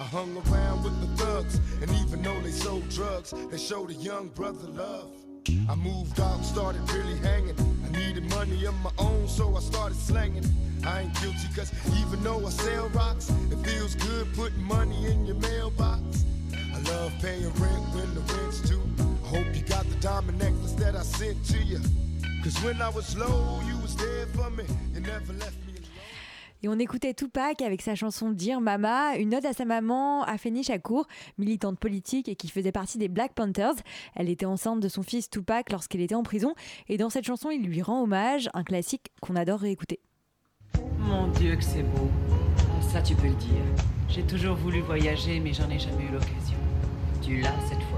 I 0.00 0.02
hung 0.02 0.36
around 0.48 0.82
with 0.82 1.00
the 1.00 1.24
thugs, 1.24 1.60
and 1.80 1.88
even 2.02 2.20
though 2.20 2.40
they 2.40 2.50
sold 2.50 2.88
drugs, 2.88 3.32
they 3.48 3.58
showed 3.58 3.90
a 3.90 3.94
young 3.94 4.26
brother 4.28 4.66
love. 4.66 5.23
I 5.46 5.74
moved 5.74 6.18
out 6.20 6.36
and 6.36 6.44
started 6.44 6.80
really 6.92 7.18
hanging. 7.18 7.56
I 7.84 7.90
needed 7.90 8.24
money 8.30 8.64
of 8.64 8.74
my 8.82 8.90
own, 8.98 9.28
so 9.28 9.54
I 9.56 9.60
started 9.60 9.98
slanging. 9.98 10.44
I 10.86 11.02
ain't 11.02 11.20
guilty, 11.20 11.48
cause 11.54 11.72
even 12.00 12.22
though 12.22 12.46
I 12.46 12.50
sell 12.50 12.88
rocks, 12.90 13.30
it 13.50 13.56
feels 13.66 13.94
good 13.94 14.32
putting 14.34 14.62
money 14.62 15.06
in 15.06 15.26
your 15.26 15.36
mailbox. 15.36 16.24
I 16.52 16.78
love 16.90 17.12
paying 17.20 17.44
rent 17.44 17.84
when 17.94 18.14
the 18.14 18.20
rent's 18.34 18.60
due. 18.60 18.82
I 19.24 19.28
hope 19.28 19.54
you 19.54 19.62
got 19.62 19.86
the 19.88 19.96
diamond 19.96 20.38
necklace 20.38 20.72
that 20.72 20.96
I 20.96 21.02
sent 21.02 21.44
to 21.46 21.58
you. 21.58 21.80
Cause 22.42 22.62
when 22.62 22.80
I 22.80 22.88
was 22.88 23.16
low, 23.16 23.60
you 23.66 23.76
was 23.78 23.96
there 23.96 24.26
for 24.26 24.50
me. 24.50 24.64
You 24.94 25.00
never 25.00 25.32
left. 25.34 25.63
Et 26.64 26.68
on 26.68 26.78
écoutait 26.78 27.12
Tupac 27.12 27.60
avec 27.60 27.82
sa 27.82 27.94
chanson 27.94 28.30
Dire 28.30 28.58
Mama, 28.58 29.18
une 29.18 29.34
ode 29.34 29.44
à 29.44 29.52
sa 29.52 29.66
maman, 29.66 30.22
Afeni 30.22 30.62
Shakur, 30.62 31.06
militante 31.36 31.78
politique 31.78 32.26
et 32.26 32.36
qui 32.36 32.48
faisait 32.48 32.72
partie 32.72 32.96
des 32.96 33.08
Black 33.08 33.34
Panthers. 33.34 33.74
Elle 34.14 34.30
était 34.30 34.46
enceinte 34.46 34.80
de 34.80 34.88
son 34.88 35.02
fils 35.02 35.28
Tupac 35.28 35.70
lorsqu'il 35.70 36.00
était 36.00 36.14
en 36.14 36.22
prison. 36.22 36.54
Et 36.88 36.96
dans 36.96 37.10
cette 37.10 37.26
chanson, 37.26 37.50
il 37.50 37.66
lui 37.66 37.82
rend 37.82 38.02
hommage, 38.02 38.48
un 38.54 38.64
classique 38.64 39.12
qu'on 39.20 39.36
adore 39.36 39.60
réécouter. 39.60 40.00
Mon 40.96 41.28
Dieu 41.32 41.54
que 41.56 41.64
c'est 41.64 41.82
beau. 41.82 42.08
Ça 42.80 43.02
tu 43.02 43.14
peux 43.14 43.28
le 43.28 43.34
dire. 43.34 43.62
J'ai 44.08 44.22
toujours 44.22 44.56
voulu 44.56 44.80
voyager 44.80 45.40
mais 45.40 45.52
j'en 45.52 45.68
ai 45.68 45.78
jamais 45.78 46.04
eu 46.04 46.12
l'occasion. 46.14 46.56
Tu 47.20 47.42
l'as 47.42 47.60
cette 47.68 47.82
fois. 47.82 47.93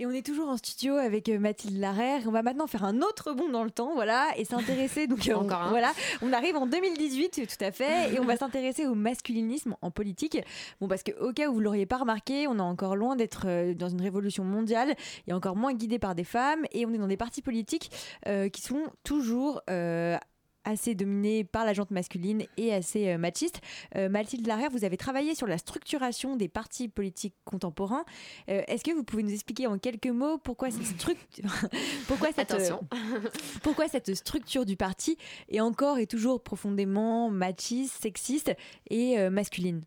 Et 0.00 0.06
on 0.06 0.10
est 0.10 0.26
toujours 0.26 0.48
en 0.48 0.56
studio 0.56 0.96
avec 0.96 1.28
euh, 1.28 1.38
Mathilde 1.38 1.78
Larère. 1.78 2.22
On 2.26 2.32
va 2.32 2.42
maintenant 2.42 2.66
faire 2.66 2.82
un 2.82 3.00
autre 3.00 3.32
bond 3.32 3.48
dans 3.48 3.62
le 3.62 3.70
temps, 3.70 3.94
voilà, 3.94 4.26
et 4.36 4.44
s'intéresser. 4.44 5.06
Donc, 5.06 5.28
euh, 5.28 5.34
on- 5.36 5.42
Encore 5.44 5.62
un. 5.62 5.68
voilà, 5.70 5.92
on 6.20 6.32
arrive 6.32 6.56
en 6.56 6.66
2018, 6.66 7.46
tout 7.46 7.64
à 7.64 7.70
fait, 7.70 8.12
et 8.12 8.18
on 8.18 8.24
va 8.24 8.36
s'intéresser 8.36 8.86
au 8.86 8.96
masculinisme 8.96 9.76
en 9.82 9.92
politique. 9.92 10.38
Bon, 10.80 10.88
parce 10.88 11.04
que 11.04 11.12
au 11.20 11.32
cas 11.32 11.48
où 11.48 11.54
vous 11.54 11.60
l'auriez 11.60 11.86
pas 11.86 11.98
remarqué, 11.98 12.48
on 12.48 12.56
est 12.58 12.60
encore 12.60 12.96
loin 12.96 13.14
d'être 13.14 13.44
euh, 13.46 13.72
dans 13.72 13.88
une 13.88 14.02
révolution 14.02 14.42
mondiale, 14.42 14.96
et 15.28 15.32
encore 15.32 15.54
moins 15.54 15.72
guidé 15.72 16.00
par 16.00 16.16
des 16.16 16.24
femmes, 16.24 16.64
et 16.72 16.84
on 16.86 16.92
est 16.92 16.98
dans 16.98 17.06
des 17.06 17.16
partis 17.16 17.40
politiques 17.42 17.92
euh, 18.26 18.48
qui 18.48 18.62
sont 18.62 18.82
toujours 19.04 19.62
euh, 19.70 20.16
assez 20.64 20.94
dominés 20.94 21.44
par 21.44 21.64
la 21.64 21.72
jante 21.72 21.90
masculine 21.90 22.44
et 22.56 22.72
assez 22.72 23.08
euh, 23.10 23.18
machistes. 23.18 23.60
Euh, 23.96 24.08
Mathilde 24.08 24.46
Larère, 24.46 24.70
vous 24.70 24.84
avez 24.84 24.96
travaillé 24.96 25.34
sur 25.34 25.46
la 25.46 25.58
structuration 25.58 26.36
des 26.36 26.48
partis 26.48 26.88
politiques 26.88 27.34
contemporains. 27.44 28.04
Euh, 28.48 28.62
Est-ce 28.66 28.84
que 28.84 28.90
vous 28.92 29.04
pouvez 29.04 29.22
nous 29.22 29.32
expliquer 29.32 29.66
en 29.66 29.78
quelques 29.78 30.06
mots 30.08 30.38
pourquoi 30.38 30.70
cette 30.70 30.86
structure, 30.86 31.44
pourquoi 32.08 32.28
cette, 32.32 32.50
Attention. 32.52 32.80
euh, 32.94 33.20
pourquoi 33.62 33.88
cette 33.88 34.14
structure 34.14 34.64
du 34.64 34.76
parti 34.76 35.16
est 35.48 35.60
encore 35.60 35.98
et 35.98 36.06
toujours 36.06 36.42
profondément 36.42 37.30
machiste, 37.30 38.02
sexiste 38.02 38.54
et 38.90 39.18
euh, 39.18 39.30
masculine? 39.30 39.82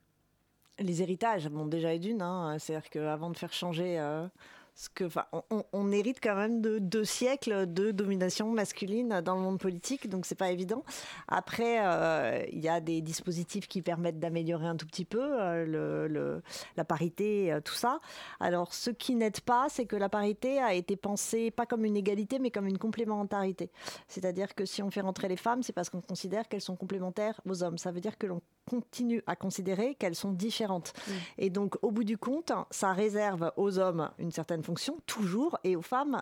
Les 0.79 1.01
héritages, 1.01 1.49
bon, 1.49 1.65
déjà 1.65 1.93
et 1.95 1.99
d'une, 1.99 2.21
hein, 2.21 2.57
c'est-à-dire 2.59 2.89
qu'avant 2.91 3.31
de 3.31 3.37
faire 3.37 3.51
changer. 3.51 3.99
euh, 3.99 4.27
ce 4.79 4.89
que, 4.89 5.05
enfin, 5.05 5.25
on, 5.73 5.91
hérite 5.91 6.19
quand 6.21 6.35
même 6.35 6.61
de 6.61 6.77
deux 6.77 7.03
siècles 7.03 7.65
de 7.65 7.89
domination 7.89 8.51
masculine 8.51 9.21
dans 9.21 9.33
le 9.33 9.41
monde 9.41 9.59
politique, 9.59 10.07
donc 10.07 10.27
c'est 10.27 10.35
pas 10.35 10.51
évident. 10.51 10.83
Après, 11.27 11.79
euh, 11.83 12.45
il 12.51 12.59
y 12.59 12.69
a 12.69 12.79
des 12.79 13.01
dispositifs 13.01 13.67
qui 13.67 13.81
permettent 13.81 14.19
d'améliorer 14.19 14.67
un 14.67 14.75
tout 14.75 14.85
petit 14.85 15.03
peu 15.03 15.19
euh, 15.41 15.65
le, 15.65 16.07
le- 16.07 16.43
la 16.75 16.85
parité, 16.85 17.51
euh, 17.51 17.59
tout 17.59 17.73
ça. 17.73 17.99
Alors, 18.39 18.71
ce 18.71 18.91
qui 18.91 19.15
n'aide 19.15 19.41
pas, 19.41 19.65
c'est 19.67 19.87
que 19.87 19.95
la 19.95 20.09
parité 20.09 20.59
a 20.59 20.75
été 20.75 20.95
pensée 20.95 21.49
pas 21.49 21.65
comme 21.65 21.83
une 21.83 21.97
égalité, 21.97 22.37
mais 22.37 22.51
comme 22.51 22.67
une 22.67 22.77
complémentarité. 22.77 23.71
C'est-à-dire 24.07 24.53
que 24.53 24.65
si 24.65 24.83
on 24.83 24.91
fait 24.91 25.01
rentrer 25.01 25.27
les 25.27 25.37
femmes, 25.37 25.63
c'est 25.63 25.73
parce 25.73 25.89
qu'on 25.89 26.01
considère 26.01 26.47
qu'elles 26.47 26.61
sont 26.61 26.75
complémentaires 26.75 27.41
aux 27.49 27.63
hommes. 27.63 27.79
Ça 27.79 27.91
veut 27.91 27.99
dire 28.01 28.19
que 28.19 28.27
l'on 28.27 28.41
continue 28.69 29.23
à 29.27 29.35
considérer 29.37 29.95
qu'elles 29.95 30.13
sont 30.13 30.33
différentes. 30.33 30.93
Et 31.37 31.49
donc, 31.49 31.77
au 31.81 31.89
bout 31.89 32.03
du 32.03 32.17
compte, 32.17 32.51
ça 32.69 32.91
réserve 32.93 33.51
aux 33.55 33.79
hommes 33.79 34.11
une 34.19 34.31
certaine 34.31 34.61
fonction, 34.67 34.97
toujours, 35.05 35.57
et 35.63 35.77
aux 35.77 35.81
femmes 35.81 36.21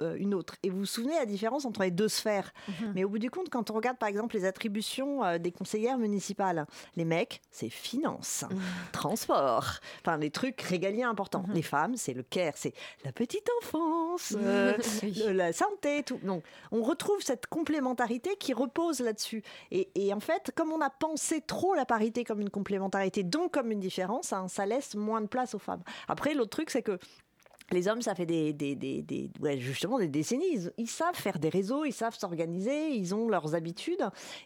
euh, 0.00 0.16
une 0.18 0.32
autre. 0.32 0.56
Et 0.62 0.70
vous 0.70 0.78
vous 0.78 0.86
souvenez 0.86 1.14
la 1.14 1.26
différence 1.26 1.66
entre 1.66 1.82
les 1.82 1.90
deux 1.90 2.08
sphères 2.08 2.52
Mais 2.94 3.04
au 3.04 3.10
bout 3.10 3.18
du 3.18 3.30
compte, 3.30 3.50
quand 3.50 3.70
on 3.70 3.74
regarde 3.74 3.98
par 3.98 4.08
exemple 4.08 4.34
les 4.34 4.46
attributions 4.46 5.22
euh, 5.22 5.36
des 5.36 5.52
conseillères 5.52 5.98
municipales, 5.98 6.66
les 6.96 7.04
mecs, 7.04 7.42
c'est 7.50 7.68
finance, 7.68 8.46
transport, 8.92 9.80
enfin 10.00 10.16
les 10.16 10.30
trucs 10.30 10.60
régaliens 10.62 11.10
importants. 11.10 11.44
Les 11.52 11.62
femmes, 11.62 11.96
c'est 11.96 12.14
le 12.14 12.22
care, 12.22 12.54
c'est 12.56 12.72
la 13.04 13.12
petite 13.12 13.46
enfance, 13.60 14.34
euh, 14.40 14.74
la 15.32 15.52
santé, 15.52 16.02
tout. 16.02 16.18
Donc, 16.22 16.44
on 16.70 16.82
retrouve 16.82 17.20
cette 17.20 17.46
complémentarité 17.46 18.36
qui 18.36 18.54
repose 18.54 19.00
là-dessus. 19.00 19.42
Et, 19.70 19.90
et 19.94 20.14
en 20.14 20.20
fait, 20.20 20.50
comme 20.56 20.72
on 20.72 20.80
a 20.80 20.88
pensé 20.90 21.42
trop 21.42 21.74
la 21.74 21.84
parité 21.84 22.24
comme 22.24 22.40
une 22.40 22.50
complémentarité, 22.50 23.22
donc 23.22 23.52
comme 23.52 23.70
une 23.70 23.80
différence, 23.80 24.32
hein, 24.32 24.48
ça 24.48 24.64
laisse 24.64 24.94
moins 24.94 25.20
de 25.20 25.26
place 25.26 25.54
aux 25.54 25.58
femmes. 25.58 25.82
Après, 26.08 26.32
l'autre 26.32 26.50
truc, 26.50 26.70
c'est 26.70 26.82
que 26.82 26.98
les 27.72 27.88
hommes, 27.88 28.02
ça 28.02 28.14
fait 28.14 28.26
des, 28.26 28.52
des, 28.52 28.74
des, 28.74 29.30
justement 29.58 29.98
des 29.98 30.08
décennies. 30.08 30.68
Ils, 30.78 30.88
savent 30.88 31.14
faire 31.14 31.38
des 31.38 31.48
réseaux, 31.48 31.84
ils 31.84 31.92
savent 31.92 32.16
s'organiser, 32.16 32.90
ils 32.90 33.14
ont 33.14 33.28
leurs 33.28 33.54
habitudes. 33.54 34.04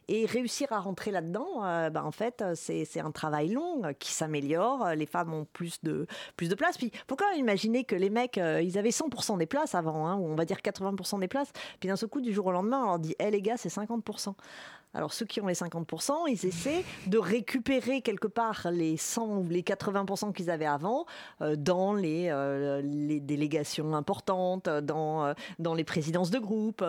Et 0.08 0.26
réussir 0.26 0.72
à 0.72 0.80
rentrer 0.80 1.10
là-dedans, 1.10 1.64
euh, 1.64 1.90
ben, 1.90 2.04
en 2.04 2.12
fait, 2.12 2.44
c'est 2.54 3.00
un 3.00 3.10
travail 3.10 3.48
long 3.48 3.82
qui 3.98 4.12
s'améliore. 4.12 4.90
Les 4.96 5.06
femmes 5.06 5.32
ont 5.34 5.46
plus 5.52 5.82
de, 5.82 6.06
plus 6.36 6.48
de 6.48 6.54
place. 6.54 6.76
Puis, 6.76 6.92
même 7.36 7.56
imaginer 7.56 7.84
que 7.84 7.96
les 7.96 8.10
mecs, 8.10 8.38
euh, 8.38 8.62
ils 8.62 8.78
avaient 8.78 8.90
100% 8.90 9.38
des 9.38 9.46
places 9.46 9.74
avant, 9.74 10.06
hein, 10.06 10.16
ou 10.16 10.26
on 10.26 10.34
va 10.34 10.44
dire 10.44 10.58
80% 10.58 11.20
des 11.20 11.28
places. 11.28 11.52
Puis 11.80 11.88
d'un 11.88 11.96
seul 11.96 12.08
coup, 12.08 12.20
du 12.20 12.32
jour 12.32 12.46
au 12.46 12.52
lendemain, 12.52 12.82
on 12.82 12.86
leur 12.86 12.98
dit 12.98 13.14
Eh 13.18 13.30
les 13.30 13.42
gars, 13.42 13.56
c'est 13.56 13.68
50%. 13.68 14.34
Alors 14.96 15.12
ceux 15.12 15.26
qui 15.26 15.42
ont 15.42 15.46
les 15.46 15.54
50%, 15.54 16.12
ils 16.28 16.46
essaient 16.46 16.82
de 17.06 17.18
récupérer 17.18 18.00
quelque 18.00 18.28
part 18.28 18.68
les 18.72 18.96
100 18.96 19.40
ou 19.40 19.48
les 19.50 19.60
80% 19.60 20.32
qu'ils 20.32 20.50
avaient 20.50 20.64
avant 20.64 21.04
euh, 21.42 21.54
dans 21.54 21.92
les, 21.92 22.28
euh, 22.30 22.80
les 22.82 23.20
délégations 23.20 23.94
importantes, 23.94 24.70
dans, 24.70 25.26
euh, 25.26 25.34
dans 25.58 25.74
les 25.74 25.84
présidences 25.84 26.30
de 26.30 26.38
groupe. 26.38 26.82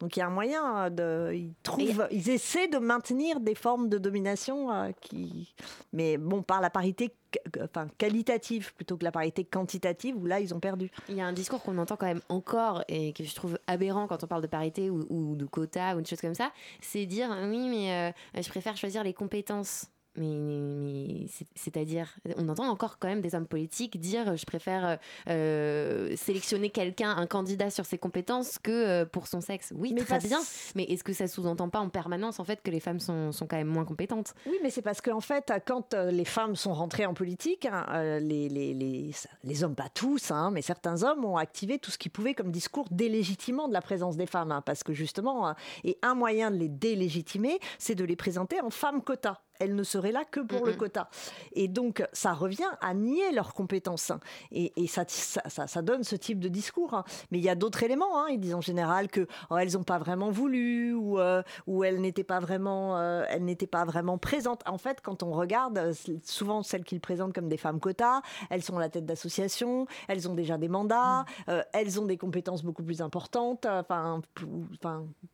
donc 0.00 0.16
il 0.16 0.20
y 0.20 0.22
a 0.22 0.26
un 0.26 0.30
moyen 0.30 0.88
de... 0.88 1.32
Ils, 1.34 1.52
trouvent, 1.62 2.08
ils 2.10 2.30
essaient 2.30 2.68
de 2.68 2.78
maintenir 2.78 3.38
des 3.38 3.54
formes 3.54 3.90
de 3.90 3.98
domination 3.98 4.92
qui... 5.02 5.54
Mais 5.92 6.16
bon, 6.16 6.42
par 6.42 6.62
la 6.62 6.70
parité 6.70 7.12
enfin, 7.62 7.88
qualitative 7.98 8.74
plutôt 8.74 8.96
que 8.96 9.04
la 9.04 9.12
parité 9.12 9.44
quantitative, 9.44 10.16
où 10.16 10.26
là, 10.26 10.40
ils 10.40 10.54
ont 10.54 10.60
perdu. 10.60 10.90
Il 11.08 11.16
y 11.16 11.20
a 11.20 11.26
un 11.26 11.32
discours 11.32 11.62
qu'on 11.62 11.78
entend 11.78 11.96
quand 11.96 12.06
même 12.06 12.22
encore 12.28 12.84
et 12.88 13.12
que 13.12 13.24
je 13.24 13.34
trouve 13.34 13.58
aberrant 13.66 14.06
quand 14.06 14.24
on 14.24 14.26
parle 14.26 14.42
de 14.42 14.46
parité 14.46 14.90
ou, 14.90 15.36
de 15.36 15.46
quota 15.46 15.94
ou 15.94 15.98
une 15.98 16.06
chose 16.06 16.20
comme 16.20 16.34
ça, 16.34 16.52
c'est 16.80 17.06
dire 17.06 17.28
oui 17.48 17.68
mais 17.68 18.12
euh, 18.36 18.42
je 18.42 18.48
préfère 18.48 18.76
choisir 18.76 19.04
les 19.04 19.14
compétences. 19.14 19.86
Mais, 20.16 20.26
mais 20.26 21.26
c'est- 21.28 21.46
c'est-à-dire, 21.54 22.14
on 22.36 22.48
entend 22.48 22.68
encore 22.68 22.98
quand 22.98 23.08
même 23.08 23.20
des 23.22 23.34
hommes 23.34 23.46
politiques 23.46 23.98
dire 23.98 24.36
je 24.36 24.44
préfère 24.44 24.98
euh, 25.28 26.14
sélectionner 26.16 26.70
quelqu'un, 26.70 27.10
un 27.16 27.26
candidat 27.26 27.70
sur 27.70 27.84
ses 27.86 27.98
compétences 27.98 28.58
que 28.58 28.70
euh, 28.70 29.04
pour 29.06 29.26
son 29.26 29.40
sexe. 29.40 29.72
Oui, 29.76 29.92
Mais 29.94 30.02
très 30.02 30.18
bien. 30.18 30.40
Mais 30.74 30.84
est-ce 30.84 31.04
que 31.04 31.12
ça 31.12 31.26
sous-entend 31.28 31.68
pas 31.68 31.80
en 31.80 31.88
permanence 31.88 32.40
en 32.40 32.44
fait 32.44 32.60
que 32.62 32.70
les 32.70 32.80
femmes 32.80 33.00
sont, 33.00 33.32
sont 33.32 33.46
quand 33.46 33.56
même 33.56 33.68
moins 33.68 33.84
compétentes? 33.84 34.34
Oui, 34.46 34.58
mais 34.62 34.70
c'est 34.70 34.82
parce 34.82 35.00
qu'en 35.00 35.20
fait, 35.20 35.52
quand 35.66 35.94
euh, 35.94 36.10
les 36.10 36.24
femmes 36.24 36.56
sont 36.56 36.74
rentrées 36.74 37.06
en 37.06 37.14
politique, 37.14 37.66
hein, 37.66 37.86
euh, 37.90 38.18
les, 38.20 38.48
les, 38.48 38.74
les, 38.74 39.10
les 39.44 39.64
hommes, 39.64 39.74
pas 39.74 39.88
tous, 39.92 40.30
hein, 40.30 40.50
mais 40.52 40.62
certains 40.62 41.02
hommes 41.02 41.24
ont 41.24 41.36
activé 41.36 41.78
tout 41.78 41.90
ce 41.90 41.98
qu'ils 41.98 42.10
pouvaient 42.12 42.34
comme 42.34 42.50
discours 42.50 42.86
délégitimant 42.90 43.68
de 43.68 43.72
la 43.72 43.80
présence 43.80 44.16
des 44.16 44.26
femmes. 44.26 44.52
hein, 44.52 44.62
parce 44.62 44.82
que 44.82 44.92
justement, 44.92 45.48
hein, 45.48 45.56
et 45.84 45.98
un 46.02 46.14
moyen 46.14 46.50
de 46.50 46.56
les 46.56 46.68
délégitimer, 46.68 47.58
c'est 47.78 47.94
de 47.94 48.04
les 48.04 48.16
présenter 48.16 48.60
en 48.60 48.70
femmes 48.70 49.02
quotas. 49.02 49.38
Elles 49.58 49.74
ne 49.74 49.82
seraient 49.84 50.12
là 50.12 50.24
que 50.24 50.40
pour 50.40 50.60
le 50.66 50.72
quota. 50.78 51.08
Et 51.52 51.68
donc, 51.68 52.04
ça 52.12 52.32
revient 52.32 52.70
à 52.80 52.94
nier 52.94 53.30
leurs 53.32 53.54
compétences. 53.54 54.10
Et, 54.50 54.72
et 54.76 54.86
ça, 54.86 55.04
ça, 55.06 55.42
ça- 55.48 55.66
ça 55.66 55.82
donne 55.82 56.02
ce 56.04 56.16
type 56.16 56.40
de 56.40 56.48
discours. 56.48 56.94
hein. 56.94 57.04
Mais 57.30 57.38
il 57.38 57.44
y 57.44 57.48
a 57.48 57.54
d'autres 57.54 57.82
éléments. 57.82 58.18
hein. 58.20 58.26
Ils 58.30 58.40
disent 58.40 58.54
en 58.54 58.60
général 58.60 59.08
que 59.08 59.26
oh, 59.50 59.56
elles 59.56 59.72
n'ont 59.74 59.84
pas 59.84 59.98
vraiment 59.98 60.30
voulu 60.30 60.94
ou, 60.94 61.18
euh, 61.20 61.42
ou 61.66 61.84
elles 61.84 62.00
n'étaient 62.00 62.24
pas 62.24 62.40
vraiment, 62.40 62.96
euh, 62.98 63.24
elles 63.28 63.44
n'étaient 63.44 63.66
pas 63.66 63.84
vraiment 63.84 64.18
présentes. 64.18 64.62
En 64.66 64.78
fait, 64.78 65.00
quand 65.02 65.22
on 65.22 65.30
regarde, 65.32 65.78
euh, 65.78 65.92
souvent 66.24 66.62
celles 66.62 66.84
qu'ils 66.84 67.00
présentent 67.00 67.32
comme 67.34 67.48
des 67.48 67.56
femmes 67.56 67.78
quotas, 67.78 68.22
elles 68.50 68.62
sont 68.62 68.76
à 68.78 68.80
la 68.80 68.88
tête 68.88 69.06
d'associations, 69.06 69.86
elles 70.08 70.28
ont 70.28 70.34
déjà 70.34 70.58
des 70.58 70.68
mandats, 70.68 71.24
euh, 71.48 71.62
elles 71.72 72.00
ont 72.00 72.06
des 72.06 72.16
compétences 72.16 72.64
beaucoup 72.64 72.82
plus 72.82 73.00
importantes. 73.02 73.66
Enfin, 73.66 74.20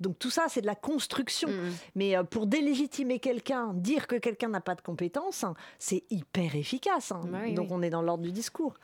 donc 0.00 0.18
tout 0.18 0.30
ça, 0.30 0.46
c'est 0.48 0.60
de 0.60 0.66
la 0.66 0.74
construction. 0.74 1.48
Mais 1.94 2.16
euh, 2.16 2.24
pour 2.24 2.46
délégitimer 2.46 3.18
quelqu'un, 3.20 3.72
dire 3.74 4.06
que 4.08 4.16
quelqu'un 4.16 4.48
n'a 4.48 4.60
pas 4.60 4.74
de 4.74 4.80
compétences, 4.80 5.44
hein, 5.44 5.54
c'est 5.78 6.02
hyper 6.10 6.56
efficace. 6.56 7.12
hein. 7.12 7.20
Bah 7.26 7.38
oui, 7.44 7.54
donc 7.54 7.66
oui. 7.66 7.72
on 7.76 7.82
est 7.82 7.90
dans 7.90 8.02
l'ordre 8.02 8.24
du 8.24 8.32
discours. 8.32 8.74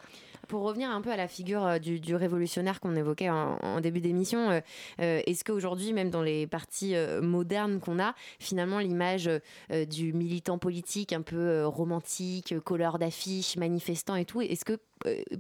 Pour 0.47 0.61
revenir 0.63 0.91
un 0.91 1.01
peu 1.01 1.11
à 1.11 1.17
la 1.17 1.27
figure 1.27 1.65
euh, 1.65 1.79
du, 1.79 2.01
du 2.01 2.15
révolutionnaire 2.15 2.79
qu'on 2.79 2.95
évoquait 2.97 3.31
en, 3.31 3.57
en 3.63 3.81
début 3.81 4.03
d'émission, 4.03 4.51
euh, 4.51 4.61
euh, 5.01 5.23
est-ce 5.27 5.43
qu'aujourd'hui, 5.43 5.95
même 5.95 6.11
dans 6.11 6.21
les 6.21 6.47
partis 6.47 6.95
euh, 6.95 7.23
modernes 7.23 7.81
qu'on 7.81 7.99
a, 7.99 8.15
finalement 8.39 8.79
l'image 8.79 9.29
euh, 9.71 9.85
du 9.87 10.13
militant 10.13 10.59
politique 10.59 11.15
un 11.15 11.23
peu 11.23 11.65
romantique, 11.65 12.59
colleur 12.61 12.99
d'affiches, 12.99 13.57
manifestant 13.57 14.17
et 14.17 14.27
tout, 14.27 14.43
est-ce 14.43 14.67
que 14.67 14.79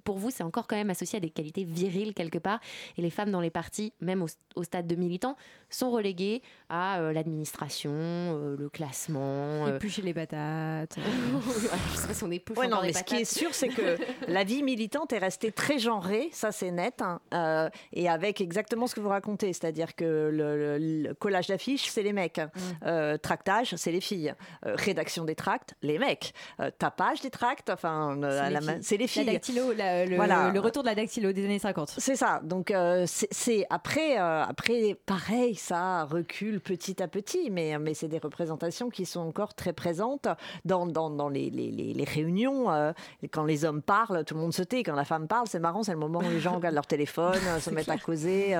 pour 0.04 0.18
vous 0.18 0.30
c'est 0.30 0.42
encore 0.42 0.66
quand 0.66 0.76
même 0.76 0.90
associé 0.90 1.16
à 1.16 1.20
des 1.20 1.30
qualités 1.30 1.64
viriles 1.64 2.12
quelque 2.14 2.38
part 2.38 2.60
et 2.98 3.02
les 3.02 3.10
femmes 3.10 3.30
dans 3.30 3.40
les 3.40 3.50
partis, 3.50 3.92
même 4.00 4.22
au, 4.22 4.26
au 4.56 4.62
stade 4.64 4.86
de 4.86 4.94
militants, 4.94 5.36
sont 5.70 5.90
reléguées 5.90 6.42
à 6.68 6.98
euh, 7.00 7.12
l'administration, 7.12 7.90
euh, 7.92 8.56
le 8.58 8.68
classement. 8.68 9.66
euh, 9.66 9.76
Éplucher 9.76 10.02
les 10.02 10.14
patates. 10.14 10.96
je 11.92 11.96
sais 11.96 12.06
pas 12.08 12.14
si 12.14 12.24
on 12.24 12.30
épluche 12.30 12.58
Ouais, 12.58 12.66
encore 12.66 12.78
non, 12.80 12.82
mais 12.86 12.92
des 12.92 12.98
ce 12.98 13.04
qui 13.04 13.16
est 13.16 13.24
sûr, 13.24 13.54
c'est 13.54 13.68
que 13.68 13.96
la 14.28 14.44
vie 14.44 14.62
militante 14.62 15.12
est 15.12 15.18
restée 15.18 15.52
très 15.52 15.78
genrée, 15.78 16.28
ça 16.32 16.52
c'est 16.52 16.70
net, 16.70 17.00
hein, 17.02 17.20
euh, 17.32 17.68
et 17.92 18.08
avec 18.08 18.40
exactement 18.40 18.86
ce 18.86 18.94
que 18.94 19.00
vous 19.00 19.08
racontez, 19.08 19.52
c'est-à-dire 19.52 19.94
que 19.94 20.04
le, 20.32 20.78
le- 20.78 21.02
le 21.08 21.14
collage 21.14 21.46
d'affiches, 21.48 21.88
c'est 21.88 22.02
les 22.02 22.12
mecs, 22.12 22.34
Mm. 22.34 22.60
Euh, 22.86 23.16
tractage, 23.18 23.74
c'est 23.76 23.92
les 23.92 24.00
filles, 24.00 24.34
Euh, 24.66 24.74
rédaction 24.76 25.24
des 25.24 25.34
tracts, 25.34 25.74
les 25.82 25.98
mecs, 25.98 26.34
Euh, 26.60 26.70
tapage 26.76 27.20
des 27.20 27.30
tracts, 27.30 27.70
enfin, 27.70 28.16
euh, 28.22 28.40
à 28.42 28.48
les 28.48 28.54
la 28.54 28.60
main- 28.60 28.72
filles. 28.74 28.82
c'est 28.82 28.96
les 28.96 29.06
filles. 29.06 29.24
La 29.48 29.52
dactylo, 29.52 29.72
la- 29.76 30.06
le, 30.06 30.16
Voilà. 30.16 30.50
le 30.52 30.60
retour 30.60 30.82
de 30.82 30.88
la 30.88 30.94
dactylo 30.94 31.32
des 31.32 31.44
années 31.44 31.58
50. 31.58 31.94
C'est 31.98 32.16
ça. 32.16 32.40
Donc 32.42 32.70
euh, 32.70 33.04
c'est- 33.06 33.66
après, 33.70 34.18
euh, 34.18 34.42
après 34.44 34.96
pareil, 35.06 35.54
ça 35.54 36.04
recule 36.04 36.60
petit 36.60 37.02
à 37.02 37.08
petit, 37.08 37.50
mais 37.50 37.78
mais 37.78 37.94
c'est 37.94 38.08
des 38.08 38.18
représentations 38.18 38.88
qui 38.90 39.04
sont 39.06 39.20
encore 39.20 39.54
très 39.54 39.72
présentes 39.72 40.28
dans 40.64 40.86
dans, 40.86 41.10
dans 41.10 41.28
les, 41.28 41.50
les, 41.50 41.70
les, 41.70 41.92
les 41.94 42.04
réunions. 42.04 42.70
euh, 42.72 42.92
quand 43.32 43.44
les 43.44 43.64
hommes 43.64 43.82
parlent, 43.82 44.24
tout 44.24 44.34
le 44.34 44.40
monde 44.40 44.54
se 44.54 44.62
tait. 44.62 44.82
Quand 44.82 44.94
la 44.94 45.04
femme 45.04 45.28
parle, 45.28 45.46
c'est 45.48 45.58
marrant, 45.58 45.82
c'est 45.82 45.92
le 45.92 45.98
moment 45.98 46.20
où 46.20 46.30
les 46.30 46.40
gens 46.40 46.54
regardent 46.56 46.74
leur 46.74 46.86
téléphone, 46.86 47.38
se 47.60 47.70
mettent 47.70 47.88
à 47.88 47.98
causer. 47.98 48.56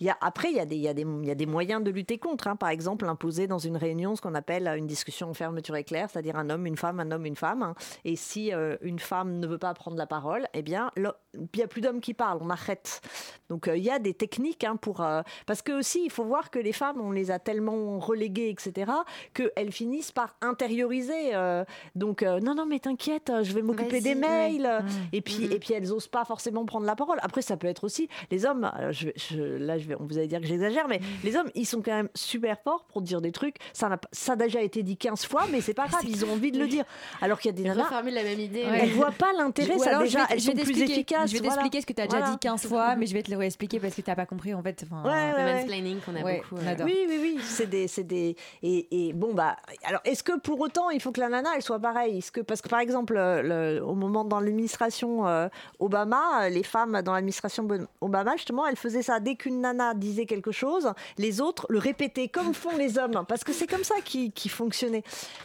Il 0.00 0.06
y 0.06 0.10
a 0.10 0.16
après, 0.20 0.50
il 0.50 0.56
y 0.56 0.60
a 0.60 0.66
des 0.66 0.76
il 0.76 0.82
y 0.82 0.88
a 0.88 0.94
des 0.94 1.02
il 1.22 1.26
y 1.26 1.30
a 1.30 1.34
des 1.34 1.46
moyens 1.46 1.82
de 1.82 1.90
lutter 1.90 2.18
contre. 2.18 2.48
hein. 2.48 2.56
Par 2.56 2.68
exemple, 2.68 3.06
imposer 3.06 3.46
dans 3.46 3.58
une 3.58 3.76
réunion 3.76 4.16
ce 4.16 4.20
qu'on 4.22 4.34
appelle 4.34 4.66
une 4.76 4.86
discussion 4.86 5.30
en 5.30 5.34
fermeture 5.34 5.76
éclair, 5.76 6.08
c'est-à-dire 6.10 6.36
un 6.36 6.50
homme, 6.50 6.66
une 6.66 6.76
femme, 6.76 7.00
un 7.00 7.10
homme, 7.10 7.26
une 7.26 7.36
femme. 7.36 7.62
hein. 7.62 7.74
Et 8.04 8.16
si 8.16 8.52
une 8.82 8.98
femme 8.98 9.38
ne 9.38 9.46
veut 9.46 9.58
pas 9.58 9.72
prendre 9.74 9.96
la 9.96 10.06
parole, 10.10 10.46
eh 10.54 10.62
bien, 10.62 10.90
il 10.96 11.08
n'y 11.56 11.62
a 11.62 11.66
plus 11.68 11.80
d'hommes 11.80 12.00
qui 12.00 12.12
parlent, 12.14 12.40
on 12.42 12.50
arrête. 12.50 13.00
Donc 13.48 13.68
euh, 13.68 13.76
il 13.76 13.84
y 13.84 13.90
a 13.90 13.98
des 14.00 14.12
techniques 14.12 14.64
hein, 14.64 14.74
pour... 14.76 15.00
euh, 15.00 15.22
parce 15.46 15.62
que 15.62 15.72
aussi, 15.72 16.02
il 16.04 16.10
faut 16.10 16.24
voir 16.24 16.50
que 16.50 16.58
les 16.58 16.72
femmes, 16.72 17.00
on 17.00 17.12
les 17.12 17.30
a 17.30 17.38
tellement 17.38 17.98
reléguées, 18.00 18.50
etc., 18.50 18.90
qu'elles 19.32 19.72
finissent 19.72 20.10
par 20.12 20.34
intérioriser. 20.42 21.34
euh, 21.34 21.64
donc, 21.94 22.22
non, 22.22 22.54
non, 22.54 22.66
mais 22.66 22.80
t'inquiète, 22.80 23.32
je 23.42 23.52
vais 23.54 23.62
m'occuper 23.62 24.00
des 24.00 24.10
ouais. 24.10 24.14
mails. 24.16 24.82
Mm. 24.82 24.88
Et, 25.12 25.20
puis, 25.20 25.44
et 25.44 25.58
puis, 25.60 25.74
elles 25.74 25.88
n'osent 25.88 26.08
pas 26.08 26.24
forcément 26.24 26.64
prendre 26.66 26.86
la 26.86 26.96
parole. 26.96 27.18
Après, 27.22 27.42
ça 27.42 27.56
peut 27.56 27.68
être 27.68 27.84
aussi... 27.84 28.08
Les 28.30 28.44
hommes, 28.44 28.70
je 28.90 29.08
je- 29.16 29.36
là, 29.58 29.78
je 29.78 29.86
vais, 29.86 29.94
on 29.98 30.04
vous 30.04 30.18
allez 30.18 30.26
dire 30.26 30.40
que 30.40 30.46
j'exagère, 30.46 30.88
mais 30.88 31.00
les 31.24 31.36
hommes, 31.36 31.50
ils 31.54 31.66
sont 31.66 31.80
quand 31.82 31.92
même 31.92 32.08
super 32.14 32.58
forts 32.60 32.84
pour 32.84 33.02
dire 33.02 33.20
des 33.20 33.32
trucs. 33.32 33.56
Ça, 33.72 33.88
pas- 33.88 34.08
ça 34.12 34.32
a 34.32 34.36
déjà 34.36 34.60
été 34.62 34.82
dit 34.82 34.96
15 34.96 35.24
fois, 35.26 35.44
mais 35.52 35.60
c'est 35.60 35.74
pas 35.74 35.86
grave, 35.86 36.02
ils 36.08 36.24
ont 36.24 36.32
envie 36.32 36.50
de 36.50 36.58
le 36.58 36.66
dire. 36.66 36.84
Alors 37.20 37.38
qu'il 37.38 37.50
y 37.50 37.54
a 37.54 37.56
des 37.56 37.62
nanas... 37.68 37.88
la 37.90 38.22
même 38.24 38.40
idée. 38.40 38.60
Elles 38.60 38.90
voient 38.90 39.12
pas 39.12 39.32
l'intérêt, 39.36 39.78
ça 39.78 39.99
alors, 40.00 40.04
déjà, 40.04 40.18
je 40.20 40.26
vais, 40.28 40.34
elles 40.34 40.40
je 40.40 40.46
vais 40.46 40.50
sont 40.50 40.56
plus 40.56 40.64
t'expliquer- 40.74 40.92
efficaces. 40.92 41.30
Je 41.30 41.34
vais 41.34 41.38
voilà. 41.40 41.54
t'expliquer 41.54 41.80
ce 41.80 41.86
que 41.86 41.92
tu 41.92 42.02
as 42.02 42.06
déjà 42.06 42.30
dit 42.30 42.38
15 42.38 42.66
fois, 42.66 42.96
mais 42.96 43.06
je 43.06 43.14
vais 43.14 43.22
te 43.22 43.30
le 43.30 43.36
réexpliquer 43.36 43.80
parce 43.80 43.94
que 43.94 44.00
tu 44.02 44.10
n'as 44.10 44.16
pas 44.16 44.26
compris 44.26 44.54
en 44.54 44.62
fait. 44.62 44.84
Enfin, 44.90 45.02
Ouais, 45.08 45.30
Le 45.32 45.36
ouais, 45.44 45.54
mansplaining 45.54 46.00
qu'on 46.00 46.16
a 46.16 46.22
Ouais, 46.22 46.42
beaucoup. 46.48 46.62
on 46.62 46.66
euh, 46.66 46.70
adore. 46.72 46.86
Oui, 46.86 46.96
oui, 47.08 47.18
oui, 47.20 47.38
c'est 47.42 47.68
des, 47.68 47.88
c'est 47.88 48.04
des, 48.04 48.36
et, 48.62 49.08
et 49.08 49.12
bon 49.12 49.34
bah, 49.34 49.56
alors 49.84 50.00
est-ce 50.04 50.22
que 50.22 50.38
pour 50.38 50.60
autant 50.60 50.90
il 50.90 51.00
faut 51.00 51.12
que 51.12 51.20
la 51.20 51.28
nana 51.28 51.50
elle 51.56 51.62
soit 51.62 51.78
pareille? 51.78 52.18
Est-ce 52.18 52.32
que 52.32 52.40
parce 52.40 52.60
que 52.62 52.68
par 52.68 52.80
exemple 52.80 53.16
euh, 53.16 53.76
le- 53.78 53.84
au 53.84 53.94
moment 53.94 54.24
dans 54.24 54.40
l'administration 54.40 55.26
euh, 55.26 55.48
Obama, 55.78 56.48
les 56.48 56.62
femmes 56.62 57.02
dans 57.02 57.12
l'administration 57.12 57.66
Obama 58.00 58.36
justement, 58.36 58.66
elles 58.66 58.76
faisaient 58.76 59.02
ça 59.02 59.20
dès 59.20 59.34
qu'une 59.36 59.60
nana 59.60 59.94
disait 59.94 60.26
quelque 60.26 60.52
chose, 60.52 60.92
les 61.18 61.40
autres 61.40 61.66
le 61.68 61.78
répétaient 61.78 62.28
comme 62.28 62.54
font 62.54 62.76
les 62.76 62.98
hommes, 62.98 63.24
parce 63.28 63.44
que 63.44 63.52
c'est 63.52 63.66
comme 63.66 63.84
ça 63.84 63.96
qui, 64.04 64.30
qui 64.32 64.48
fonctionnait. 64.48 65.02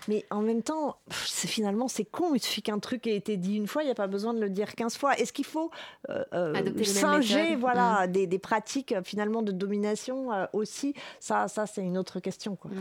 Mais 0.07 0.25
en 0.29 0.41
même 0.41 0.61
temps, 0.61 0.97
c'est 1.25 1.47
finalement 1.47 1.87
c'est 1.87 2.05
con, 2.05 2.33
il 2.35 2.39
suffit 2.41 2.61
qu'un 2.61 2.79
truc 2.79 3.07
ait 3.07 3.15
été 3.15 3.37
dit 3.37 3.55
une 3.55 3.67
fois, 3.67 3.83
il 3.83 3.85
n'y 3.85 3.91
a 3.91 3.95
pas 3.95 4.07
besoin 4.07 4.33
de 4.33 4.39
le 4.39 4.44
dire 4.49 4.75
15 4.75 4.97
fois. 4.97 5.17
Est-ce 5.17 5.33
qu'il 5.33 5.45
faut 5.45 5.71
euh, 6.09 6.23
euh, 6.33 6.83
singer 6.83 7.55
voilà 7.55 8.07
des, 8.07 8.27
des 8.27 8.39
pratiques 8.39 8.91
euh, 8.91 9.01
finalement 9.03 9.41
de 9.41 9.51
domination 9.51 10.31
euh, 10.31 10.45
aussi? 10.53 10.93
Ça, 11.19 11.47
ça 11.47 11.65
c'est 11.65 11.81
une 11.81 11.97
autre 11.97 12.19
question 12.19 12.55
quoi. 12.55 12.71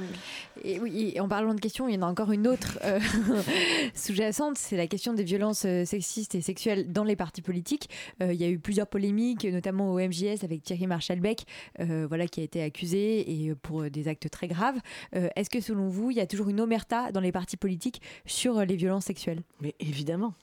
Et 0.63 0.79
oui, 0.79 1.13
et 1.15 1.21
en 1.21 1.29
parlant 1.29 1.55
de 1.55 1.61
questions, 1.61 1.89
il 1.89 1.95
y 1.95 1.99
en 1.99 2.03
a 2.03 2.07
encore 2.07 2.33
une 2.33 2.47
autre 2.47 2.79
euh, 2.85 3.01
sous-jacente, 3.95 4.59
c'est 4.59 4.77
la 4.77 4.87
question 4.87 5.13
des 5.13 5.25
violences 5.25 5.67
sexistes 5.85 6.35
et 6.35 6.41
sexuelles 6.41 6.93
dans 6.93 7.05
les 7.05 7.17
partis 7.17 7.43
politiques. 7.43 7.89
Euh, 8.23 8.33
il 8.33 8.41
y 8.41 8.45
a 8.45 8.49
eu 8.49 8.59
plusieurs 8.59 8.87
polémiques, 8.87 9.45
notamment 9.45 9.93
au 9.93 9.99
MJS 9.99 10.43
avec 10.43 10.63
Thierry 10.63 10.87
Marshall-Beck, 10.87 11.45
euh, 11.81 12.07
voilà, 12.09 12.27
qui 12.27 12.41
a 12.41 12.45
été 12.45 12.63
accusé 12.63 13.31
et 13.31 13.55
pour 13.55 13.91
des 13.91 14.09
actes 14.09 14.29
très 14.31 14.49
graves. 14.49 14.79
Euh, 15.15 15.29
Est-ce 15.37 15.51
que 15.51 15.61
selon 15.61 15.89
vous, 15.89 16.11
il 16.11 16.17
y 16.17 16.21
a 16.21 16.27
toujours 16.27 16.49
une 16.49 16.61
omerta 16.61 17.13
dans 17.13 17.21
les 17.21 17.33
partis 17.33 17.57
politiques 17.57 18.01
sur 18.27 18.65
les 18.65 18.77
violences 18.77 19.05
sexuelles? 19.05 19.43
Mais 19.61 19.75
évidemment. 19.81 20.35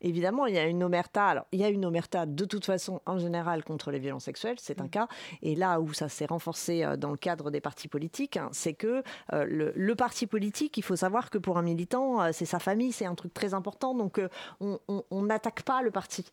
Évidemment, 0.00 0.46
il 0.46 0.54
y 0.54 0.58
a 0.58 0.64
une 0.66 0.82
omerta. 0.82 1.26
Alors, 1.26 1.46
il 1.52 1.60
y 1.60 1.64
a 1.64 1.68
une 1.68 1.84
omerta 1.84 2.26
de 2.26 2.44
toute 2.44 2.64
façon 2.64 3.00
en 3.06 3.18
général 3.18 3.64
contre 3.64 3.90
les 3.90 3.98
violences 3.98 4.24
sexuelles, 4.24 4.56
c'est 4.60 4.80
un 4.80 4.88
cas. 4.88 5.08
Et 5.42 5.54
là 5.54 5.80
où 5.80 5.92
ça 5.92 6.08
s'est 6.08 6.26
renforcé 6.26 6.84
euh, 6.84 6.96
dans 6.96 7.10
le 7.10 7.16
cadre 7.16 7.50
des 7.50 7.60
partis 7.60 7.88
politiques, 7.88 8.36
hein, 8.36 8.48
c'est 8.52 8.74
que 8.74 9.02
euh, 9.32 9.44
le, 9.48 9.72
le 9.74 9.94
parti 9.94 10.26
politique, 10.26 10.76
il 10.78 10.82
faut 10.82 10.96
savoir 10.96 11.30
que 11.30 11.38
pour 11.38 11.58
un 11.58 11.62
militant, 11.62 12.22
euh, 12.22 12.30
c'est 12.32 12.44
sa 12.44 12.58
famille, 12.58 12.92
c'est 12.92 13.06
un 13.06 13.14
truc 13.14 13.32
très 13.34 13.54
important. 13.54 13.94
Donc, 13.94 14.18
euh, 14.18 14.28
on- 14.60 14.78
on 14.88 15.02
on 15.10 15.22
n'attaque 15.22 15.62
pas 15.62 15.80
le 15.82 15.90
parti. 15.90 16.24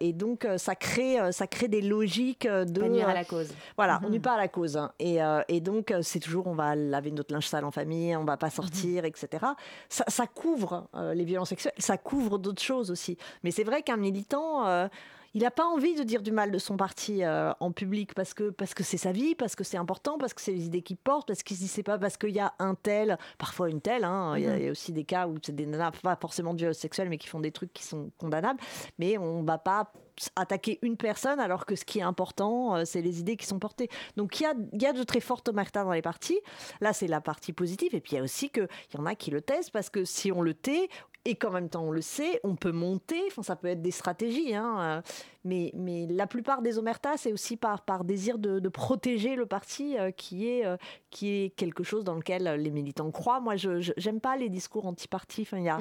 Et 0.00 0.12
donc, 0.12 0.46
ça 0.58 0.74
crée, 0.74 1.18
ça 1.32 1.46
crée 1.46 1.68
des 1.68 1.80
logiques 1.82 2.46
de 2.46 2.80
Pas 2.80 2.88
nuire 2.88 3.08
à 3.08 3.14
la 3.14 3.24
cause. 3.24 3.48
voilà, 3.76 3.98
on 4.02 4.06
Mhm. 4.06 4.12
nuit 4.12 4.20
pas 4.20 4.34
à 4.34 4.36
la 4.36 4.48
cause. 4.48 4.76
hein. 4.76 4.92
Et, 4.98 5.18
et 5.48 5.60
donc, 5.60 5.92
c'est 6.02 6.20
toujours, 6.20 6.46
on 6.46 6.54
va 6.54 6.74
laver 6.76 7.10
notre 7.10 7.32
linge 7.32 7.46
sale 7.48 7.64
en 7.64 7.70
famille, 7.70 8.14
on 8.16 8.24
va 8.24 8.36
pas 8.36 8.50
sortir, 8.50 9.04
etc. 9.04 9.44
Ça, 9.88 10.04
ça 10.08 10.26
couvre 10.26 10.88
les 11.14 11.24
violences 11.24 11.48
sexuelles, 11.50 11.72
ça 11.78 11.96
couvre 11.98 12.35
d'autres 12.38 12.62
choses 12.62 12.90
aussi. 12.90 13.16
Mais 13.44 13.50
c'est 13.50 13.64
vrai 13.64 13.82
qu'un 13.82 13.96
militant, 13.96 14.66
euh, 14.66 14.88
il 15.34 15.42
n'a 15.42 15.50
pas 15.50 15.66
envie 15.66 15.94
de 15.94 16.02
dire 16.02 16.22
du 16.22 16.32
mal 16.32 16.50
de 16.50 16.56
son 16.56 16.78
parti 16.78 17.22
euh, 17.22 17.52
en 17.60 17.70
public 17.70 18.14
parce 18.14 18.32
que 18.32 18.48
parce 18.48 18.72
que 18.72 18.82
c'est 18.82 18.96
sa 18.96 19.12
vie, 19.12 19.34
parce 19.34 19.54
que 19.54 19.64
c'est 19.64 19.76
important, 19.76 20.16
parce 20.16 20.32
que 20.32 20.40
c'est 20.40 20.52
les 20.52 20.64
idées 20.64 20.80
qu'il 20.80 20.96
porte, 20.96 21.26
parce 21.28 21.42
qu'il 21.42 21.56
se 21.56 21.62
dit 21.62 21.68
c'est 21.68 21.82
pas 21.82 21.98
parce 21.98 22.16
qu'il 22.16 22.30
y 22.30 22.40
a 22.40 22.54
un 22.58 22.74
tel, 22.74 23.18
parfois 23.36 23.68
une 23.68 23.82
telle. 23.82 24.04
hein. 24.04 24.34
Il 24.38 24.44
y, 24.44 24.46
a- 24.46 24.52
Mhm. 24.52 24.58
il 24.60 24.64
y 24.64 24.68
a 24.68 24.70
aussi 24.70 24.92
des 24.92 25.04
cas 25.04 25.26
où 25.28 25.34
c'est 25.42 25.54
des 25.54 25.66
nanas, 25.66 25.90
pas 26.02 26.16
forcément 26.16 26.54
violences 26.54 26.78
sexuelles, 26.78 27.10
mais 27.10 27.18
qui 27.18 27.28
font 27.28 27.40
des 27.40 27.52
trucs 27.52 27.72
qui 27.74 27.82
sont 27.84 28.10
condamnables. 28.16 28.58
Mais 28.98 29.18
on 29.18 29.42
va 29.42 29.58
pas 29.58 29.92
attaquer 30.36 30.78
une 30.80 30.96
personne 30.96 31.38
alors 31.40 31.66
que 31.66 31.76
ce 31.76 31.84
qui 31.84 31.98
est 31.98 32.02
important, 32.02 32.74
euh, 32.76 32.84
c'est 32.86 33.02
les 33.02 33.20
idées 33.20 33.36
qui 33.36 33.44
sont 33.44 33.58
portées. 33.58 33.90
Donc 34.16 34.40
il 34.40 34.44
y 34.44 34.46
a, 34.46 34.54
il 34.72 34.80
y 34.82 34.86
a 34.86 34.94
de 34.94 35.02
très 35.02 35.20
fortes 35.20 35.46
omertas 35.50 35.84
dans 35.84 35.92
les 35.92 36.00
partis. 36.00 36.40
Là, 36.80 36.94
c'est 36.94 37.06
la 37.08 37.20
partie 37.20 37.52
positive. 37.52 37.94
Et 37.94 38.00
puis 38.00 38.12
il 38.12 38.16
y 38.16 38.20
a 38.20 38.22
aussi 38.24 38.48
qu'il 38.48 38.66
y 38.94 38.96
en 38.98 39.04
a 39.04 39.14
qui 39.14 39.30
le 39.30 39.42
testent 39.42 39.70
parce 39.72 39.90
que 39.90 40.06
si 40.06 40.32
on 40.32 40.40
le 40.40 40.54
tait 40.54 40.88
et 41.26 41.34
qu'en 41.34 41.50
même 41.50 41.68
temps 41.68 41.82
on 41.82 41.90
le 41.90 42.00
sait, 42.00 42.40
on 42.44 42.54
peut 42.54 42.72
monter. 42.72 43.20
Enfin, 43.26 43.42
ça 43.42 43.56
peut 43.56 43.68
être 43.68 43.82
des 43.82 43.90
stratégies. 43.90 44.54
hein, 44.54 44.76
euh, 44.80 45.02
mais, 45.44 45.72
mais 45.74 46.06
la 46.06 46.26
plupart 46.26 46.62
des 46.62 46.78
omertas, 46.78 47.18
c'est 47.18 47.32
aussi 47.32 47.56
par, 47.56 47.82
par 47.82 48.04
désir 48.04 48.38
de, 48.38 48.60
de 48.60 48.68
protéger 48.68 49.34
le 49.36 49.44
parti 49.44 49.98
euh, 49.98 50.10
qui, 50.12 50.48
est, 50.48 50.64
euh, 50.64 50.76
qui 51.10 51.28
est 51.30 51.50
quelque 51.50 51.82
chose 51.82 52.04
dans 52.04 52.14
lequel 52.14 52.44
les 52.44 52.70
militants 52.70 53.10
croient. 53.10 53.40
Moi, 53.40 53.56
je 53.56 53.92
j'aime 53.96 54.20
pas 54.20 54.36
les 54.36 54.48
discours 54.48 54.86
anti-partis. 54.86 55.42
Enfin, 55.42 55.58
il 55.58 55.68
a 55.68 55.78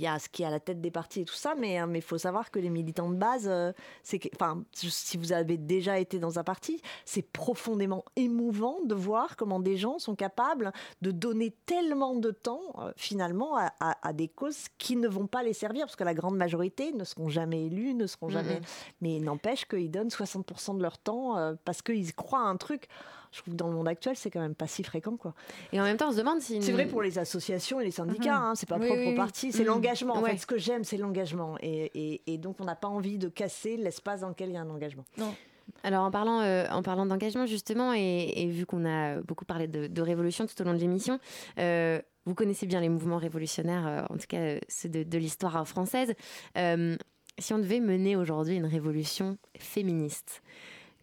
il 0.00 0.04
y 0.04 0.06
a 0.06 0.18
ce 0.18 0.30
qui 0.30 0.42
est 0.42 0.46
à 0.46 0.50
la 0.50 0.60
tête 0.60 0.80
des 0.80 0.90
partis 0.90 1.20
et 1.20 1.24
tout 1.26 1.34
ça, 1.34 1.54
mais 1.54 1.78
il 1.94 2.00
faut 2.00 2.16
savoir 2.16 2.50
que 2.50 2.58
les 2.58 2.70
militants 2.70 3.10
de 3.10 3.16
base, 3.16 3.46
euh, 3.46 3.70
c'est 4.02 4.18
que, 4.18 4.28
enfin, 4.34 4.64
si 4.72 5.18
vous 5.18 5.32
avez 5.32 5.58
déjà 5.58 5.98
été 5.98 6.18
dans 6.18 6.38
un 6.38 6.42
parti, 6.42 6.80
c'est 7.04 7.20
profondément 7.20 8.02
émouvant 8.16 8.78
de 8.82 8.94
voir 8.94 9.36
comment 9.36 9.60
des 9.60 9.76
gens 9.76 9.98
sont 9.98 10.14
capables 10.14 10.72
de 11.02 11.10
donner 11.10 11.50
tellement 11.66 12.14
de 12.14 12.30
temps, 12.30 12.62
euh, 12.78 12.92
finalement, 12.96 13.56
à, 13.58 13.72
à- 13.78 14.08
à 14.08 14.12
des 14.14 14.28
causes 14.28 14.68
qui 14.78 14.96
ne 14.96 15.06
vont 15.06 15.26
pas 15.26 15.42
les 15.42 15.52
servir, 15.52 15.84
parce 15.84 15.96
que 15.96 16.04
la 16.04 16.14
grande 16.14 16.36
majorité 16.38 16.92
ne 16.92 17.04
seront 17.04 17.28
jamais 17.28 17.66
élus, 17.66 17.92
ne 17.92 18.06
seront 18.06 18.30
jamais. 18.30 18.54
Mhm. 18.60 18.66
Mais 19.02 19.16
il 19.16 19.22
n'empêche 19.24 19.66
qu'ils 19.66 19.90
donnent 19.90 20.08
60% 20.08 20.74
de 20.78 20.82
leur 20.82 20.96
temps 20.96 21.36
euh, 21.36 21.54
parce 21.66 21.82
qu'ils 21.82 22.14
croient 22.14 22.40
à 22.40 22.44
un 22.48 22.56
truc. 22.56 22.88
Je 23.32 23.38
trouve 23.40 23.54
que 23.54 23.58
dans 23.58 23.68
le 23.68 23.74
monde 23.74 23.86
actuel, 23.88 24.16
c'est 24.16 24.30
quand 24.30 24.40
même 24.40 24.54
pas 24.56 24.66
si 24.66 24.82
fréquent, 24.82 25.16
quoi. 25.16 25.34
Et 25.72 25.80
en 25.80 25.84
même 25.84 25.96
temps, 25.96 26.08
on 26.08 26.12
se 26.12 26.16
demande 26.18 26.40
si. 26.40 26.60
C'est 26.62 26.72
vrai 26.72 26.86
pour 26.86 27.00
les 27.02 27.18
associations 27.18 27.80
et 27.80 27.84
les 27.84 27.90
syndicats, 27.92 28.36
Mhm. 28.38 28.42
hein, 28.44 28.52
c'est 28.56 28.68
pas 28.68 28.76
Oui, 28.78 28.86
propre 28.86 29.00
oui, 29.00 29.06
au 29.06 29.10
oui. 29.10 29.16
parti, 29.16 29.52
c'est 29.52 29.60
Mhm. 29.60 29.66
l'engagement. 29.68 30.14
En 30.16 30.22
Ouais. 30.22 30.32
fait, 30.32 30.38
ce 30.38 30.46
que 30.46 30.58
j'aime, 30.58 30.82
c'est 30.84 30.96
l'engagement. 30.96 31.56
Et, 31.60 31.90
et- 31.94 32.22
et 32.34 32.38
donc, 32.38 32.56
on 32.60 32.64
n'a 32.64 32.74
pas 32.74 32.88
envie 32.88 33.18
de 33.18 33.28
casser 33.28 33.76
l'espace 33.76 34.20
dans 34.22 34.28
lequel 34.30 34.48
il 34.48 34.54
y 34.54 34.56
a 34.56 34.60
un 34.62 34.70
engagement. 34.70 35.04
Non. 35.16 35.34
Alors 35.84 36.02
en 36.04 36.10
parlant, 36.10 36.40
euh, 36.40 36.66
en 36.72 36.82
parlant 36.82 37.06
d'engagement 37.06 37.46
justement, 37.46 37.94
et, 37.94 38.42
et 38.42 38.46
vu 38.48 38.66
qu'on 38.66 38.84
a 38.84 39.20
beaucoup 39.22 39.44
parlé 39.44 39.68
de, 39.68 39.86
de 39.86 40.02
révolution 40.02 40.44
tout 40.46 40.60
au 40.60 40.64
long 40.64 40.72
de 40.74 40.78
l'émission, 40.78 41.20
euh, 41.60 42.00
vous 42.26 42.34
connaissez 42.34 42.66
bien 42.66 42.80
les 42.80 42.88
mouvements 42.88 43.18
révolutionnaires, 43.18 43.86
euh, 43.86 44.02
en 44.12 44.16
tout 44.18 44.26
cas 44.28 44.56
ceux 44.68 44.88
de, 44.88 45.04
de 45.04 45.18
l'histoire 45.18 45.68
française. 45.68 46.12
Euh, 46.58 46.96
si 47.38 47.54
on 47.54 47.58
devait 47.58 47.78
mener 47.78 48.16
aujourd'hui 48.16 48.56
une 48.56 48.66
révolution 48.66 49.38
féministe, 49.60 50.42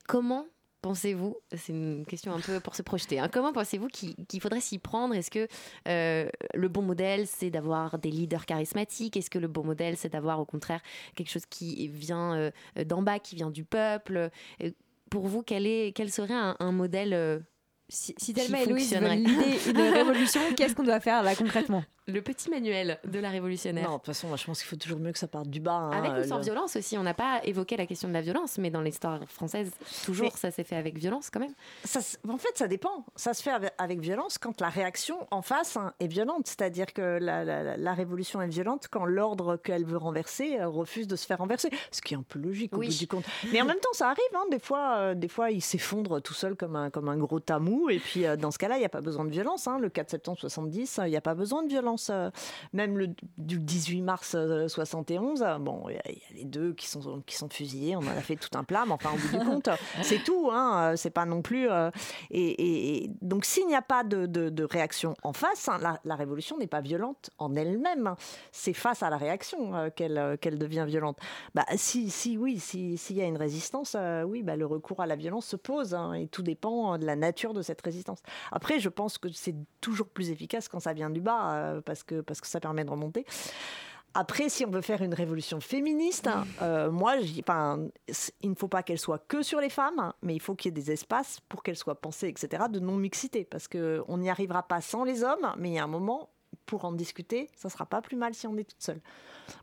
comment 0.05 0.45
pensez-vous, 0.81 1.37
c'est 1.55 1.73
une 1.73 2.05
question 2.05 2.33
un 2.33 2.39
peu 2.39 2.59
pour 2.59 2.75
se 2.75 2.81
projeter, 2.81 3.19
hein, 3.19 3.29
comment 3.31 3.51
pensez-vous 3.53 3.87
qu'il 3.87 4.41
faudrait 4.41 4.61
s'y 4.61 4.77
prendre? 4.79 5.15
Est-ce 5.15 5.31
que 5.31 5.47
euh, 5.87 6.29
le 6.53 6.67
bon 6.67 6.81
modèle, 6.81 7.27
c'est 7.27 7.49
d'avoir 7.49 7.97
des 7.99 8.11
leaders 8.11 8.45
charismatiques? 8.45 9.17
Est-ce 9.17 9.29
que 9.29 9.39
le 9.39 9.47
bon 9.47 9.63
modèle, 9.63 9.97
c'est 9.97 10.09
d'avoir 10.09 10.39
au 10.39 10.45
contraire 10.45 10.81
quelque 11.15 11.29
chose 11.29 11.45
qui 11.45 11.87
vient 11.87 12.35
euh, 12.35 12.51
d'en 12.85 13.01
bas, 13.01 13.19
qui 13.19 13.35
vient 13.35 13.51
du 13.51 13.63
peuple? 13.63 14.29
Euh, 14.61 14.71
Pour 15.09 15.27
vous, 15.27 15.41
quel, 15.41 15.65
est, 15.65 15.93
quel 15.95 16.11
serait 16.11 16.33
un, 16.33 16.55
un 16.59 16.71
modèle 16.71 17.43
Si, 17.89 18.13
qui 18.15 18.33
Thelma 18.33 18.61
et 18.63 18.65
Louise 18.65 18.93
veulent 18.93 19.03
une 19.69 19.93
révolution, 19.93 20.41
qu'est-ce 20.57 20.75
qu'on 20.75 20.83
doit 20.83 20.99
faire 20.99 21.23
là 21.23 21.35
concrètement? 21.35 21.83
Le 22.09 22.21
petit 22.21 22.49
manuel 22.49 22.99
de 23.05 23.19
la 23.19 23.29
révolutionnaire. 23.29 23.83
Non, 23.89 23.95
de 23.95 23.97
toute 23.97 24.05
façon, 24.07 24.27
moi, 24.29 24.37
je 24.37 24.45
pense 24.45 24.59
qu'il 24.59 24.67
faut 24.69 24.77
toujours 24.77 24.97
mieux 24.99 25.11
que 25.11 25.19
ça 25.19 25.27
parte 25.27 25.49
du 25.49 25.59
bas. 25.59 25.73
hein, 25.73 25.91
Avec 25.91 26.23
ou 26.23 26.27
sans 26.27 26.37
le- 26.37 26.43
violence 26.43 26.77
aussi. 26.77 26.97
On 26.97 27.03
n'a 27.03 27.13
pas 27.13 27.41
évoqué 27.43 27.75
la 27.75 27.85
question 27.85 28.07
de 28.07 28.13
la 28.13 28.21
violence, 28.21 28.57
mais 28.59 28.69
dans 28.69 28.79
l'histoire 28.81 29.19
française, 29.27 29.71
toujours, 30.05 30.31
Mais- 30.33 30.39
ça 30.39 30.49
s'est 30.51 30.63
fait 30.63 30.77
avec 30.77 30.97
violence 30.97 31.29
quand 31.29 31.41
même. 31.41 31.53
Ça 31.83 31.99
en 32.29 32.37
fait, 32.37 32.55
ça 32.57 32.69
dépend. 32.69 33.05
Ça 33.17 33.33
se 33.33 33.43
fait 33.43 33.51
avec, 33.77 33.99
violence 33.99 34.37
quand 34.37 34.61
la 34.61 34.69
réaction 34.69 35.27
en 35.31 35.41
face 35.41 35.75
hein, 35.75 35.93
est 35.99 36.07
violente. 36.07 36.47
C'est-à-dire 36.47 36.93
que 36.93 37.01
la, 37.21 37.43
la- 37.43 37.63
la- 37.63 37.77
la 37.77 37.93
révolution 37.93 38.41
est 38.41 38.47
violente 38.47 38.87
quand 38.89 39.03
l'ordre 39.03 39.57
qu'elle 39.57 39.83
veut 39.85 39.97
renverser 39.97 40.59
euh, 40.61 40.67
refuse 40.69 41.07
de 41.07 41.17
se 41.17 41.25
faire 41.25 41.39
renverser. 41.39 41.69
Ce 41.91 42.01
qui 42.01 42.13
est 42.13 42.17
un 42.17 42.23
peu 42.23 42.39
logique 42.39 42.73
au 42.73 42.79
Oui. 42.79 42.87
bout 42.87 42.97
du 42.99 43.07
compte. 43.07 43.25
Mais 43.51 43.61
en 43.61 43.65
même 43.65 43.79
temps, 43.79 43.91
ça 43.93 44.07
arrive. 44.07 44.17
hein. 44.33 44.45
Des, 44.49 44.59
fois, 44.59 44.95
euh, 44.97 45.13
des 45.13 45.27
fois, 45.27 45.51
il 45.51 45.61
s'effondre 45.61 46.21
tout 46.21 46.33
seul 46.33 46.55
comme 46.55 46.77
un, 46.77 46.89
comme 46.89 47.09
un 47.09 47.17
gros 47.17 47.41
tamou. 47.41 47.76
Et 47.89 47.99
puis, 47.99 48.25
euh, 48.25 48.35
dans 48.35 48.51
ce 48.51 48.57
cas-là, 48.57 48.75
il 48.77 48.79
n'y 48.79 48.85
a 48.85 48.89
pas 48.89 49.01
besoin 49.01 49.25
de 49.25 49.29
violence. 49.31 49.67
hein. 49.67 49.77
Le 49.79 49.89
4 49.89 50.09
septembre 50.09 50.37
70, 50.39 50.99
euh, 50.99 51.07
il 51.07 51.11
n'y 51.11 51.17
a 51.17 51.21
pas 51.21 51.35
besoin 51.35 51.63
de 51.63 51.69
violence. 51.69 52.09
euh. 52.11 52.29
Même 52.73 52.97
le 52.97 53.09
du 53.37 53.59
18 53.59 54.01
mars 54.01 54.33
euh, 54.35 54.67
71, 54.67 55.41
euh, 55.43 55.57
bon, 55.59 55.83
il 55.89 55.95
y, 55.95 55.97
a- 55.97 56.01
il 56.11 56.17
y 56.17 56.21
a 56.21 56.37
les 56.39 56.45
deux 56.45 56.73
qui 56.73 56.87
sont, 56.87 57.21
qui 57.25 57.35
sont 57.35 57.49
fusillés. 57.49 57.95
On 57.95 57.99
en 57.99 58.07
a 58.07 58.21
fait 58.21 58.35
tout 58.35 58.55
un 58.57 58.63
plat. 58.63 58.83
Mais 58.85 58.93
enfin, 58.93 59.11
au 59.13 59.17
bout 59.17 59.37
du 59.43 59.45
compte, 59.49 59.69
c'est 60.01 60.23
tout. 60.23 60.49
Hein. 60.51 60.93
C'est 60.95 61.09
pas 61.11 61.25
non 61.25 61.41
plus. 61.41 61.69
euh, 61.69 61.89
et, 62.31 63.09
donc, 63.21 63.45
s'il 63.45 63.67
n'y 63.67 63.75
a 63.75 63.81
pas 63.81 64.03
de, 64.03 64.25
de- 64.25 64.49
de 64.49 64.63
réaction 64.63 65.15
en 65.23 65.33
face, 65.33 65.67
hein, 65.69 65.77
la, 65.81 65.99
la 66.05 66.15
révolution 66.15 66.57
n'est 66.57 66.67
pas 66.67 66.81
violente 66.81 67.29
en 67.37 67.55
elle-même. 67.55 68.15
C'est 68.51 68.73
face 68.73 69.03
à 69.03 69.09
la 69.09 69.17
réaction 69.17 69.75
euh, 69.75 69.89
qu'elle 69.89 70.17
euh, 70.17 70.37
qu'elle 70.37 70.57
devient 70.57 70.85
violente. 70.87 71.17
Bah, 71.55 71.65
si, 71.75 72.09
si 72.09 72.37
oui, 72.37 72.59
si- 72.59 72.97
s'il 72.97 73.15
y 73.17 73.21
a 73.21 73.25
une 73.25 73.37
résistance, 73.37 73.95
oui, 74.25 74.43
bah, 74.43 74.55
le 74.55 74.65
recours 74.65 75.01
à 75.01 75.05
la 75.07 75.15
violence 75.15 75.45
se 75.45 75.55
pose. 75.55 75.97
et 76.15 76.27
tout 76.27 76.41
dépend 76.43 76.97
de 76.97 77.05
la 77.05 77.15
nature 77.15 77.53
de 77.53 77.61
cette 77.67 77.81
résistance. 77.81 78.21
Après, 78.51 78.79
je 78.79 78.89
pense 78.89 79.17
que 79.17 79.29
c'est 79.31 79.55
toujours 79.81 80.07
plus 80.07 80.29
efficace 80.31 80.67
quand 80.67 80.79
ça 80.79 80.93
vient 80.93 81.09
du 81.11 81.21
bas, 81.21 81.53
euh, 81.53 81.81
parce, 81.81 82.03
que, 82.03 82.21
parce 82.21 82.41
que 82.41 82.47
ça 82.47 82.59
permet 82.59 82.83
de 82.83 82.89
remonter. 82.89 83.25
Après, 84.13 84.49
si 84.49 84.65
on 84.65 84.71
veut 84.71 84.81
faire 84.81 85.03
une 85.03 85.13
révolution 85.13 85.59
féministe, 85.59 86.27
euh, 86.63 86.89
moi, 86.89 87.17
c- 88.09 88.33
il 88.41 88.49
ne 88.49 88.55
faut 88.55 88.67
pas 88.69 88.81
qu'elle 88.81 88.97
soit 88.97 89.19
que 89.27 89.43
sur 89.43 89.59
les 89.61 89.69
femmes, 89.69 90.11
mais 90.23 90.33
il 90.33 90.39
faut 90.41 90.55
qu'il 90.55 90.69
y 90.69 90.71
ait 90.75 90.81
des 90.81 90.91
espaces 90.91 91.39
pour 91.49 91.61
qu'elle 91.61 91.75
soit 91.75 92.01
pensée, 92.01 92.27
etc., 92.27 92.63
de 92.71 92.79
non-mixité, 92.79 93.43
parce 93.45 93.67
qu'on 93.67 94.17
n'y 94.17 94.29
arrivera 94.31 94.63
pas 94.63 94.81
sans 94.81 95.03
les 95.03 95.23
hommes, 95.23 95.53
mais 95.57 95.69
il 95.69 95.73
y 95.75 95.77
a 95.79 95.83
un 95.83 95.87
moment, 95.87 96.29
pour 96.65 96.83
en 96.85 96.91
discuter, 96.91 97.49
ça 97.55 97.69
sera 97.69 97.85
pas 97.85 98.01
plus 98.01 98.17
mal 98.17 98.33
si 98.33 98.45
on 98.47 98.57
est 98.57 98.63
toute 98.69 98.81
seule. 98.81 98.99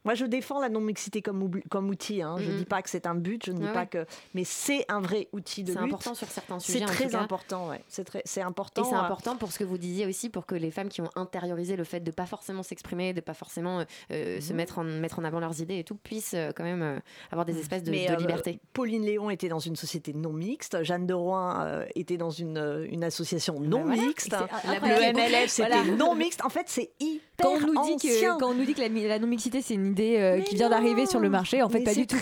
Moi, 0.07 0.15
je 0.15 0.25
défends 0.25 0.61
la 0.61 0.71
non-mixité 0.71 1.21
comme, 1.21 1.43
outil. 1.43 2.23
hein. 2.23 2.37
Je 2.39 2.47
ne 2.47 2.53
Mhm. 2.53 2.59
dis 2.59 2.65
pas 2.65 2.81
que 2.81 2.89
c'est 2.89 3.07
un 3.07 3.15
but, 3.15 3.45
je 3.45 3.53
ne 3.53 3.59
dis 3.59 3.67
Ouais, 3.67 3.73
pas 3.75 3.85
que... 3.85 4.07
Mais 4.33 4.45
c'est 4.45 4.87
un 4.91 5.01
vrai 5.03 5.29
outil 5.33 5.63
de 5.63 5.73
C'est 5.73 5.79
lutte. 5.79 5.85
important 5.93 6.15
sur 6.15 6.27
certains 6.29 6.59
sujets, 6.59 6.79
C'est 6.79 6.85
très 6.87 7.15
important, 7.15 7.69
ouais. 7.69 7.83
C'est 7.89 8.05
très- 8.05 8.23
c'est 8.25 8.41
important. 8.41 8.83
Et 8.83 8.87
c'est 8.89 8.95
euh, 8.95 8.99
important 9.01 9.37
pour 9.37 9.53
ce 9.53 9.59
que 9.59 9.65
vous 9.65 9.77
disiez 9.77 10.07
aussi, 10.07 10.31
pour 10.31 10.47
que 10.47 10.55
les 10.55 10.71
femmes 10.71 10.89
qui 10.89 11.03
ont 11.03 11.11
intériorisé 11.17 11.77
le 11.77 11.85
fait 11.85 12.01
de 12.01 12.11
pas 12.11 12.25
forcément 12.25 12.63
s'exprimer, 12.63 13.13
de 13.13 13.21
pas 13.21 13.35
forcément 13.35 13.81
euh, 13.81 13.85
euh, 14.11 14.41
se 14.41 14.51
Mhm. 14.53 14.57
mettre 14.57 14.79
en, 14.79 14.85
mettre 14.85 15.19
en 15.19 15.25
avant 15.25 15.41
leurs 15.41 15.61
idées 15.61 15.79
et 15.81 15.85
tout, 15.85 15.97
puissent 15.97 16.33
euh, 16.35 16.53
quand 16.57 16.65
même 16.65 17.01
avoir 17.31 17.45
des 17.45 17.59
espaces 17.59 17.83
de, 17.83 17.91
Mais, 17.91 18.07
de 18.09 18.17
liberté. 18.17 18.61
Pauline 18.73 19.05
Léon 19.05 19.29
était 19.29 19.49
dans 19.49 19.59
une 19.59 19.77
société 19.77 20.15
non 20.15 20.33
mixte. 20.33 20.83
Jeanne 20.83 21.07
de 21.07 21.13
Rouen 21.15 21.85
était 21.95 22.17
dans 22.17 22.31
une, 22.31 22.87
une 22.91 23.05
association 23.05 23.61
non 23.61 23.85
voilà. 23.85 24.01
mixte. 24.03 24.31
C'est 24.31 24.69
Le 24.69 24.75
incroyable. 24.77 25.19
MLF, 25.19 25.51
c'était 25.51 25.69
Voilà. 25.69 25.85
non 25.97 26.15
mixte. 26.15 26.43
En 26.45 26.49
fait, 26.49 26.65
c'est 26.69 26.84
hyper 27.01 27.21
Quand 27.43 27.51
on 27.53 27.61
nous 27.61 27.73
dit 27.85 27.93
ancien. 27.95 28.35
que 28.37 28.41
quand 28.41 28.51
on 28.51 28.55
nous 28.55 28.65
dit 28.65 28.75
que 28.75 28.81
la, 28.81 28.89
la 28.89 29.19
non-mixité 29.19 29.61
c'est 29.63 29.75
une 29.75 29.87
idée 29.93 30.17
euh, 30.19 30.41
qui 30.41 30.55
vient 30.57 30.71
d'arriver 30.71 31.07
sur 31.07 31.21
le 31.21 31.29
marché, 31.31 31.63
en 31.63 31.69
fait 31.69 31.79
Mais 31.81 31.85
pas 31.85 31.95
du 31.95 32.07
tout. 32.07 32.17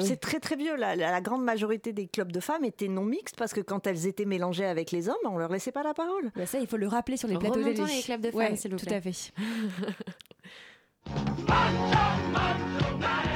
C'est 0.00 0.20
très 0.20 0.40
très 0.40 0.56
vieux. 0.56 0.76
La, 0.76 0.96
la- 0.96 1.10
la 1.10 1.20
grande 1.20 1.44
majorité 1.44 1.92
des 1.92 2.06
clubs 2.06 2.32
de 2.32 2.40
femmes 2.40 2.64
étaient 2.64 2.88
non 2.88 3.04
mixtes 3.04 3.36
parce 3.36 3.52
que 3.52 3.60
quand 3.60 3.86
elles 3.86 4.06
étaient 4.06 4.24
mélangées 4.24 4.64
avec 4.66 4.90
les 4.92 5.08
hommes, 5.08 5.16
on 5.24 5.38
leur 5.38 5.50
laissait 5.50 5.72
pas 5.72 5.82
la 5.82 5.94
parole. 5.94 6.30
Bah 6.36 6.46
ça, 6.46 6.58
il 6.58 6.66
faut 6.66 6.76
le 6.76 6.88
rappeler 6.88 7.16
sur 7.16 7.28
les 7.28 7.36
plateaux 7.38 7.62
télé. 7.62 7.74
les 7.74 8.02
clubs 8.02 8.20
de 8.20 8.30
femmes, 8.30 8.38
Ouais, 8.40 8.56
s'il 8.56 8.70
vous 8.72 8.78
tout 8.78 8.86
à 8.92 9.00
fait. 9.00 9.08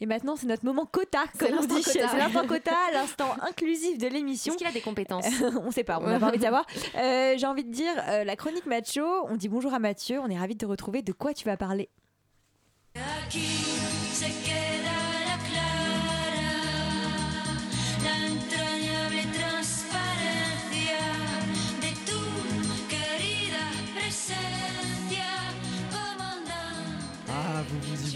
Et 0.00 0.06
maintenant, 0.06 0.36
c'est 0.36 0.46
notre 0.46 0.64
moment 0.64 0.86
quota, 0.86 1.24
comme 1.38 1.58
on 1.60 1.64
dit. 1.64 1.82
C'est 1.82 2.00
l'instant 2.00 2.46
quota, 2.48 2.72
l'instant 2.92 3.34
inclusif 3.42 3.98
de 3.98 4.06
l'émission. 4.06 4.52
Est-ce 4.52 4.58
qu'il 4.58 4.66
a 4.66 4.72
des 4.72 4.80
compétences 4.80 5.26
On 5.64 5.70
sait 5.70 5.84
pas, 5.84 5.98
on 6.00 6.06
n'a 6.06 6.18
pas 6.18 6.28
envie 6.28 6.38
de 6.38 6.42
savoir. 6.42 6.66
Euh, 6.96 7.34
J'ai 7.36 7.46
envie 7.46 7.64
de 7.64 7.72
dire, 7.72 7.92
euh, 8.08 8.24
la 8.24 8.36
chronique 8.36 8.66
macho, 8.66 9.04
on 9.28 9.36
dit 9.36 9.48
bonjour 9.48 9.74
à 9.74 9.78
Mathieu, 9.78 10.20
on 10.20 10.28
est 10.28 10.38
ravis 10.38 10.54
de 10.54 10.58
te 10.58 10.66
retrouver. 10.66 11.02
De 11.02 11.12
quoi 11.12 11.34
tu 11.34 11.44
vas 11.44 11.56
parler? 11.56 11.88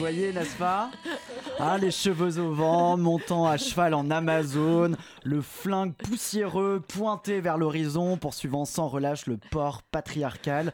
Voyez, 0.01 0.33
n'est-ce 0.33 0.57
pas? 0.57 0.91
Ah, 1.59 1.77
les 1.77 1.91
cheveux 1.91 2.39
au 2.39 2.55
vent, 2.55 2.97
montant 2.97 3.47
à 3.47 3.59
cheval 3.59 3.93
en 3.93 4.11
Amazon, 4.11 4.93
le 5.25 5.43
flingue 5.43 5.93
poussiéreux 5.93 6.81
pointé 6.81 7.41
vers 7.43 7.59
l'horizon, 7.59 8.17
poursuivant 8.17 8.65
sans 8.65 8.89
relâche 8.89 9.27
le 9.27 9.37
port 9.51 9.83
patriarcal. 9.83 10.73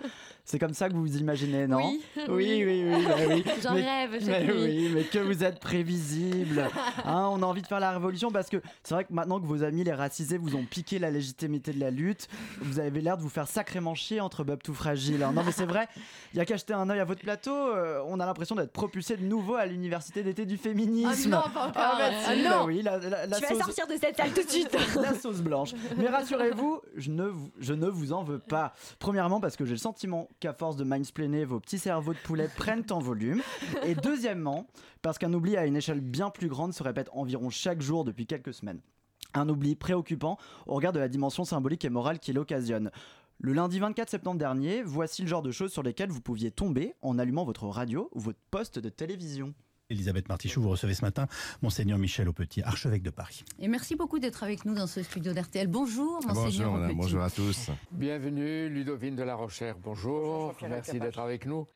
C'est 0.49 0.61
comme 0.61 0.75
ça 0.75 0.89
que 0.89 0.95
vous 0.95 1.01
vous 1.03 1.17
imaginez, 1.19 1.67
non 1.67 1.79
Oui. 1.79 2.01
oui, 2.29 2.63
oui, 2.65 2.85
oui, 2.89 3.05
bah 3.05 3.15
oui. 3.29 3.45
J'en 3.63 3.75
Mais- 3.75 3.83
rêve 4.07 4.13
chaque 4.25 4.47
mais 4.47 4.53
oui, 4.53 4.91
mais 4.95 5.03
que 5.03 5.19
vous 5.19 5.43
êtes 5.43 5.59
prévisible. 5.61 6.69
Hein, 7.05 7.29
on 7.33 7.43
a 7.43 7.47
envie 7.47 7.63
de 7.63 7.67
faire 7.67 7.79
la 7.81 7.93
révolution 7.93 8.31
parce 8.33 8.49
que 8.49 8.57
c'est 8.83 8.95
vrai 8.95 9.05
que 9.05 9.13
maintenant 9.13 9.39
que 9.41 9.47
vos 9.47 9.63
amis 9.63 9.85
les 9.85 9.93
racisés 9.93 10.39
vous 10.39 10.57
ont 10.57 10.65
piqué 10.65 10.99
la 10.99 11.11
légitimité 11.11 11.73
de 11.73 11.79
la 11.81 11.91
lutte, 11.91 12.29
vous 12.61 12.81
avez 12.81 13.01
l'air 13.01 13.17
de 13.17 13.23
vous 13.23 13.29
faire 13.29 13.47
sacrément 13.47 13.95
chier 13.95 14.21
entre 14.21 14.43
Bob 14.45 14.61
tout 14.63 14.75
fragile. 14.75 15.23
hein. 15.23 15.33
Non 15.33 15.43
mais 15.45 15.53
c'est 15.53 15.67
vrai, 15.67 15.87
il 16.33 16.39
y 16.39 16.41
a 16.41 16.45
qu'à 16.45 16.57
jeter 16.57 16.75
un 16.75 16.89
œil 16.91 16.99
à 17.01 17.05
votre 17.05 17.21
plateau, 17.23 17.55
euh, 17.55 18.03
on 18.07 18.19
a 18.19 18.27
l'impression 18.27 18.55
d'être 18.57 18.73
propulsé 18.73 19.17
de 19.17 19.25
nouveau 19.25 19.55
à 19.55 19.67
l'université 19.67 20.23
d'été 20.23 20.47
du 20.47 20.57
féminisme. 20.57 21.33
Ah 21.35 21.37
non, 21.47 21.53
pas 21.53 21.61
encore. 21.69 21.73
Ah 21.77 21.95
bah 21.99 22.11
Ah 22.27 22.35
si, 22.35 22.43
non. 22.43 22.51
bah 22.51 22.65
oui, 22.67 22.83
la, 22.83 22.99
la- 22.99 23.27
la 23.27 23.37
Tu 23.41 23.47
vas 23.47 23.55
sortir 23.61 23.87
de 23.87 23.95
cette 24.01 24.17
salle 24.17 24.31
tout 24.33 24.43
de 24.45 24.51
suite. 24.51 24.77
la 25.01 25.15
sauce 25.15 25.41
blanche. 25.41 25.71
Mais 25.97 26.09
rassurez-vous, 26.09 26.81
je 26.97 27.11
ne, 27.11 27.25
vous, 27.27 27.51
je 27.61 27.73
ne 27.75 27.87
vous 27.89 28.13
en 28.13 28.25
veux 28.25 28.39
pas. 28.41 28.73
Premièrement, 28.99 29.41
parce 29.41 29.57
que 29.57 29.65
j'ai 29.65 29.73
le 29.73 29.79
sentiment 29.79 30.29
qu'à 30.41 30.53
force 30.53 30.77
de 30.77 30.85
mansplainer, 30.85 31.45
vos 31.45 31.61
petits 31.61 31.79
cerveaux 31.79 32.13
de 32.13 32.19
poulet 32.19 32.49
prennent 32.57 32.85
en 32.91 32.99
volume. 32.99 33.43
Et 33.85 33.95
deuxièmement, 33.95 34.67
parce 35.03 35.19
qu'un 35.19 35.33
oubli 35.33 35.57
à 35.57 35.67
une 35.67 35.77
échelle 35.77 36.01
bien 36.01 36.31
plus 36.31 36.49
grande 36.49 36.73
se 36.73 36.83
répète 36.83 37.09
environ 37.13 37.51
chaque 37.51 37.81
jour 37.81 38.05
depuis 38.05 38.27
quelques 38.27 38.55
semaines. 38.55 38.81
Un 39.35 39.49
oubli 39.49 39.77
préoccupant 39.77 40.39
au 40.67 40.75
regard 40.75 40.93
de 40.93 40.99
la 40.99 41.09
dimension 41.09 41.45
symbolique 41.45 41.85
et 41.85 41.91
morale 41.91 42.19
qu'il 42.19 42.39
occasionne. 42.39 42.91
Le 43.39 43.53
lundi 43.53 43.79
24 43.79 44.09
septembre 44.09 44.39
dernier, 44.39 44.83
voici 44.83 45.21
le 45.23 45.29
genre 45.29 45.43
de 45.43 45.51
choses 45.51 45.73
sur 45.73 45.83
lesquelles 45.83 46.11
vous 46.11 46.23
pouviez 46.23 46.51
tomber 46.51 46.95
en 47.03 47.19
allumant 47.19 47.45
votre 47.45 47.67
radio 47.67 48.09
ou 48.15 48.21
votre 48.21 48.39
poste 48.51 48.79
de 48.79 48.89
télévision. 48.89 49.53
Elisabeth 49.91 50.29
Martichoux, 50.29 50.61
vous 50.61 50.71
recevez 50.71 50.95
ce 50.95 51.03
matin 51.05 51.29
Monseigneur 51.63 51.97
Michel 51.99 52.29
Aupetit, 52.29 52.61
archevêque 52.63 53.03
de 53.03 53.11
Paris. 53.11 53.45
Et 53.61 53.69
merci 53.69 53.95
beaucoup 53.95 54.19
d'être 54.19 54.43
avec 54.43 54.65
nous 54.65 54.75
dans 54.75 54.89
ce 54.89 55.03
studio 55.03 55.33
d'RTL. 55.33 55.69
Bonjour, 55.69 56.19
Bonjour, 56.27 56.43
Monseigneur 56.45 56.73
madame, 56.73 56.91
Aupetit. 56.91 57.01
bonjour 57.03 57.23
à 57.23 57.31
tous. 57.31 57.71
Bienvenue, 57.93 58.69
Ludovine 58.69 59.15
de 59.15 59.23
la 59.23 59.37
Rochère, 59.37 59.77
bonjour. 59.79 60.55
Merci 60.69 60.99
d'être 60.99 61.21
avec 61.21 61.47
nous. 61.47 61.67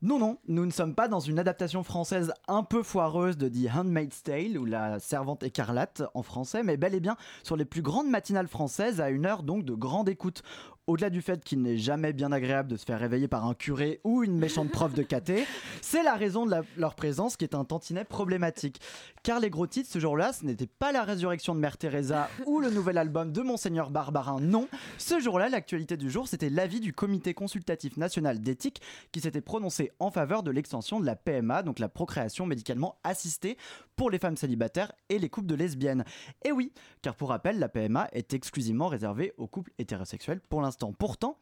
Non, 0.00 0.18
non, 0.20 0.38
nous 0.46 0.64
ne 0.64 0.70
sommes 0.70 0.94
pas 0.94 1.08
dans 1.08 1.18
une 1.18 1.40
adaptation 1.40 1.82
française 1.82 2.32
un 2.46 2.62
peu 2.62 2.84
foireuse 2.84 3.36
de 3.36 3.48
The 3.48 3.74
Handmaid's 3.74 4.22
Tale 4.22 4.56
ou 4.56 4.64
La 4.64 5.00
Servante 5.00 5.42
écarlate 5.42 6.02
en 6.14 6.22
français, 6.22 6.62
mais 6.62 6.76
bel 6.76 6.94
et 6.94 7.00
bien 7.00 7.16
sur 7.42 7.56
les 7.56 7.64
plus 7.64 7.82
grandes 7.82 8.08
matinales 8.08 8.46
françaises 8.46 9.00
à 9.00 9.10
une 9.10 9.26
heure 9.26 9.42
donc 9.42 9.64
de 9.64 9.74
grande 9.74 10.08
écoute. 10.08 10.42
Au-delà 10.88 11.10
du 11.10 11.20
fait 11.20 11.44
qu'il 11.44 11.60
n'est 11.60 11.76
jamais 11.76 12.14
bien 12.14 12.32
agréable 12.32 12.70
de 12.70 12.78
se 12.78 12.86
faire 12.86 12.98
réveiller 12.98 13.28
par 13.28 13.44
un 13.44 13.52
curé 13.52 14.00
ou 14.04 14.24
une 14.24 14.38
méchante 14.38 14.70
prof 14.70 14.94
de 14.94 15.02
caté, 15.02 15.44
c'est 15.82 16.02
la 16.02 16.14
raison 16.14 16.46
de 16.46 16.50
la- 16.50 16.62
leur 16.78 16.94
présence 16.94 17.36
qui 17.36 17.44
est 17.44 17.54
un 17.54 17.66
tantinet 17.66 18.04
problématique. 18.04 18.80
Car 19.22 19.38
les 19.38 19.50
gros 19.50 19.66
titres 19.66 19.90
ce 19.92 19.98
jour-là, 19.98 20.32
ce 20.32 20.46
n'était 20.46 20.66
pas 20.66 20.90
la 20.90 21.04
résurrection 21.04 21.54
de 21.54 21.60
Mère 21.60 21.76
Teresa 21.76 22.30
ou 22.46 22.58
le 22.58 22.70
nouvel 22.70 22.96
album 22.96 23.32
de 23.32 23.42
Monseigneur 23.42 23.90
Barbarin, 23.90 24.40
non. 24.40 24.66
Ce 24.96 25.20
jour-là, 25.20 25.50
l'actualité 25.50 25.98
du 25.98 26.10
jour, 26.10 26.26
c'était 26.26 26.48
l'avis 26.48 26.80
du 26.80 26.94
Comité 26.94 27.34
consultatif 27.34 27.98
national 27.98 28.40
d'éthique 28.40 28.80
qui 29.12 29.20
s'était 29.20 29.42
prononcé 29.42 29.92
en 29.98 30.10
faveur 30.10 30.42
de 30.42 30.50
l'extension 30.50 31.00
de 31.00 31.04
la 31.04 31.16
PMA, 31.16 31.62
donc 31.64 31.80
la 31.80 31.90
procréation 31.90 32.46
médicalement 32.46 32.96
assistée, 33.04 33.58
pour 33.94 34.10
les 34.10 34.18
femmes 34.18 34.36
célibataires 34.38 34.92
et 35.10 35.18
les 35.18 35.28
couples 35.28 35.48
de 35.48 35.54
lesbiennes. 35.54 36.04
Et 36.46 36.52
oui, 36.52 36.72
car 37.02 37.14
pour 37.14 37.28
rappel, 37.28 37.58
la 37.58 37.68
PMA 37.68 38.08
est 38.12 38.32
exclusivement 38.32 38.86
réservée 38.88 39.34
aux 39.36 39.48
couples 39.48 39.72
hétérosexuels 39.78 40.40
pour 40.48 40.62
l'instant. 40.62 40.77
Pourtant, 40.98 41.36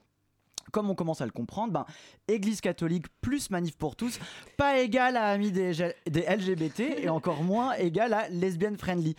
comme 0.72 0.90
on 0.90 0.94
commence 0.94 1.20
à 1.20 1.26
le 1.26 1.32
comprendre, 1.32 1.72
ben, 1.72 1.86
Église 2.28 2.60
catholique 2.60 3.06
plus 3.20 3.50
manif 3.50 3.76
pour 3.76 3.96
tous, 3.96 4.18
pas 4.56 4.78
égal 4.78 5.16
à 5.16 5.26
amis 5.26 5.52
des, 5.52 5.72
des 6.06 6.22
LGBT 6.22 6.80
et 6.98 7.08
encore 7.08 7.42
moins 7.42 7.74
égal 7.74 8.12
à 8.12 8.28
lesbienne 8.28 8.76
friendly. 8.76 9.14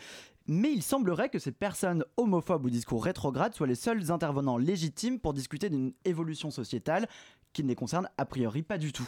Mais 0.48 0.72
il 0.72 0.82
semblerait 0.82 1.30
que 1.30 1.40
ces 1.40 1.52
personnes 1.52 2.06
homophobes 2.16 2.66
ou 2.66 2.70
discours 2.70 3.04
rétrogrades 3.04 3.54
soient 3.54 3.68
les 3.68 3.76
seuls 3.76 4.12
intervenants 4.12 4.58
légitimes 4.58 5.20
pour 5.20 5.34
discuter 5.34 5.70
d'une 5.70 5.94
évolution 6.06 6.52
sociétale 6.52 7.08
qui 7.52 7.64
ne 7.64 7.68
les 7.68 7.76
concerne 7.76 8.10
a 8.18 8.26
priori 8.26 8.64
pas 8.64 8.78
du 8.78 8.94
tout. 8.94 9.08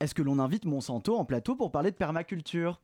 Est-ce 0.00 0.14
que 0.14 0.22
l'on 0.22 0.40
invite 0.40 0.64
Monsanto 0.64 1.16
en 1.16 1.24
plateau 1.24 1.54
pour 1.54 1.70
parler 1.70 1.92
de 1.92 1.96
permaculture 1.96 2.80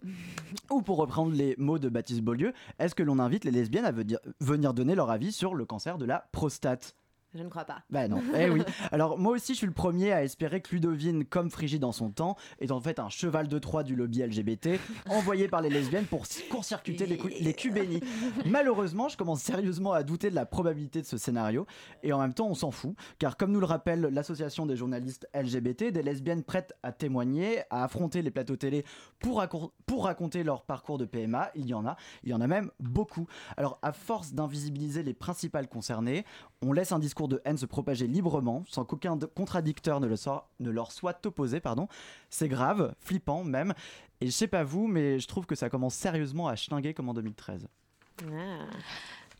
Ou 0.70 0.82
pour 0.82 0.98
reprendre 0.98 1.32
les 1.32 1.56
mots 1.58 1.80
de 1.80 1.88
Baptiste 1.88 2.22
Beaulieu, 2.22 2.52
est-ce 2.78 2.94
que 2.94 3.02
l'on 3.02 3.18
invite 3.18 3.44
les 3.44 3.50
lesbiennes 3.50 3.84
à 3.84 3.92
venir 4.40 4.72
donner 4.72 4.94
leur 4.94 5.10
avis 5.10 5.32
sur 5.32 5.54
le 5.54 5.64
cancer 5.64 5.98
de 5.98 6.04
la 6.04 6.28
prostate? 6.30 6.94
Je 7.34 7.42
ne 7.44 7.48
crois 7.48 7.64
pas. 7.64 7.82
bah 7.90 8.08
non, 8.08 8.20
eh 8.36 8.50
oui. 8.50 8.62
Alors 8.90 9.16
moi 9.18 9.32
aussi 9.34 9.52
je 9.52 9.58
suis 9.58 9.66
le 9.66 9.72
premier 9.72 10.10
à 10.12 10.24
espérer 10.24 10.60
que 10.60 10.74
Ludovine, 10.74 11.24
comme 11.24 11.48
Frigide 11.50 11.80
dans 11.80 11.92
son 11.92 12.10
temps, 12.10 12.36
est 12.60 12.72
en 12.72 12.80
fait 12.80 12.98
un 12.98 13.08
cheval 13.08 13.46
de 13.46 13.58
Troie 13.58 13.84
du 13.84 13.94
lobby 13.94 14.22
LGBT, 14.22 14.70
envoyé 15.08 15.46
par 15.46 15.60
les 15.62 15.70
lesbiennes 15.70 16.06
pour 16.06 16.24
court-circuiter 16.50 17.06
les, 17.06 17.16
les. 17.16 18.00
Malheureusement, 18.46 19.08
je 19.08 19.16
commence 19.16 19.40
sérieusement 19.42 19.92
à 19.92 20.02
douter 20.02 20.30
de 20.30 20.34
la 20.34 20.46
probabilité 20.46 21.00
de 21.00 21.06
ce 21.06 21.18
scénario, 21.18 21.66
et 22.02 22.12
en 22.12 22.18
même 22.20 22.34
temps 22.34 22.48
on 22.48 22.54
s'en 22.54 22.70
fout, 22.70 22.94
car 23.18 23.36
comme 23.36 23.52
nous 23.52 23.60
le 23.60 23.66
rappelle 23.66 24.00
l'association 24.00 24.66
des 24.66 24.76
journalistes 24.76 25.28
LGBT, 25.34 25.92
des 25.92 26.02
lesbiennes 26.02 26.42
prêtes 26.42 26.72
à 26.82 26.92
témoigner, 26.92 27.60
à 27.70 27.84
affronter 27.84 28.22
les 28.22 28.30
plateaux 28.30 28.56
télé 28.56 28.84
pour, 29.20 29.40
racon- 29.40 29.70
pour 29.86 30.04
raconter 30.04 30.42
leur 30.42 30.62
parcours 30.64 30.98
de 30.98 31.04
PMA, 31.04 31.50
il 31.54 31.66
y 31.66 31.74
en 31.74 31.86
a, 31.86 31.96
il 32.24 32.30
y 32.30 32.34
en 32.34 32.40
a 32.40 32.46
même 32.46 32.70
beaucoup. 32.80 33.26
Alors 33.56 33.78
à 33.82 33.92
force 33.92 34.32
d'invisibiliser 34.32 35.02
les 35.02 35.14
principales 35.14 35.68
concernées, 35.68 36.24
on 36.62 36.72
laisse 36.72 36.92
un 36.92 36.98
discours 36.98 37.19
de 37.28 37.40
haine 37.44 37.56
se 37.56 37.66
propager 37.66 38.06
librement, 38.06 38.64
sans 38.68 38.84
qu'aucun 38.84 39.18
contradicteur 39.18 40.00
ne 40.00 40.70
leur 40.70 40.92
soit 40.92 41.26
opposé. 41.26 41.60
pardon. 41.60 41.88
C'est 42.28 42.48
grave, 42.48 42.94
flippant 42.98 43.44
même. 43.44 43.74
Et 44.20 44.26
je 44.26 44.30
sais 44.30 44.48
pas 44.48 44.64
vous, 44.64 44.86
mais 44.86 45.18
je 45.18 45.26
trouve 45.26 45.46
que 45.46 45.54
ça 45.54 45.70
commence 45.70 45.94
sérieusement 45.94 46.48
à 46.48 46.56
schlinguer 46.56 46.94
comme 46.94 47.08
en 47.08 47.14
2013. 47.14 47.68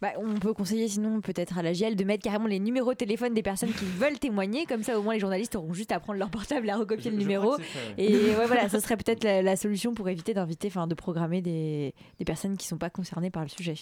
Bah, 0.01 0.13
on 0.17 0.35
peut 0.35 0.55
conseiller 0.55 0.89
sinon 0.89 1.21
peut-être 1.21 1.59
à 1.59 1.63
la 1.63 1.73
GL 1.73 1.95
de 1.97 2.05
mettre 2.05 2.23
carrément 2.25 2.47
les 2.47 2.59
numéros 2.59 2.93
de 2.93 2.97
téléphone 2.97 3.35
des 3.35 3.43
personnes 3.43 3.73
qui 3.73 3.85
veulent 3.85 4.19
témoigner. 4.19 4.65
Comme 4.67 4.83
ça, 4.83 4.99
au 4.99 5.03
moins, 5.03 5.15
les 5.15 5.21
journalistes 5.21 5.57
auront 5.57 5.73
juste 5.75 5.93
à 5.93 6.01
prendre 6.01 6.19
leur 6.19 6.31
portable 6.31 6.69
et 6.69 6.71
à 6.71 6.77
recopier 6.79 7.11
le 7.11 7.17
numéro. 7.19 7.57
Et 7.99 8.15
ouais, 8.15 8.47
voilà, 8.47 8.69
ce 8.69 8.81
serait 8.81 8.97
peut-être 8.97 9.25
la, 9.25 9.43
la 9.43 9.57
solution 9.57 9.93
pour 9.95 10.09
éviter 10.09 10.33
d'inviter, 10.35 10.69
enfin, 10.69 10.87
de 10.87 10.95
programmer 10.95 11.43
des, 11.43 11.95
des 12.19 12.25
personnes 12.25 12.57
qui 12.57 12.67
sont 12.67 12.79
pas 12.79 12.91
concernées 12.91 13.31
par 13.31 13.43
le 13.43 13.49
sujet. 13.49 13.75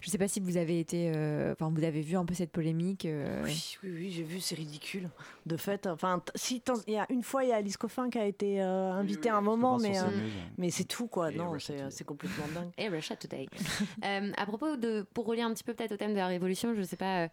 Je 0.00 0.10
sais 0.10 0.18
pas 0.18 0.28
si 0.28 0.40
vous 0.40 0.56
avez 0.56 0.78
été, 0.78 1.12
euh, 1.14 1.52
enfin, 1.52 1.72
vous 1.74 1.84
avez 1.84 2.00
vu 2.02 2.16
un 2.16 2.24
peu 2.24 2.34
cette 2.34 2.52
polémique. 2.52 3.04
euh, 3.06 3.42
Oui, 3.44 3.76
oui, 3.82 3.90
oui, 3.94 4.10
j'ai 4.10 4.22
vu, 4.22 4.40
c'est 4.40 4.54
ridicule. 4.54 5.08
De 5.46 5.56
fait, 5.56 5.86
enfin, 5.86 6.22
si 6.34 6.62
y 6.86 6.96
a 6.96 7.06
une 7.10 7.22
fois, 7.22 7.44
il 7.44 7.50
y 7.50 7.52
a 7.52 7.56
Alice 7.56 7.76
Coffin 7.76 8.08
qui 8.10 8.18
a 8.18 8.26
été 8.26 8.60
euh, 8.62 8.92
invitée 8.92 9.28
à 9.30 9.36
un 9.36 9.40
moment, 9.40 9.72
pense 9.74 9.82
mais, 9.82 9.98
euh, 9.98 10.68
c'est 10.70 10.84
tout, 10.84 11.06
quoi. 11.08 11.30
non, 11.30 11.58
c'est 11.58 11.76
c'est 11.90 12.04
complètement 12.04 12.44
dingue. 12.54 12.70
Et 12.78 12.88
Russia 12.88 13.16
Today. 13.16 13.46
Euh, 14.04 14.30
à 14.36 14.46
propos 14.46 14.76
de, 14.76 15.04
pour 15.14 15.26
relier 15.26 15.40
un 15.42 15.50
petit 15.56 15.64
peu 15.64 15.74
peut-être 15.74 15.92
au 15.92 15.96
thème 15.96 16.12
de 16.12 16.18
la 16.18 16.26
révolution, 16.26 16.74
je 16.74 16.82
sais 16.82 16.96
pas, 16.96 17.22
euh, 17.24 17.28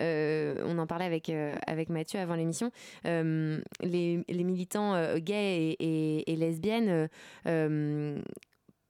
euh, 0.00 0.62
on 0.66 0.78
en 0.78 0.86
parlait 0.86 1.04
avec, 1.04 1.30
euh, 1.30 1.54
avec 1.66 1.88
Mathieu 1.88 2.18
avant 2.18 2.34
l'émission, 2.34 2.70
les, 3.04 4.24
militants 4.28 5.16
gays 5.18 5.76
et, 5.78 6.36
lesbiennes 6.36 7.08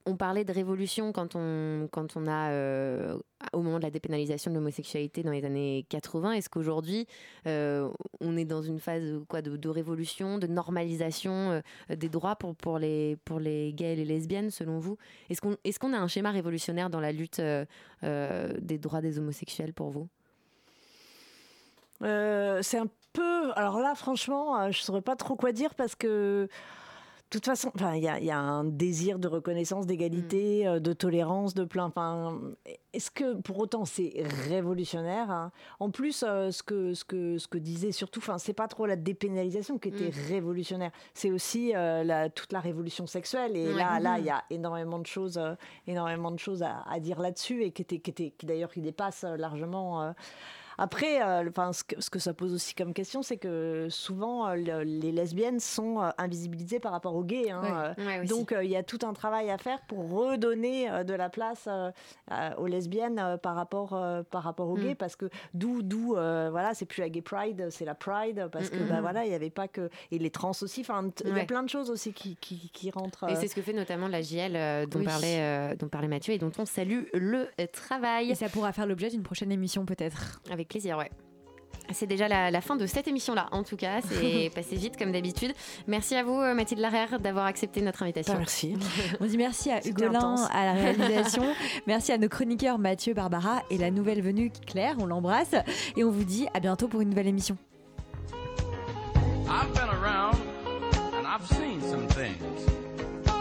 on 0.09 0.17
parlait 0.17 0.45
de 0.45 0.53
révolution 0.53 1.13
quand 1.13 1.37
on, 1.37 1.87
quand 1.93 2.17
on 2.17 2.27
a, 2.27 2.51
euh, 2.51 3.19
au 3.53 3.61
moment 3.61 3.77
de 3.77 3.83
la 3.83 3.91
dépénalisation 3.91 4.51
de 4.51 4.57
l'homosexualité 4.57 5.23
dans 5.23 5.33
les 5.33 5.45
années 5.45 5.85
80. 5.91 6.33
Est-ce 6.33 6.49
qu'aujourd'hui, 6.49 7.07
euh, 7.47 7.91
on 8.21 8.37
est 8.39 8.47
dans 8.47 8.63
une 8.63 8.81
phase 8.81 9.05
quoi, 9.29 9.43
de, 9.43 9.69
révolution, 9.69 10.39
de 10.39 10.47
normalisation 10.47 11.61
euh, 11.91 11.95
des 11.95 12.09
droits 12.09 12.37
pour, 12.37 12.57
pour, 12.57 12.79
les, 12.79 13.19
pour 13.27 13.39
les 13.39 13.75
gays 13.75 13.93
et 13.93 13.97
les 13.97 14.07
lesbiennes, 14.07 14.51
selon 14.51 14.79
vous? 14.79 14.97
Est-ce 15.29 15.41
qu'on 15.43 15.93
est 15.93 15.97
a 15.97 16.01
un 16.01 16.09
schéma 16.09 16.31
révolutionnaire 16.31 16.89
dans 16.89 17.01
la 17.01 17.13
lutte 17.13 17.41
des 18.03 18.79
droits 18.79 19.03
des 19.03 19.19
homosexuels 19.19 19.75
pour 19.75 19.91
vous? 19.91 20.09
C'est 22.01 22.79
un 22.79 22.89
peu. 23.13 23.53
Alors 23.57 23.81
là, 23.81 23.95
franchement, 23.95 24.71
je 24.71 24.79
ne 24.79 24.83
saurais 24.83 25.03
pas 25.03 25.17
trop 25.17 25.37
quoi 25.37 25.53
dire 25.53 25.75
parce 25.75 25.95
que. 25.95 26.49
De 27.31 27.37
toute 27.39 27.45
façon, 27.45 27.71
il 27.95 28.01
y, 28.03 28.09
a- 28.09 28.19
il 28.19 28.25
y 28.25 28.31
a 28.31 28.39
un 28.39 28.65
désir 28.65 29.19
de 29.19 29.29
reconnaissance, 29.29 29.87
d'égalité, 29.87 30.67
euh, 30.67 30.81
de 30.81 30.95
tolérance, 30.95 31.53
de 31.53 31.65
plein. 31.65 31.93
Est-ce 32.95 33.11
que 33.11 33.35
pour 33.43 33.59
autant 33.59 33.85
c'est 33.85 34.15
révolutionnaire 34.49 35.31
hein? 35.31 35.53
En 35.79 35.91
plus, 35.91 36.25
euh, 36.27 36.51
ce 36.51 36.63
que 36.63 36.95
ce 36.95 37.05
que 37.05 37.37
ce 37.37 37.47
que 37.47 37.59
disait 37.59 37.93
surtout, 37.93 38.23
c'est 38.39 38.55
pas 38.55 38.67
trop 38.67 38.87
la 38.87 38.97
dépénalisation 38.97 39.77
qui 39.79 39.89
était 39.89 40.11
révolutionnaire. 40.29 40.91
C'est 41.13 41.31
aussi 41.31 41.75
euh, 41.77 42.03
la, 42.03 42.31
toute 42.31 42.51
la 42.55 42.61
révolution 42.61 43.07
sexuelle. 43.07 43.59
Et 43.59 43.69
Ouais. 43.69 43.75
là, 43.75 44.01
là, 44.01 44.15
Mhm. 44.17 44.21
il 44.21 44.27
y 44.27 44.31
a 44.31 44.43
énormément 44.49 44.99
de 44.99 45.07
choses, 45.07 45.37
euh, 45.37 45.55
énormément 45.87 46.31
de 46.31 46.39
choses 46.39 46.63
à, 46.63 46.83
à 46.89 46.99
dire 46.99 47.21
là-dessus 47.21 47.63
et 47.63 47.73
qui 47.73 47.83
était, 47.83 47.99
qui 47.99 48.11
était, 48.11 48.31
qui 48.39 48.47
d'ailleurs, 48.47 48.73
qui 48.73 48.81
dépasse 48.81 49.25
largement. 49.37 50.15
Après, 50.79 51.21
euh, 51.23 51.49
enfin, 51.49 51.73
ce, 51.73 51.83
que, 51.85 52.01
ce 52.01 52.09
que 52.09 52.19
ça 52.19 52.33
pose 52.35 52.55
aussi 52.55 52.75
comme 52.75 52.95
question, 52.95 53.23
c'est 53.23 53.37
que 53.37 53.89
souvent 53.91 54.49
euh, 54.49 54.55
le- 54.55 54.85
les 54.85 55.13
lesbiennes 55.13 55.61
sont 55.61 56.01
euh, 56.01 56.11
invisibilisées 56.19 56.81
par 56.81 56.93
rapport 56.93 57.15
aux 57.17 57.25
gays. 57.25 57.51
hein, 57.51 57.95
euh, 57.99 58.05
Ouais, 58.07 58.25
donc 58.25 58.53
euh, 58.53 58.63
il 58.65 58.71
y 58.71 58.77
a 58.77 58.83
tout 58.83 58.99
un 59.03 59.13
travail 59.13 59.51
à 59.51 59.59
faire 59.59 59.81
pour 59.89 60.09
redonner 60.11 60.91
euh, 60.91 61.05
de 61.05 61.15
la 61.15 61.29
place 61.29 61.65
euh, 61.67 61.91
euh, 62.33 62.51
aux 62.59 62.67
lesbiennes 62.67 63.19
euh, 63.19 63.37
par 63.37 63.55
rapport 63.57 63.95
euh, 63.95 64.23
par 64.23 64.43
rapport 64.45 64.69
aux 64.69 64.77
Mm. 64.77 64.83
gays, 64.83 64.95
parce 64.95 65.17
que 65.17 65.29
d'où 65.55 65.83
d'où 65.83 66.15
euh, 66.17 66.49
voilà, 66.51 66.75
c'est 66.75 66.87
plus 66.87 67.01
la 67.01 67.09
gay 67.09 67.23
pride, 67.23 67.69
c'est 67.71 67.85
la 67.85 67.95
pride, 67.95 68.49
parce 68.53 68.71
que 68.71 68.77
Mm, 68.77 68.85
mm, 68.85 68.89
bah 68.89 69.01
voilà, 69.01 69.25
il 69.25 69.33
y 69.33 69.35
avait 69.35 69.51
pas 69.51 69.67
que 69.69 69.91
et 70.13 70.19
les 70.19 70.31
trans 70.31 70.53
aussi. 70.63 70.81
Enfin, 70.83 71.09
il 71.25 71.37
y 71.37 71.41
a 71.41 71.45
plein 71.45 71.63
de 71.65 71.69
choses 71.69 71.91
aussi 71.91 72.13
qui 72.13 72.37
qui, 72.37 72.71
qui 72.73 72.91
rentrent. 72.91 73.29
Et 73.29 73.35
c'est 73.37 73.49
ce 73.49 73.55
que 73.55 73.63
fait 73.63 73.73
notamment 73.73 74.07
la 74.09 74.23
JL 74.23 74.55
euh, 74.55 74.87
dont, 74.87 75.01
Oui. 75.01 75.05
parlait, 75.07 75.41
euh, 75.41 75.75
dont 75.77 75.89
parlait 75.89 76.07
Mathieu 76.09 76.35
et 76.35 76.39
dont 76.39 76.53
on 76.59 76.65
salue 76.67 77.05
le 77.15 77.49
travail. 77.73 78.31
Et 78.31 78.35
ça 78.35 78.49
pourra 78.49 78.73
faire 78.73 78.87
l'objet 78.87 79.09
d'une 79.11 79.23
prochaine 79.23 79.51
émission 79.51 79.85
peut-être. 79.85 80.41
Avec 80.53 80.68
plaisir, 80.69 80.99
ouais. 80.99 81.11
C'est 81.91 82.07
déjà 82.07 82.29
la, 82.29 82.51
la 82.51 82.61
fin 82.61 82.77
de 82.77 82.87
cette 82.87 83.09
émission-là, 83.09 83.49
en 83.51 83.63
tout 83.63 83.77
cas. 83.77 84.01
C'est 84.03 84.51
passé 84.55 84.77
vite, 84.77 84.99
comme 84.99 85.11
d'habitude. 85.11 85.53
Merci 85.87 86.17
à 86.17 86.23
vous, 86.23 86.39
Mathilde 86.55 86.81
Larère, 86.81 87.19
d'avoir 87.19 87.47
accepté 87.47 87.81
notre 87.81 88.03
invitation. 88.03 88.37
Merci. 88.37 88.77
On 89.21 89.27
dit 89.27 89.39
merci 89.39 89.71
à 89.71 89.87
Hugolin 89.87 90.35
à 90.53 90.67
la 90.67 90.73
réalisation. 90.73 91.45
merci 91.87 92.13
à 92.13 92.19
nos 92.19 92.29
chroniqueurs 92.29 92.79
Mathieu, 92.79 93.15
Barbara 93.15 93.63
et 93.71 93.79
la 93.79 93.91
nouvelle 93.91 94.21
venue 94.21 94.53
Claire. 94.67 94.97
On 94.99 95.07
l'embrasse 95.07 95.55
et 95.97 96.05
on 96.05 96.11
vous 96.11 96.25
dit 96.25 96.47
à 96.53 96.61
bientôt 96.61 96.89
pour 96.89 97.01
une 97.01 97.09
nouvelle 97.09 97.29
émission. 97.29 97.57
I've 99.51 99.73
been 99.73 99.89
around 99.89 100.37
and 101.15 101.27
I've 101.27 101.47
seen 101.47 101.81
some 101.81 102.07
things. 102.09 102.67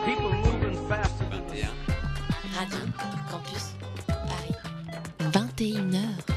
People 0.05 0.31
moving 0.31 0.77
faster 0.87 1.25
than 1.29 1.43
21. 1.49 1.69
Radio 2.55 2.79
Campus 3.29 3.73
Paris. 4.07 4.55
21h. 5.33 6.36